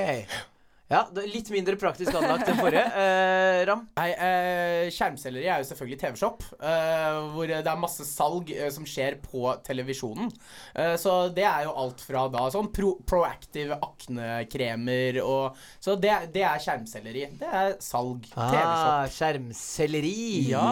Ja, 0.92 1.06
litt 1.24 1.48
mindre 1.52 1.76
praktisk 1.80 2.14
anlagt 2.18 2.48
enn 2.52 2.60
forrige. 2.60 2.84
Eh, 3.02 3.62
Ram? 3.68 3.82
Nei, 3.96 4.08
eh, 4.12 4.88
Skjermselleri 4.92 5.46
er 5.50 5.60
jo 5.62 5.66
selvfølgelig 5.68 5.98
TV-shop, 6.00 6.42
eh, 6.62 7.16
hvor 7.34 7.48
det 7.48 7.58
er 7.68 7.78
masse 7.80 8.04
salg 8.06 8.50
eh, 8.54 8.68
som 8.74 8.84
skjer 8.88 9.16
på 9.22 9.44
televisjonen. 9.66 10.28
Eh, 10.76 10.94
så 11.00 11.14
det 11.34 11.44
er 11.48 11.64
jo 11.66 11.72
alt 11.82 12.02
fra 12.04 12.24
da 12.32 12.44
sånn 12.52 12.68
pro 12.74 12.92
proactive 13.08 13.78
aknekremer 13.82 15.18
og 15.24 15.56
Så 15.82 15.96
det, 16.00 16.12
det 16.34 16.44
er 16.46 16.60
skjermselleri. 16.62 17.24
Det 17.40 17.48
er 17.48 17.74
salg. 17.82 18.26
Ah, 18.36 18.52
TV-shop. 18.52 19.16
skjermselleri. 19.16 20.50
Ja. 20.52 20.66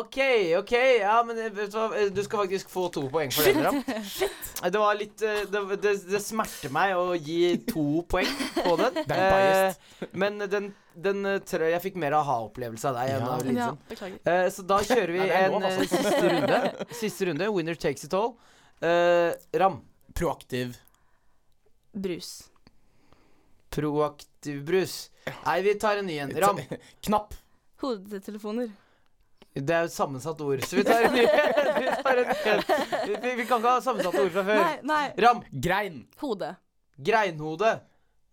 Ok, 0.00 0.18
ok. 0.60 0.74
Ja, 1.00 1.18
men 1.26 1.38
eh, 1.44 1.52
vet 1.54 1.72
du 1.74 1.78
hva, 1.78 2.04
du 2.14 2.22
skal 2.26 2.44
faktisk 2.44 2.72
få 2.72 2.88
to 2.94 3.06
poeng 3.12 3.32
for 3.34 3.48
den, 3.48 3.62
Ram. 3.64 3.82
Shit. 4.08 4.52
Det 4.64 4.80
var 4.82 4.98
litt 4.98 5.18
Det, 5.18 5.62
det, 5.82 5.94
det 6.08 6.22
smerter 6.22 6.72
meg 6.74 6.94
å 6.98 7.12
gi 7.16 7.56
to 7.68 8.02
poeng 8.10 8.30
på 8.58 8.76
den. 8.80 9.02
Det 9.08 9.17
Eh, 9.18 10.08
men 10.12 10.38
den, 10.38 10.68
den 10.94 11.26
eh, 11.26 11.38
jeg 11.42 11.72
jeg 11.74 11.82
fikk 11.88 11.98
mer 12.00 12.16
aha-opplevelse 12.18 12.88
av 12.90 12.98
deg 13.00 13.10
Ja. 13.12 13.18
av 13.34 13.46
Ja, 13.52 13.68
beklager. 13.90 14.18
Eh, 14.24 14.48
så 14.54 14.64
da 14.66 14.78
kjører 14.86 15.12
vi 15.14 15.18
Nei, 15.22 15.28
en 15.42 15.52
lov, 15.52 15.62
altså. 15.68 15.86
siste 15.96 16.32
runde. 16.34 16.60
Siste 17.02 17.28
runde. 17.30 17.50
Winner 17.54 17.74
takes 17.74 18.04
it 18.04 18.14
all. 18.14 18.36
Uh, 18.82 19.32
Ram. 19.58 19.80
Proaktiv. 20.14 20.76
Brus. 21.92 22.48
Proaktiv 23.74 24.62
brus. 24.64 25.10
Nei, 25.44 25.60
vi 25.66 25.74
tar 25.74 25.98
en 26.00 26.06
ny 26.06 26.18
en. 26.22 26.30
Ram. 26.40 26.60
Knapp. 27.06 27.34
Hodetelefoner. 27.82 28.70
Det 29.58 29.74
er 29.74 29.86
jo 29.86 29.88
et 29.90 29.94
sammensatt 29.94 30.40
ord, 30.44 30.60
så 30.62 30.76
vi 30.78 30.84
tar 30.86 31.08
en 31.08 31.14
ny 31.16 31.22
vi, 31.24 31.86
tar 32.04 32.20
en 32.20 32.28
ny 32.28 32.36
en. 32.52 32.60
vi, 33.08 33.30
vi 33.40 33.46
kan 33.48 33.58
ikke 33.58 33.72
ha 33.72 33.80
sammensatte 33.82 34.20
ord 34.22 34.30
fra 34.34 34.44
før. 34.46 34.60
Nei, 34.62 34.74
nei. 34.86 35.04
Ram. 35.24 35.40
Grein. 35.50 35.96
Hode. 36.22 36.52
Greinhode. 37.08 37.72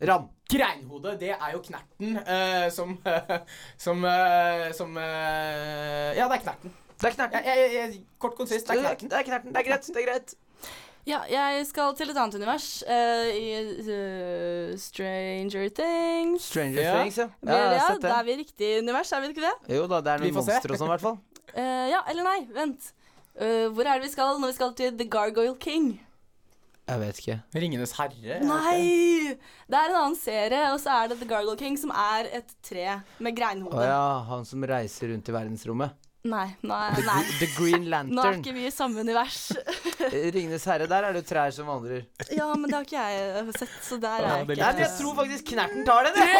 Ram. 0.06 0.28
Greinhode, 0.52 1.16
det 1.20 1.32
er 1.34 1.52
jo 1.56 1.62
knerten 1.66 2.18
uh, 2.22 2.68
som 2.70 2.96
Som 3.86 4.04
uh, 4.06 4.66
Som 4.78 4.98
eh, 5.02 6.12
Ja, 6.18 6.28
det 6.30 6.38
er 6.38 6.44
knerten. 6.44 6.74
Det 7.02 7.10
er 7.10 7.16
knerten. 7.18 7.40
Jeg, 7.44 7.58
jeg, 7.60 7.72
jeg, 7.76 8.02
kort 8.22 8.36
konsist, 8.38 8.68
det 8.70 8.78
er 8.78 8.82
knerten. 8.84 9.10
Det 9.12 9.18
er 9.20 9.24
knerten. 9.28 9.54
Det 9.56 9.62
er 9.64 9.68
greit. 9.72 9.88
Det 9.90 10.04
er 10.04 10.08
greit. 10.12 10.36
Ja, 11.06 11.20
jeg 11.30 11.66
skal 11.70 11.92
til 11.98 12.10
et 12.10 12.18
annet 12.18 12.38
univers. 12.40 12.68
eh, 12.88 13.28
I 13.36 14.78
Stranger 14.82 15.70
Things. 15.70 16.44
Stranger 16.50 16.82
Ja. 16.82 16.94
Things, 17.02 17.18
ja. 17.18 17.28
Ja, 17.46 17.58
ja, 17.58 17.72
ja 17.74 17.98
da 18.02 18.14
er 18.20 18.24
vi 18.24 18.32
i 18.34 18.38
riktig 18.40 18.70
univers, 18.80 19.12
er 19.12 19.22
vi 19.22 19.28
ikke 19.34 19.44
det? 19.46 19.76
Jo 19.76 19.86
da, 19.92 20.00
det 20.02 20.14
er 20.16 20.24
noen 20.24 20.34
monstre 20.40 20.74
og 20.74 20.80
sånn, 20.82 20.90
i 20.90 20.94
hvert 20.96 21.08
fall. 21.10 21.18
Eh, 21.56 21.86
ja, 21.88 22.02
eller 22.12 22.26
nei, 22.28 22.40
vent. 22.52 22.90
Eh, 23.40 23.70
hvor 23.72 23.88
er 23.88 23.96
det 24.02 24.10
vi 24.10 24.12
skal 24.12 24.42
når 24.42 24.50
vi 24.50 24.56
skal 24.58 24.74
til 24.76 24.98
The 25.00 25.06
Gargoyle 25.08 25.54
King? 25.56 25.86
Jeg 26.86 27.02
vet 27.02 27.20
ikke. 27.22 27.36
Ringenes 27.58 27.94
herre? 27.98 28.14
er 28.14 28.22
det 28.22 28.36
ikke? 28.36 28.48
Nei! 28.50 29.38
Det 29.66 29.78
er 29.80 29.90
en 29.90 29.96
annen 30.04 30.18
serie, 30.20 30.64
og 30.72 30.80
så 30.84 30.90
er 31.02 31.08
det 31.10 31.20
The 31.24 31.28
Gargle 31.30 31.56
King, 31.58 31.78
som 31.82 31.90
er 31.92 32.28
et 32.42 32.52
tre 32.62 33.02
med 33.18 33.34
Å 33.34 33.38
greinhode. 33.40 33.86
ja, 33.90 34.04
han 34.30 34.46
som 34.46 34.62
reiser 34.70 35.10
rundt 35.10 35.32
i 35.32 35.34
verdensrommet. 35.34 35.96
Nei, 36.26 36.48
nei, 36.66 36.86
The, 36.98 37.04
nei. 37.06 37.24
The 37.38 37.48
Green 37.54 37.84
Nå 38.16 38.24
er 38.26 38.40
ikke 38.40 38.54
vi 38.56 38.64
i 38.66 38.72
samme 38.74 39.02
univers. 39.06 39.52
Ringenes 40.36 40.66
herre, 40.66 40.88
der 40.90 41.04
er 41.10 41.14
det 41.18 41.26
trær 41.30 41.52
som 41.54 41.68
vandrer. 41.70 42.06
ja, 42.34 42.48
men 42.54 42.70
det 42.70 42.78
har 42.80 42.86
ikke 42.88 43.04
jeg 43.10 43.54
sett, 43.60 43.76
så 43.86 44.00
der 44.02 44.22
er 44.22 44.26
jeg 44.26 44.30
jeg 44.32 44.58
Nei, 44.62 44.72
men 44.74 44.82
jeg 44.86 44.92
tror 44.98 45.14
faktisk 45.22 45.52
Knerten 45.54 45.86
tar 45.86 46.10
den, 46.10 46.16
jeg. 46.22 46.34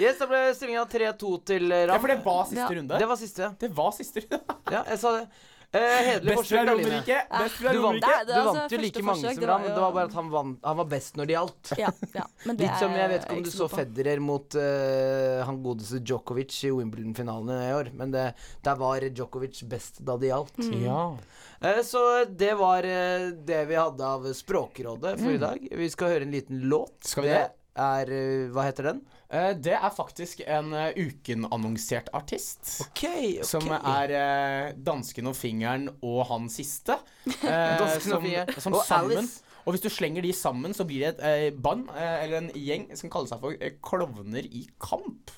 yes, 0.00 0.16
da 0.20 0.28
ble 0.30 0.40
stillinga 0.56 0.84
3-2 0.88 1.32
til 1.52 1.72
eh, 1.76 1.86
Ja, 1.90 1.98
for 2.00 2.08
det 2.12 2.18
var 2.24 2.44
siste 2.48 2.62
Ja. 2.64 2.68
runde. 2.80 3.00
Det 3.00 3.08
var 3.12 3.20
siste. 3.20 3.50
Det 3.60 3.72
var 3.76 3.92
siste 3.96 4.24
runde. 4.24 4.58
Ja, 4.72 4.84
jeg 4.88 4.98
sa 5.02 5.12
det. 5.18 5.26
Eh, 5.72 5.80
Hederlig 5.80 6.34
Best 6.34 6.48
fra 6.50 6.64
forsøk. 6.64 6.68
Romerike. 6.70 7.16
Best 7.30 7.54
fra 7.60 7.72
Du 7.72 7.78
vant, 7.78 7.86
Romerike. 8.02 8.18
Det 8.20 8.26
du 8.26 8.32
er 8.32 8.40
altså 8.40 8.54
vant 8.60 8.72
jo 8.74 8.78
like 8.82 9.02
mange 9.06 9.20
forsøk, 9.22 9.34
som 9.34 9.40
det 9.40 9.50
jo- 9.68 9.74
Det 9.74 9.82
var 9.84 9.92
bare 9.92 10.04
at 10.10 10.14
han, 10.18 10.30
vant, 10.30 10.58
han 10.64 10.76
var 10.80 10.84
best 10.90 11.14
når 11.20 11.26
det 11.30 11.34
gjaldt. 11.36 11.70
Ja, 11.78 11.90
ja, 12.14 12.24
Litt 12.50 12.78
som 12.80 12.90
jeg 12.98 13.08
vet 13.12 13.22
ikke 13.24 13.36
om 13.36 13.42
du 13.44 13.50
så. 13.50 13.68
Federer 13.70 14.20
mot 14.20 14.54
eh, 14.58 15.44
han 15.46 15.62
godeste 15.62 16.00
Djokovic 16.02 16.64
i 16.64 16.70
Wimbledon-finalen 16.74 17.50
i 17.68 17.72
år. 17.78 17.92
Men 17.94 18.10
det, 18.10 18.34
der 18.66 18.74
var 18.82 18.98
Djokovic 19.00 19.62
best 19.70 20.02
da 20.04 20.16
det 20.16 20.32
gjaldt. 20.32 20.58
Mm. 20.58 20.82
Ja. 20.82 21.16
Eh, 21.62 21.82
så 21.86 22.24
det 22.26 22.54
var 22.58 22.82
det 22.82 23.62
vi 23.68 23.74
hadde 23.78 24.00
av 24.02 24.26
Språkrådet 24.34 25.18
for 25.20 25.30
i 25.30 25.38
dag. 25.38 25.68
Vi 25.70 25.88
skal 25.88 26.08
høre 26.16 26.22
en 26.26 26.32
liten 26.34 26.60
låt. 26.68 26.98
Mm. 26.98 27.10
Skal 27.14 27.22
vi 27.22 27.28
det? 27.28 27.48
Er 27.76 28.10
eh, 28.10 28.48
Hva 28.54 28.64
heter 28.66 28.88
den? 28.90 29.00
Eh, 29.30 29.52
Det 29.54 29.74
er 29.76 29.92
faktisk 29.94 30.40
en 30.46 30.72
uh, 30.74 30.88
ukenannonsert 30.96 32.08
artist. 32.16 32.80
Ok, 32.86 33.04
okay. 33.04 33.28
Som 33.46 33.68
er 33.70 34.10
eh, 34.16 34.72
Dansken 34.76 35.30
og 35.30 35.36
fingeren 35.38 35.88
og 36.02 36.24
han 36.32 36.48
siste. 36.52 36.98
Eh, 37.44 37.76
Dansken 37.78 38.12
og 38.12 38.18
som, 38.18 38.24
fingeren. 38.26 38.60
som 38.60 38.74
Og 38.74 38.84
sammen 38.86 39.18
Alice. 39.22 39.42
Og 39.66 39.74
hvis 39.74 39.82
du 39.84 39.90
slenger 39.92 40.24
de 40.24 40.32
sammen, 40.32 40.72
så 40.74 40.86
blir 40.88 41.02
det 41.04 41.10
et 41.12 41.20
eh, 41.28 41.50
band, 41.52 41.90
eh, 41.92 42.24
eller 42.24 42.38
en 42.40 42.50
gjeng, 42.56 42.86
som 42.96 43.10
kaller 43.12 43.28
seg 43.28 43.42
for 43.44 43.54
eh, 43.60 43.74
Klovner 43.84 44.46
i 44.48 44.64
kamp. 44.80 45.30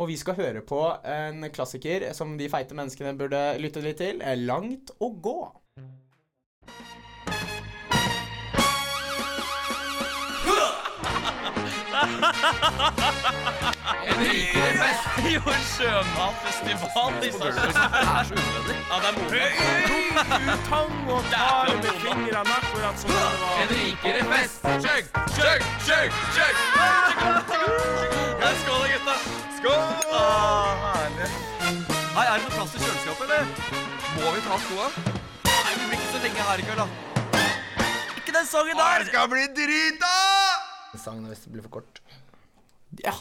Og 0.00 0.08
vi 0.10 0.16
skal 0.20 0.34
høre 0.36 0.60
på 0.64 0.80
en 1.08 1.44
klassiker 1.54 2.08
som 2.16 2.34
de 2.40 2.48
feite 2.52 2.74
menneskene 2.76 3.14
burde 3.16 3.42
lytte 3.60 3.84
litt 3.84 4.00
til. 4.00 4.20
eh, 4.24 4.36
Langt 4.48 4.90
å 4.98 5.12
gå. 5.12 5.36
Jo, 15.26 15.40
en 15.50 15.64
sjømatfestival 15.70 17.14
i 17.26 17.30
Sarpsborg. 17.34 18.68
Ja, 18.86 18.96
det 19.02 19.08
er 19.08 19.14
modig. 19.18 19.48
Tang 20.68 20.92
tar 21.32 21.66
med 21.74 21.92
fingrene 22.02 22.54
akkurat 22.56 22.96
som 23.00 23.08
det 23.10 23.16
var. 23.16 23.56
En 23.62 23.68
rikere 23.72 24.22
fest! 24.30 24.60
Chug, 24.84 25.04
chug, 25.36 25.60
chug, 25.86 26.10
chug! 26.36 26.54
Skål 28.62 28.80
da, 28.80 28.86
gutta. 28.92 29.16
Skål! 29.58 29.82
Ah, 30.14 30.72
herlig. 30.84 31.28
Hei, 32.16 32.24
er 32.24 32.36
det 32.36 32.42
noe 32.46 32.54
plass 32.54 32.70
til 32.72 32.80
kjøleskapet, 32.80 33.24
eller? 33.26 33.44
Må 34.16 34.26
vi 34.32 34.40
ta 34.46 34.54
skoa? 34.64 34.86
Nei, 35.50 35.72
vi 35.74 35.82
blir 35.82 35.98
ikke 35.98 36.12
så 36.14 36.18
lenge 36.24 36.40
her 36.48 36.58
i 36.62 36.64
kveld, 36.70 36.80
da. 36.80 36.86
Ikke 38.16 38.32
den 38.38 38.46
sangen 38.48 38.76
der! 38.80 39.04
Det 39.04 39.08
skal 39.12 39.26
bli 39.34 39.44
drita! 39.58 40.14
Sangen 40.96 41.28
hvis 41.28 41.42
det 41.44 41.50
blir 41.52 41.62
for 41.66 41.72
kort. 41.80 42.00
Ja. 43.04 43.12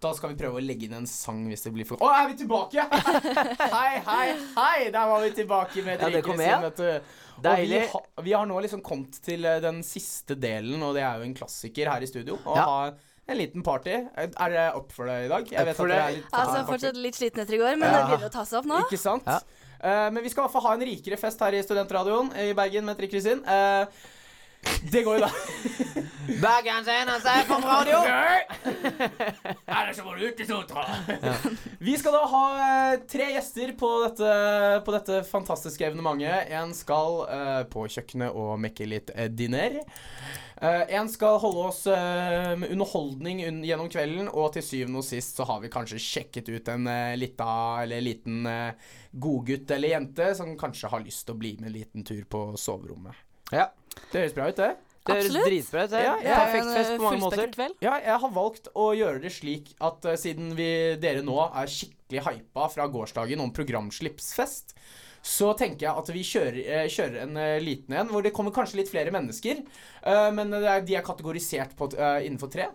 Da 0.00 0.12
skal 0.14 0.30
vi 0.30 0.36
prøve 0.38 0.60
å 0.60 0.62
legge 0.62 0.86
inn 0.86 0.92
en 0.94 1.06
sang 1.10 1.40
hvis 1.50 1.64
det 1.66 1.72
blir 1.74 1.84
for 1.88 1.98
Å, 1.98 2.08
er 2.20 2.28
vi 2.30 2.36
tilbake? 2.38 2.84
hei, 3.74 3.98
hei, 4.06 4.26
hei! 4.54 4.90
Der 4.94 5.08
var 5.10 5.24
vi 5.24 5.30
tilbake 5.34 5.82
med 5.82 5.98
Ja, 6.04 6.10
det 6.14 6.20
kom 6.22 6.38
Drikkeresin, 6.38 6.44
igjen. 6.46 6.62
vet 6.62 6.76
du. 6.78 7.18
Og 7.38 7.62
Vi, 7.64 7.80
ha, 7.90 8.00
vi 8.28 8.32
har 8.36 8.46
nå 8.46 8.60
liksom 8.62 8.82
kommet 8.86 9.18
til 9.26 9.44
eh, 9.44 9.58
den 9.64 9.80
siste 9.86 10.36
delen, 10.38 10.78
og 10.86 10.94
det 10.94 11.02
er 11.02 11.18
jo 11.18 11.26
en 11.26 11.34
klassiker 11.38 11.90
her 11.90 12.06
i 12.06 12.10
studio. 12.10 12.38
Å 12.46 12.54
Ja. 12.58 12.66
ha 12.70 12.78
en 13.28 13.36
liten 13.42 13.62
party. 13.66 13.96
Er 14.14 14.30
dere 14.32 14.68
opp 14.78 14.94
for 14.94 15.10
det 15.10 15.16
i 15.26 15.28
dag? 15.34 15.50
Jeg 15.50 15.66
vet 15.66 15.76
for 15.76 15.90
at 15.90 15.96
dere 15.96 15.98
det. 15.98 16.14
er 16.14 16.16
litt 16.22 16.38
Altså, 16.38 16.62
fortsatt 16.70 17.00
litt 17.02 17.18
sliten 17.18 17.42
etter 17.42 17.58
i 17.58 17.60
går, 17.64 17.74
men 17.82 17.90
Ja. 17.90 17.96
det 17.98 18.04
begynner 18.12 18.30
å 18.30 18.36
ta 18.38 18.44
seg 18.48 18.60
opp 18.62 18.70
nå. 18.70 18.78
Ikke 18.86 19.02
sant? 19.02 19.26
Ja. 19.26 19.40
Uh, 19.78 20.10
men 20.14 20.22
vi 20.22 20.30
skal 20.30 20.42
i 20.42 20.46
hvert 20.46 20.54
fall 20.54 20.66
ha 20.70 20.72
en 20.78 20.86
rikere 20.86 21.18
fest 21.18 21.42
her 21.42 21.54
i 21.58 21.62
Studentradioen 21.66 22.30
i 22.38 22.52
Bergen 22.58 22.86
med 22.86 22.98
Trikker 22.98 23.20
sin. 23.22 23.42
Det 24.92 25.02
går 25.02 25.18
jo 25.18 25.26
da. 25.26 25.30
Bergens 26.28 26.88
eneste 26.92 27.32
FM-radio! 27.46 27.98
Ellers 29.78 30.00
må 30.04 30.14
du 30.14 30.26
ut 30.28 30.40
i 30.40 30.46
sotra. 30.46 30.84
Vi 31.82 31.96
skal 31.98 32.14
da 32.14 32.22
ha 32.30 32.42
eh, 32.64 33.00
tre 33.10 33.30
gjester 33.34 33.72
på 33.78 33.90
dette, 34.04 34.32
på 34.86 34.94
dette 34.94 35.22
fantastiske 35.28 35.86
evenementet. 35.88 36.52
En 36.54 36.74
skal 36.76 37.22
uh, 37.26 37.62
på 37.70 37.86
kjøkkenet 37.90 38.36
og 38.36 38.58
mekke 38.62 38.88
litt 38.88 39.12
eh, 39.16 39.30
diner. 39.32 39.80
En 40.58 41.06
skal 41.06 41.36
holde 41.38 41.66
oss 41.68 41.84
uh, 41.86 42.54
med 42.58 42.72
underholdning 42.74 43.44
un 43.46 43.60
gjennom 43.66 43.90
kvelden, 43.92 44.26
og 44.26 44.56
til 44.56 44.64
syvende 44.66 45.02
og 45.02 45.06
sist 45.06 45.38
så 45.38 45.46
har 45.46 45.62
vi 45.62 45.70
kanskje 45.70 46.00
sjekket 46.02 46.50
ut 46.50 46.70
en 46.74 46.88
uh, 46.90 47.14
lita 47.18 47.50
eller 47.84 48.02
liten 48.02 48.42
uh, 48.42 48.94
godgutt 49.12 49.70
eller 49.74 49.94
jente 49.94 50.32
som 50.34 50.56
kanskje 50.58 50.90
har 50.90 51.04
lyst 51.06 51.28
til 51.28 51.38
å 51.38 51.42
bli 51.44 51.54
med 51.60 51.70
en 51.70 51.78
liten 51.78 52.06
tur 52.06 52.24
på 52.26 52.42
soverommet. 52.58 53.26
Ja. 53.54 53.70
Det 54.12 54.22
høres 54.22 54.36
bra 54.36 54.50
ut, 54.50 54.60
det. 54.60 54.74
Det 55.08 55.16
høres 55.16 55.28
Absolutt. 55.30 55.48
dritbra 55.48 55.84
ut. 55.86 55.96
Ja, 55.96 56.14
ja. 56.20 56.38
Perfekt 56.44 56.70
fest 56.74 56.94
på 56.94 57.06
mange 57.06 57.22
måter. 57.22 57.50
kveld. 57.54 57.76
Ja, 57.84 57.96
jeg 58.04 58.22
har 58.24 58.32
valgt 58.34 58.70
å 58.76 58.92
gjøre 58.96 59.22
det 59.24 59.32
slik 59.32 59.74
at 59.80 60.04
uh, 60.04 60.14
siden 60.20 60.54
vi, 60.58 60.70
dere 61.00 61.24
nå 61.24 61.40
er 61.48 61.72
skikkelig 61.72 62.24
hypa 62.28 62.68
fra 62.72 62.88
gårsdagen 62.92 63.40
om 63.40 63.52
programslipsfest, 63.56 64.74
så 65.28 65.50
tenker 65.58 65.86
jeg 65.86 66.00
at 66.02 66.10
vi 66.12 66.24
kjører, 66.28 66.58
uh, 66.60 66.84
kjører 66.92 67.22
en 67.24 67.40
uh, 67.40 67.56
liten 67.64 67.96
en 67.96 68.10
hvor 68.12 68.24
det 68.24 68.34
kommer 68.36 68.54
kanskje 68.54 68.82
litt 68.82 68.92
flere 68.92 69.12
mennesker. 69.14 69.62
eh, 70.08 70.28
men 70.32 70.52
det 70.52 70.60
er, 70.68 70.84
de 70.84 70.98
er 70.98 71.06
kategorisert 71.06 71.72
på, 71.76 71.88
innenfor 71.96 72.52
tre. 72.52 72.68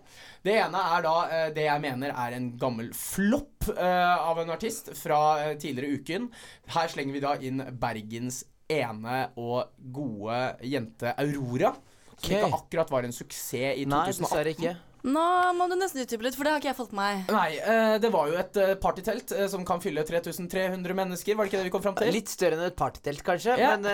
Det 0.44 0.58
ene 0.58 0.82
er 0.98 1.06
da 1.06 1.14
det 1.56 1.68
jeg 1.68 1.84
mener 1.86 2.12
er 2.12 2.36
en 2.36 2.50
gammel 2.60 2.90
flopp 2.98 3.70
av 3.74 4.42
en 4.42 4.52
artist 4.52 4.90
fra 5.00 5.54
tidligere 5.56 6.02
uken. 6.02 6.28
Her 6.76 6.92
slenger 6.92 7.16
vi 7.16 7.24
da 7.24 7.38
inn 7.40 7.64
Bergens 7.80 8.42
ene 8.72 9.26
og 9.40 9.74
gode 9.94 10.40
jente 10.68 11.14
Aurora. 11.18 11.74
Som 12.14 12.32
okay. 12.32 12.40
ikke 12.40 12.58
akkurat 12.62 12.92
var 12.94 13.08
en 13.08 13.16
suksess 13.16 13.80
i 13.82 13.86
2018. 13.86 13.94
Nei, 13.94 14.08
dessverre 14.14 14.54
ikke. 14.56 14.76
Nå 15.04 15.24
må 15.58 15.66
du 15.68 15.74
nesten 15.76 16.00
utdype 16.00 16.24
litt, 16.24 16.36
for 16.38 16.48
det 16.48 16.54
har 16.54 16.62
ikke 16.62 16.70
jeg 16.70 16.78
fått 16.78 16.94
med 16.96 17.04
meg. 17.04 17.32
Nei, 17.36 17.58
eh, 17.60 17.96
det 18.00 18.08
var 18.14 18.30
jo 18.32 18.38
et 18.40 18.60
eh, 18.62 18.70
partytelt 18.80 19.34
eh, 19.36 19.50
som 19.52 19.66
kan 19.68 19.82
fylle 19.84 20.06
3300 20.08 20.96
mennesker, 20.96 21.36
var 21.36 21.44
det 21.44 21.52
ikke 21.52 21.60
det 21.60 21.68
vi 21.68 21.74
kom 21.74 21.84
fram 21.84 21.98
til? 22.00 22.12
Litt 22.16 22.32
større 22.32 22.56
enn 22.56 22.70
et 22.70 22.78
partytelt, 22.80 23.24
kanskje. 23.28 23.58
Ja. 23.60 23.74
Men 23.76 23.90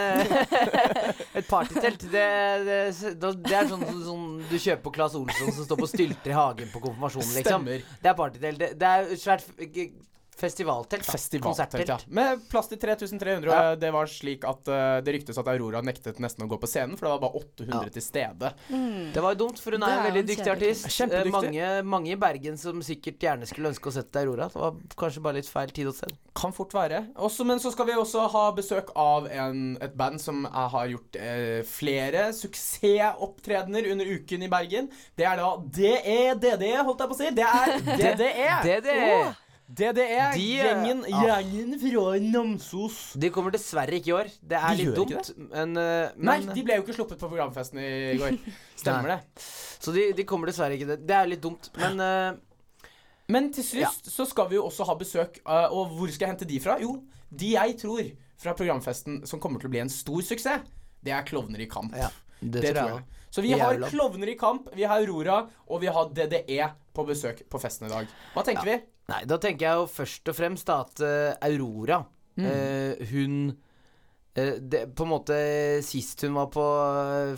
et 1.39 1.49
partytelt, 1.49 2.05
det, 2.13 2.27
det, 2.67 3.33
det 3.41 3.57
er 3.57 3.71
sånn, 3.71 3.87
sånn 4.05 4.27
du 4.51 4.53
kjøper 4.53 4.83
på 4.85 4.93
Claes 4.99 5.17
Olsson 5.17 5.49
som 5.49 5.65
står 5.65 5.81
på 5.81 5.89
stylter 5.89 6.35
i 6.35 6.37
hagen 6.37 6.69
på 6.75 6.83
konfirmasjonen, 6.85 7.33
liksom. 7.39 7.65
Stemmer. 7.65 7.89
Det 8.05 8.13
er 8.13 8.19
partytelt. 8.21 8.61
Det, 8.61 8.71
det 8.77 8.93
er 8.93 9.11
svært 9.17 9.49
festivaltelt. 10.39 11.05
da. 11.05 11.11
Festivaltelt, 11.13 11.87
ja. 11.91 11.97
Med 12.15 12.45
plass 12.49 12.69
til 12.71 12.79
3300. 12.81 13.51
Ja. 13.51 13.75
Det 13.79 13.91
var 13.93 14.09
slik 14.11 14.45
at 14.47 14.69
uh, 14.71 14.99
det 15.03 15.13
ryktes 15.17 15.37
at 15.41 15.49
Aurora 15.51 15.81
nektet 15.85 16.19
nesten 16.23 16.45
å 16.45 16.49
gå 16.51 16.57
på 16.61 16.69
scenen, 16.71 16.95
for 16.99 17.07
det 17.09 17.13
var 17.17 17.21
bare 17.27 17.41
800 17.43 17.93
til 17.97 18.05
stede. 18.05 18.53
Det 19.13 19.23
var 19.23 19.35
jo 19.35 19.41
dumt, 19.45 19.59
for 19.61 19.75
hun 19.77 19.83
er, 19.85 19.93
er 19.93 19.99
en 19.99 20.07
veldig 20.09 20.25
dyktig 20.31 20.51
artist. 20.53 20.87
Kjempedyktig. 20.95 21.29
Eh, 21.29 21.35
Mange, 21.35 21.69
mange 21.95 22.13
i 22.15 22.19
Bergen 22.19 22.57
som 22.59 22.79
sikkert 22.85 23.21
gjerne 23.23 23.47
skulle 23.49 23.71
ønske 23.73 23.91
å 23.91 23.95
sette 23.99 24.23
Aurora. 24.23 24.47
Det 24.53 24.59
var 24.63 24.79
kanskje 24.99 25.23
bare 25.25 25.39
litt 25.41 25.49
feil 25.51 25.71
tid 25.75 25.91
og 25.91 25.97
sted. 25.97 26.15
Kan 26.39 26.53
fort 26.55 26.73
være. 26.75 27.03
Også, 27.19 27.43
men 27.47 27.59
så 27.59 27.71
skal 27.73 27.89
vi 27.89 27.97
også 27.99 28.25
ha 28.33 28.45
besøk 28.55 28.93
av 28.99 29.27
en, 29.31 29.73
et 29.83 29.95
band 29.99 30.21
som 30.23 30.45
har 30.49 30.87
gjort 30.93 31.17
eh, 31.19 31.59
flere 31.67 32.29
suksessopptredener 32.37 33.91
under 33.91 34.05
uken 34.15 34.43
i 34.43 34.49
Bergen. 34.51 34.89
Det 35.19 35.25
er 35.27 35.37
da 35.41 35.49
DEDD, 35.59 36.65
holdt 36.85 37.03
jeg 37.03 37.11
på 37.11 37.17
å 37.17 37.19
si. 37.19 37.29
Det 37.35 37.45
er 37.45 37.75
DDE. 37.99 38.49
DDE. 38.65 39.11
DDE, 39.69 40.31
De, 40.33 40.45
gjengen, 40.57 41.03
ah. 41.13 41.41
gjengen 41.45 41.75
fra 41.77 42.15
Namsos. 42.23 42.95
De 43.21 43.29
kommer 43.29 43.53
dessverre 43.53 43.99
ikke 43.99 44.09
i 44.09 44.15
år. 44.17 44.31
Det 44.41 44.57
er 44.57 44.73
De 44.73 44.85
litt 44.87 44.97
dumt, 44.97 45.29
men, 45.51 45.75
eh, 45.77 46.15
Nei, 46.25 46.39
de 46.47 46.63
ble 46.65 46.79
jo 46.79 46.85
ikke 46.87 46.95
sluppet 46.97 47.21
på 47.21 47.29
programfesten 47.29 47.77
i 47.83 48.15
går. 48.17 48.39
Stemmer 48.81 49.13
det. 49.13 49.19
Så 49.77 49.93
de, 49.93 50.07
de 50.17 50.25
kommer 50.25 50.49
dessverre 50.49 50.73
ikke. 50.73 50.97
Det, 50.97 51.13
er 51.13 51.29
litt 51.29 51.43
dumt, 51.45 51.69
men 51.77 52.01
uh, 52.01 52.89
Men 53.29 53.51
til 53.53 53.67
sist 53.67 54.09
så 54.09 54.25
skal 54.25 54.49
vi 54.49 54.57
jo 54.57 54.65
også 54.71 54.89
ha 54.89 54.97
besøk, 54.97 55.37
uh, 55.45 55.69
og 55.69 55.93
hvor 55.93 56.09
skal 56.09 56.25
jeg 56.25 56.33
hente 56.33 56.49
de 56.49 56.59
fra? 56.65 56.79
Jo, 56.81 56.97
de 57.29 57.53
jeg 57.53 57.77
tror 57.77 58.09
fra 58.41 58.57
programfesten 58.57 59.21
som 59.29 59.43
kommer 59.43 59.61
til 59.61 59.69
å 59.69 59.75
bli 59.77 59.85
en 59.85 59.93
stor 59.93 60.25
suksess, 60.25 60.65
det 61.05 61.13
er 61.13 61.29
Klovner 61.29 61.61
i 61.61 61.69
kamp. 61.69 61.93
Ja, 61.93 62.09
det 62.41 62.63
det 62.63 62.73
tror 62.73 62.87
jeg 62.87 63.03
jeg. 63.03 63.25
Så 63.29 63.45
vi 63.45 63.53
har 63.53 63.77
Klovner 63.85 64.33
i 64.33 64.39
kamp, 64.39 64.73
vi 64.73 64.89
har 64.89 64.97
Aurora, 64.97 65.43
og 65.69 65.83
vi 65.83 65.93
har 65.93 66.09
DDE 66.09 66.71
på 66.97 67.05
besøk 67.05 67.45
på 67.45 67.61
festen 67.61 67.85
i 67.85 67.93
dag. 67.93 68.09
Hva 68.33 68.49
tenker 68.49 68.65
vi? 68.65 68.81
Nei, 69.09 69.23
da 69.29 69.39
tenker 69.41 69.65
jeg 69.65 69.81
jo 69.81 69.89
først 69.89 70.31
og 70.31 70.37
fremst 70.37 70.69
da 70.69 70.81
at 70.83 71.01
uh, 71.01 71.47
Aurora 71.47 72.03
eh, 72.37 72.99
Hun 73.09 73.49
uh, 73.49 74.55
det, 74.61 74.83
På 74.95 75.07
en 75.07 75.11
måte 75.15 75.39
Sist 75.85 76.25
hun 76.27 76.37
var 76.37 76.51
på 76.53 76.65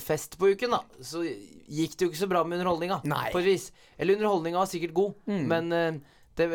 fest 0.03 0.38
på 0.41 0.51
uken, 0.51 0.76
da, 0.76 0.82
så 1.05 1.24
gikk 1.24 1.95
det 1.95 2.05
jo 2.05 2.11
ikke 2.11 2.19
så 2.19 2.30
bra 2.32 2.43
med 2.43 2.59
underholdninga. 2.59 2.99
På 3.32 3.39
et 3.39 3.47
vis. 3.47 3.69
Eller 3.95 4.19
underholdninga 4.19 4.59
var 4.59 4.69
sikkert 4.69 4.95
god, 4.97 5.13
men 5.47 5.72
eh, 5.72 5.99
det 6.36 6.47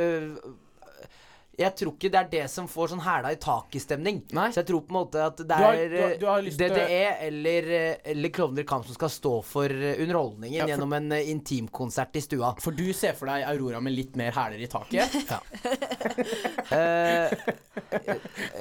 jeg 1.58 1.72
tror 1.76 1.92
ikke 1.94 2.10
det 2.12 2.20
er 2.20 2.28
det 2.30 2.42
som 2.52 2.66
får 2.68 2.90
sånn 2.92 3.00
hæla 3.00 3.30
i 3.32 3.38
taket-stemning. 3.40 4.18
Så 4.30 4.60
jeg 4.60 4.66
tror 4.68 4.80
på 4.84 4.92
en 4.92 4.98
måte 4.98 5.22
at 5.24 5.36
det 5.40 5.46
Du 5.48 5.54
har- 5.54 5.74
er 5.74 5.88
du 5.88 5.96
har- 6.02 6.16
du 6.20 6.26
har 6.26 6.42
lyst 6.42 6.58
til- 6.58 6.68
DDE 6.68 7.16
eller, 7.28 7.62
eh, 7.72 7.96
eller 8.12 8.28
Klovner 8.28 8.60
i 8.60 8.64
kamp 8.64 8.84
som 8.84 8.94
skal 8.94 9.08
stå 9.08 9.32
for 9.44 9.64
eh, 9.64 9.96
underholdningen 10.02 10.52
Ja, 10.52 10.66
for- 10.66 10.70
gjennom 10.74 10.92
en 10.96 11.12
eh, 11.12 11.30
intimkonsert 11.32 12.14
i 12.16 12.20
stua. 12.20 12.54
For 12.60 12.72
du 12.72 12.92
ser 12.92 13.12
for 13.14 13.26
deg 13.26 13.44
Aurora 13.48 13.80
med 13.80 13.92
litt 13.96 14.16
mer 14.16 14.30
hæler 14.32 14.60
i 14.60 14.66
taket. 14.66 15.08
Eh, 16.70 17.30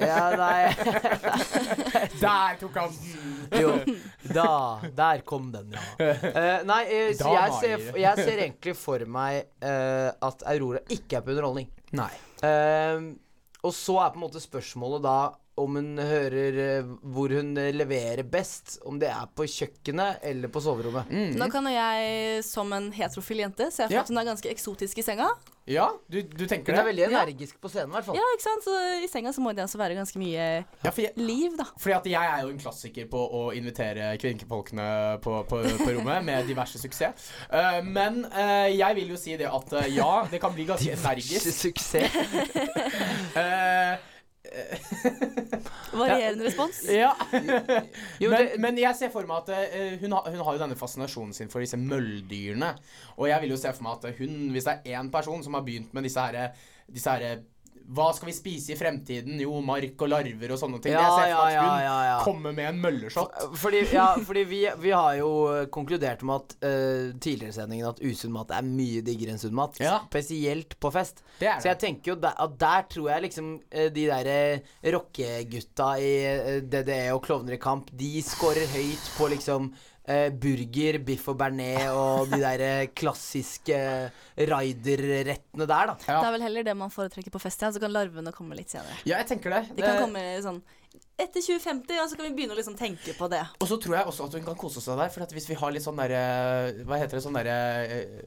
ja, 0.00 0.36
nei 0.36 0.70
Der 2.20 2.56
tok 2.60 2.76
han 2.78 2.92
den! 3.50 3.60
Jo, 3.60 3.72
da 4.32 4.80
Der 4.96 5.22
kom 5.26 5.50
den, 5.52 5.72
ja. 5.74 5.82
Uh, 5.98 6.62
nei, 6.68 6.82
uh, 6.86 7.10
så 7.18 7.32
jeg 7.34 7.52
ser, 7.60 7.98
jeg 7.98 8.16
ser 8.22 8.38
egentlig 8.46 8.76
for 8.78 9.02
meg 9.10 9.46
eh, 9.60 10.10
at 10.22 10.42
Aurora 10.46 10.80
ikke 10.92 11.18
er 11.18 11.26
på 11.26 11.34
underholdning. 11.34 11.68
Nei. 11.96 12.10
Eh, 12.44 13.00
og 13.64 13.72
så 13.74 13.96
er 14.04 14.12
på 14.14 14.20
en 14.20 14.26
måte 14.28 14.42
spørsmålet 14.42 15.02
da 15.06 15.16
om 15.56 15.78
hun 15.78 15.96
hører 15.96 16.58
eh, 16.60 16.88
hvor 17.14 17.32
hun 17.32 17.54
eh, 17.56 17.70
leverer 17.72 18.22
best. 18.28 18.76
Om 18.86 18.98
det 19.00 19.08
er 19.08 19.26
på 19.34 19.46
kjøkkenet 19.48 20.20
eller 20.28 20.52
på 20.52 20.60
soverommet. 20.60 21.08
Nå 21.36 21.48
kan 21.52 21.64
jo 21.64 21.72
jeg 21.72 22.44
som 22.44 22.72
en 22.76 22.90
heterofil 22.92 23.40
jente 23.46 23.70
se 23.72 23.86
for 23.88 23.96
Ja. 23.96 24.02
at 24.04 24.12
hun 24.12 24.18
er 24.20 24.28
ganske 24.28 24.50
eksotisk 24.52 24.98
i 25.00 25.06
senga. 25.06 25.30
Ja, 25.66 25.88
du, 26.06 26.20
du 26.22 26.44
tenker 26.46 26.70
Hun 26.76 26.78
er 26.78 26.86
veldig 26.86 27.04
energisk 27.08 27.56
på 27.58 27.66
scenen, 27.72 27.90
i 27.90 27.96
hvert 27.96 28.06
fall. 28.06 28.14
Ja, 28.18 28.26
ikke 28.36 28.44
sant? 28.44 28.62
Så 28.62 28.74
i 29.02 29.08
senga 29.10 29.32
så 29.34 29.42
må 29.42 29.50
det 29.56 29.64
altså 29.64 29.80
være 29.80 29.96
ganske 29.98 30.20
mye 30.20 30.44
Ja, 30.62 30.92
for 30.92 31.02
jeg, 31.02 31.10
liv, 31.18 31.56
da. 31.58 31.66
fordi 31.74 31.96
at 31.96 32.06
jeg 32.12 32.30
er 32.36 32.44
jo 32.44 32.52
en 32.54 32.60
klassiker 32.62 33.08
på 33.10 33.18
å 33.40 33.42
invitere 33.56 34.12
kvinnfolkene 34.22 34.86
på, 35.26 35.40
på, 35.50 35.62
på 35.82 35.88
rommet 35.98 36.22
med 36.28 36.46
diverse 36.46 36.78
suksess. 36.78 37.30
Eh, 37.50 37.80
men 37.82 38.22
eh, 38.30 38.76
jeg 38.76 38.98
vil 39.00 39.10
jo 39.16 39.18
si 39.18 39.34
det 39.40 39.50
at 39.50 39.74
eh, 39.82 39.90
ja, 39.96 40.10
det 40.30 40.38
kan 40.42 40.54
bli 40.54 40.68
ganske 40.70 40.94
energisk. 41.00 41.50
Suksess. 41.66 42.14
Eh, 43.36 43.96
Varierende 45.96 46.44
respons. 46.46 46.82
ja. 47.02 47.12
Jo, 48.22 48.30
men, 48.30 48.38
det- 48.38 48.60
men 48.60 48.78
jeg 48.80 48.96
ser 48.98 49.12
for 49.14 49.26
meg 49.28 49.42
at 49.50 49.72
eh, 49.72 49.96
hun, 50.02 50.12
har, 50.16 50.30
hun 50.32 50.42
har 50.46 50.56
jo 50.58 50.62
denne 50.64 50.78
fascinasjonen 50.78 51.34
sin 51.36 51.50
for 51.52 51.64
disse 51.64 51.78
mølldyrene. 51.80 52.72
Og 53.16 53.28
jeg 53.30 53.42
vil 53.44 53.54
jo 53.54 53.60
se 53.60 53.72
for 53.76 53.86
meg 53.86 53.98
at 54.06 54.18
hun, 54.20 54.36
hvis 54.54 54.68
det 54.68 54.78
er 54.84 55.00
én 55.00 55.10
person 55.14 55.44
som 55.46 55.56
har 55.58 55.64
begynt 55.66 55.94
med 55.96 56.06
disse 56.08 56.20
herre 56.22 56.50
disse 56.86 57.10
herre 57.10 57.40
hva 57.86 58.08
skal 58.14 58.30
vi 58.30 58.34
spise 58.34 58.72
i 58.74 58.76
fremtiden? 58.78 59.38
Jo, 59.40 59.60
mark 59.64 60.02
og 60.02 60.10
larver 60.10 60.54
og 60.54 60.58
sånne 60.58 60.80
ting. 60.82 60.94
Ja, 60.96 61.04
jeg 61.04 61.12
ser 61.14 61.36
for 61.36 61.46
meg 61.46 61.56
at 61.56 61.62
hun 61.62 61.84
ja, 61.84 61.96
ja. 62.08 62.16
kommer 62.24 62.56
med 62.56 62.70
en 62.72 62.80
mølleshot. 62.82 63.36
Fordi, 63.62 63.82
ja, 63.94 64.06
fordi 64.26 64.42
vi, 64.50 64.60
vi 64.82 64.92
har 64.94 65.12
jo 65.20 65.30
eh, 65.52 65.68
konkludert 65.72 66.24
med 66.26 66.42
at 66.42 66.56
uh, 66.66 67.14
tidligere 67.22 67.54
i 67.54 67.56
sendingen 67.56 67.90
at 67.92 68.02
usunn 68.02 68.34
mat 68.34 68.54
er 68.56 68.66
mye 68.66 69.04
diggere 69.06 69.36
enn 69.36 69.42
sunn 69.42 69.54
mat. 69.56 69.78
Spesielt 70.08 70.78
på 70.82 70.90
fest. 70.94 71.22
Det 71.38 71.50
er 71.52 71.62
Så 71.62 71.70
jeg 71.70 71.82
tenker 71.84 72.14
jo 72.14 72.20
der, 72.26 72.34
at 72.42 72.56
der 72.60 72.88
tror 72.90 73.10
jeg 73.12 73.26
liksom 73.28 73.52
uh, 73.62 73.88
de 73.94 74.06
der 74.10 74.32
uh, 74.32 74.72
rockegutta 74.96 75.90
i 76.02 76.14
DDE 76.66 77.02
og 77.14 77.22
Klovner 77.26 77.54
i 77.54 77.62
kamp, 77.62 77.92
de 77.94 78.16
scorer 78.26 78.66
høyt 78.74 79.12
på 79.14 79.30
liksom 79.30 79.70
eh, 80.06 80.30
burger, 80.30 80.98
biff 81.06 81.28
og 81.32 81.38
bearnés 81.40 81.90
og 81.92 82.30
de 82.30 82.40
der 82.42 82.64
klassiske 82.94 83.76
klassiske 83.76 84.50
raiderrettene 84.50 85.66
der, 85.66 85.92
da. 85.92 85.94
Ja. 86.06 86.20
Det 86.20 86.28
er 86.28 86.34
vel 86.36 86.46
heller 86.46 86.66
det 86.66 86.74
man 86.78 86.92
foretrekker 86.92 87.32
på 87.34 87.42
fest, 87.42 87.62
ja. 87.62 87.70
Så 87.74 87.82
kan 87.82 87.92
larvene 87.94 88.32
komme 88.34 88.56
litt 88.58 88.72
senere. 88.72 88.96
Ja, 89.04 89.18
jeg 89.20 89.30
tenker 89.34 89.50
det. 89.50 89.62
De 89.76 89.82
kan 89.82 89.96
Det- 89.96 90.02
komme 90.04 90.24
sånn 90.42 90.62
etter 91.18 91.40
2050, 91.40 91.98
og 92.02 92.10
så 92.10 92.16
kan 92.16 92.26
vi 92.26 92.34
begynne 92.36 92.52
å 92.54 92.58
liksom 92.58 92.76
tenke 92.76 93.14
på 93.16 93.28
det. 93.30 93.42
Og 93.60 93.68
så 93.68 93.80
tror 93.80 93.96
jeg 93.96 94.06
også 94.06 94.26
at 94.26 94.32
hun 94.34 94.44
kan 94.44 94.54
kose 94.54 94.80
seg 94.80 94.96
der. 94.96 95.08
For 95.08 95.22
at 95.22 95.32
hvis 95.32 95.48
vi 95.48 95.54
har 95.54 95.70
litt 95.70 95.82
sånn 95.82 95.96
derre 95.96 96.84
Hva 96.84 96.98
heter 96.98 97.16
det? 97.16 97.24
Sånn 97.24 97.34
derre 97.34 98.22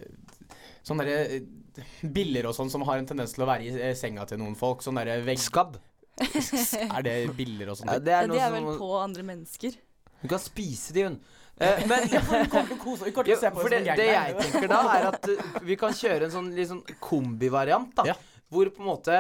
Sånne 0.84 1.05
der, 1.05 1.36
eh, 1.36 2.07
biller 2.07 2.47
og 2.49 2.55
sånn 2.55 2.69
som 2.71 2.82
har 2.82 2.97
en 2.97 3.05
tendens 3.05 3.34
til 3.34 3.43
å 3.43 3.47
være 3.47 3.63
i 3.67 3.69
eh, 3.89 3.93
senga 3.95 4.25
til 4.25 4.39
noen 4.41 4.55
folk. 4.55 4.82
Sånn 4.82 4.95
derre 4.95 5.21
vegg... 5.21 5.38
Skabb. 5.38 5.77
Er 6.19 7.03
det 7.03 7.36
biller 7.38 7.69
og 7.69 7.77
sånn? 7.77 7.91
Ja, 7.91 7.99
det 7.99 8.13
er 8.15 8.21
Ja, 8.25 8.27
det 8.27 8.41
er 8.41 8.51
vel 8.55 8.65
som 8.65 8.80
på 8.80 8.89
andre 9.03 9.23
mennesker. 9.23 9.77
Hun 10.21 10.30
kan 10.30 10.39
spise 10.39 10.95
de, 10.95 11.03
hun. 11.03 11.19
Eh, 11.60 11.82
men 11.88 12.05
Hun 12.30 12.45
kommer 12.47 12.70
til 12.70 12.78
å 12.78 12.80
kose 12.80 13.10
Hun 13.10 13.28
Ja, 13.28 13.36
å 13.36 13.41
se 13.41 13.51
på 13.51 13.64
for 13.66 13.74
det, 13.74 13.82
jeg 13.84 14.36
tenker 14.39 14.70
da, 14.72 14.80
er 14.95 15.07
at 15.10 15.26
uh, 15.28 15.57
vi 15.68 15.76
kan 15.80 15.95
kjøre 15.95 16.30
en 16.30 16.34
sånn, 16.34 16.51
sånn 16.72 16.84
kombivariant, 17.03 17.91
da. 17.99 18.05
Ja. 18.14 18.16
Hvor 18.49 18.72
på 18.72 18.84
en 18.84 18.89
måte 18.89 19.20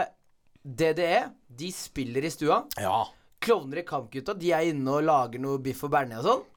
DDE, 0.63 1.25
de 1.59 1.71
spiller 1.75 2.25
i 2.25 2.31
stua. 2.31 2.63
Ja. 2.79 3.03
Klovner 3.43 3.81
i 3.81 3.87
Kampgutta, 3.87 4.35
de 4.35 4.53
er 4.55 4.71
inne 4.71 4.95
og 4.97 5.05
lager 5.07 5.41
noe 5.43 5.59
biff 5.63 5.83
og 5.87 5.91
bearnés 5.93 6.23
og 6.23 6.29
sånn. 6.29 6.47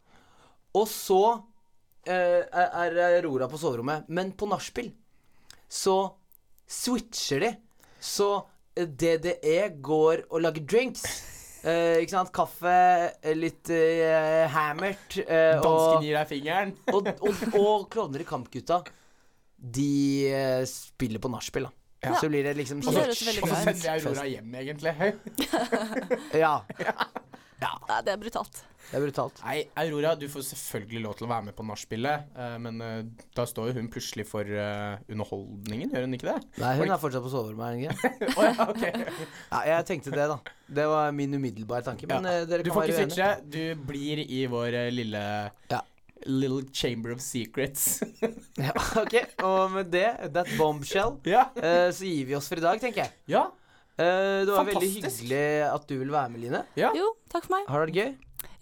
Og 0.80 0.88
så 0.88 1.22
uh, 1.34 2.40
er 2.62 2.98
Aurora 3.10 3.50
på 3.50 3.60
soverommet. 3.60 4.08
Men 4.08 4.32
på 4.38 4.48
nachspiel 4.50 4.92
så 5.72 5.96
switcher 6.68 7.40
de. 7.40 7.52
Så 8.02 8.28
eh, 8.76 8.86
DDE 8.86 9.68
går 9.80 10.26
og 10.28 10.42
lager 10.44 10.66
drinks. 10.68 11.04
Eh, 11.62 12.00
ikke 12.02 12.16
sant? 12.16 12.32
Kaffe, 12.34 12.72
eh, 13.22 13.36
litt 13.38 13.70
uh, 13.70 14.48
hammert. 14.50 15.18
uh, 15.22 15.60
og, 15.60 15.66
Dansken 15.66 16.06
gir 16.08 16.18
deg 16.18 16.32
fingeren. 16.32 16.74
og, 16.94 17.12
og, 17.22 17.44
og 17.60 17.86
Klovner 17.92 18.24
i 18.24 18.26
Kampgutta, 18.26 18.80
de 19.78 19.92
uh, 20.32 20.64
spiller 20.66 21.22
på 21.22 21.30
nachspiel, 21.30 21.68
da. 21.70 21.76
Ja. 22.02 22.16
Så 22.18 22.26
blir 22.26 22.42
det 22.42 22.56
liksom 22.58 22.80
veldig 22.82 23.02
Og 23.06 23.14
så 23.14 23.58
sender 23.62 23.84
jeg 23.86 24.00
Aurora 24.02 24.24
hjem, 24.26 24.54
egentlig. 24.58 24.94
Ja, 26.42 26.56
Ja, 27.62 28.00
det 28.02 28.12
er 28.12 28.18
brutalt. 28.20 28.60
det 28.90 28.96
er 28.98 29.04
brutalt. 29.04 29.38
Nei, 29.46 29.58
Aurora, 29.78 30.12
du 30.18 30.24
får 30.32 30.42
selvfølgelig 30.48 31.02
lov 31.04 31.14
til 31.18 31.26
å 31.28 31.30
være 31.30 31.46
med 31.48 31.54
på 31.58 31.66
nachspielet, 31.68 32.26
uh, 32.34 32.56
men 32.64 32.80
uh, 32.82 33.28
da 33.38 33.44
står 33.46 33.70
jo 33.70 33.76
hun 33.78 33.90
plutselig 33.92 34.26
for 34.28 34.42
uh, 34.50 34.98
underholdningen, 35.06 35.92
gjør 35.94 36.08
hun 36.08 36.18
ikke 36.18 36.28
det? 36.32 36.36
Nei, 36.64 36.72
hun 36.80 36.90
er 36.90 37.00
fortsatt 37.02 37.22
på 37.24 37.32
soverommet, 37.32 37.62
er 37.68 37.72
hun 37.72 37.86
ikke? 37.86 38.12
oh, 38.38 38.42
ja, 38.48 38.66
ok. 38.66 38.84
Ja, 39.52 39.62
jeg 39.70 39.88
tenkte 39.92 40.12
det, 40.16 40.26
da. 40.34 40.40
Det 40.82 40.88
var 40.90 41.14
min 41.14 41.38
umiddelbare 41.38 41.86
tanke. 41.92 42.10
Men 42.10 42.26
Ja. 42.28 42.42
dere 42.48 42.66
Du 42.66 42.72
får 42.74 42.90
ikke 42.90 43.06
switche. 43.06 43.30
Du 43.54 43.62
blir 43.88 44.24
i 44.26 44.44
vår 44.50 44.76
lille 44.92 45.24
Ja. 45.70 45.80
Little 46.26 46.62
chamber 46.70 47.10
of 47.16 47.18
secrets. 47.20 48.02
Ja, 48.62 48.70
ok, 49.00 49.16
og 49.42 49.72
med 49.74 49.88
det, 49.90 50.06
that 50.36 50.46
bombshell, 50.58 51.16
ja. 51.26 51.48
eh, 51.56 51.88
så 51.90 52.06
gir 52.06 52.28
vi 52.28 52.36
oss 52.38 52.46
for 52.50 52.60
i 52.60 52.62
dag, 52.62 52.78
tenker 52.78 53.02
jeg. 53.06 53.14
ja. 53.32 53.48
Eh, 54.02 54.42
det 54.46 54.52
var 54.52 54.68
veldig 54.68 54.90
hyggelig 54.98 55.46
at 55.70 55.88
du 55.88 55.96
ville 56.00 56.14
være 56.14 56.34
med, 56.34 56.44
Line. 56.46 56.66
Ja. 56.78 56.92
Jo, 56.96 57.14
takk 57.32 57.48
for 57.48 57.58
meg. 57.58 57.66
Har 57.70 57.86
du 57.86 57.92
det 57.92 58.02
gøy? 58.02 58.12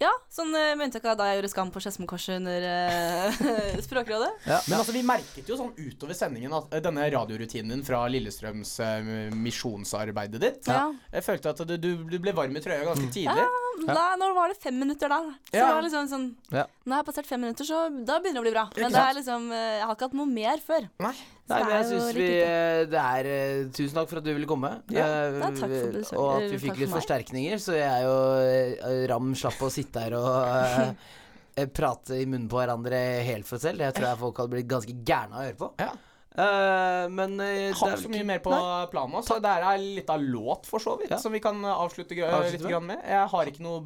Ja, 0.01 0.11
sånn 0.33 0.49
eh, 0.57 0.73
med 0.77 0.89
unntak 0.89 1.05
av 1.11 1.17
da 1.19 1.27
jeg 1.29 1.39
gjorde 1.39 1.49
Skam 1.51 1.71
på 1.73 1.81
Skedsmokorset 1.83 2.39
under 2.39 2.63
uh, 2.65 3.81
Språkrådet. 3.85 4.29
Men 4.47 4.77
altså, 4.79 4.95
vi 4.95 5.03
merket 5.05 5.49
jo 5.49 5.57
sånn 5.59 5.73
utover 5.77 6.17
sendingen 6.17 6.53
at 6.57 6.73
uh, 6.73 6.79
denne 6.83 7.05
radiorutinen 7.13 7.75
din 7.75 7.83
fra 7.85 8.01
Lillestrøms 8.09 8.73
uh, 8.81 9.11
misjonsarbeidet 9.37 10.41
ditt 10.41 10.71
Ja. 10.71 10.87
Jeg 11.13 11.25
følte 11.27 11.53
at 11.53 11.61
du, 11.69 11.75
du, 12.01 12.17
ble 12.21 12.33
varm 12.37 12.57
i 12.57 12.63
trøya 12.63 12.85
ganske 12.87 13.11
tidlig. 13.13 13.45
Da, 13.85 14.11
når 14.19 14.33
var 14.37 14.51
det 14.51 14.57
fem 14.61 14.77
minutter 14.77 15.09
da? 15.09 15.21
Så 15.49 15.57
Ja. 15.57 15.67
det 15.67 15.75
var 15.77 15.85
liksom 15.87 16.09
sånn 16.09 16.27
Ja. 16.49 16.65
Når 16.85 16.95
jeg 16.95 16.97
har 16.99 17.09
passert 17.11 17.29
fem 17.29 17.45
minutter, 17.45 17.67
så 17.69 17.83
da 18.05 18.17
begynner 18.21 18.41
det 18.41 18.43
å 18.43 18.47
bli 18.49 18.55
bra. 18.57 18.65
Men 18.77 18.95
det 18.97 19.05
er 19.05 19.17
liksom 19.21 19.47
Jeg 19.53 19.85
har 19.85 19.95
ikke 19.95 20.09
hatt 20.09 20.17
noe 20.17 20.33
mer 20.33 20.65
før. 20.65 20.89
Nei. 21.01 21.13
Nei, 21.51 21.61
men 21.67 21.73
jeg 21.75 21.87
syns 21.91 22.17
vi 22.17 22.27
eh, 22.41 22.81
Det 22.89 23.01
er 23.01 23.29
eh, 23.31 23.63
Tusen 23.75 23.97
takk 23.97 24.11
for 24.11 24.21
at 24.21 24.27
du 24.27 24.31
ville 24.33 24.49
komme. 24.49 24.71
Ja. 24.93 25.07
Eh, 25.07 25.39
takk 25.41 25.57
for 25.61 26.19
og 26.21 26.29
at 26.35 26.45
vi 26.53 26.61
fikk 26.65 26.83
litt 26.83 26.93
forsterkninger, 26.93 27.61
så 27.61 27.75
jeg 27.77 27.87
er 27.87 28.05
jo 28.07 29.01
Ram 29.11 29.33
slapp 29.37 29.59
å 29.65 29.71
sitte 29.73 30.05
her 30.05 30.15
og 30.19 31.01
prate 31.75 32.21
i 32.21 32.25
munnen 32.25 32.47
på 32.49 32.61
hverandre 32.61 33.01
helt 33.27 33.49
for 33.49 33.61
selv. 33.61 33.83
Det 33.83 33.91
tror 33.97 34.11
jeg 34.11 34.21
folk 34.21 34.39
hadde 34.41 34.55
blitt 34.55 34.71
ganske 34.71 34.95
gærne 35.05 35.35
av 35.35 35.43
å 35.43 35.49
høre 35.49 35.59
på. 35.59 35.71
Ja. 35.83 35.91
Uh, 36.31 37.09
men 37.11 37.33
uh, 37.41 37.43
har 37.43 37.89
er 37.89 37.97
ikke 37.97 38.05
så 38.05 38.09
mye 38.13 38.27
mer 38.29 38.39
på 38.39 38.53
Nei. 38.53 38.85
planen 38.93 39.17
nå, 39.17 39.21
så 39.27 39.35
det 39.43 39.51
er 39.51 39.81
litt 39.83 40.11
av 40.13 40.23
låt, 40.23 40.69
for 40.69 40.79
så 40.79 40.93
vidt, 40.95 41.11
Ja. 41.11 41.19
som 41.19 41.35
vi 41.35 41.41
kan 41.43 41.59
avslutte 41.59 42.15
Avslutte 42.15 42.55
litt 42.55 42.69
grann 42.71 42.87
med. 42.87 43.03
Jeg 43.03 43.27
har 43.33 43.51
ikke 43.51 43.65
noe 43.65 43.83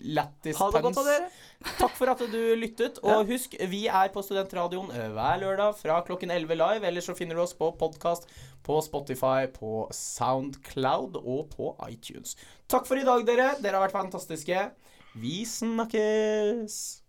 lættis 0.00 0.58
dere. 0.58 1.18
Takk 1.78 1.94
for 1.96 2.12
at 2.12 2.24
du 2.32 2.40
lyttet. 2.58 3.00
Og 3.04 3.26
husk, 3.30 3.56
vi 3.70 3.86
er 3.88 4.12
på 4.14 4.24
Studentradioen 4.24 4.90
eh, 4.92 5.08
hver 5.14 5.40
lørdag 5.42 5.78
fra 5.78 6.00
klokken 6.06 6.30
11 6.34 6.58
live. 6.58 6.86
Eller 6.90 7.04
så 7.04 7.16
finner 7.16 7.38
du 7.38 7.44
oss 7.46 7.56
på 7.56 7.70
podkast 7.80 8.28
på 8.66 8.80
Spotify, 8.82 9.46
på 9.52 9.86
Soundcloud 9.94 11.20
og 11.22 11.48
på 11.54 11.72
iTunes. 11.88 12.36
Takk 12.68 12.88
for 12.88 12.98
i 12.98 13.06
dag, 13.06 13.24
dere. 13.28 13.54
Dere 13.62 13.78
har 13.78 13.86
vært 13.86 13.96
fantastiske. 13.96 14.68
Vi 15.16 15.40
snakkes. 15.48 17.05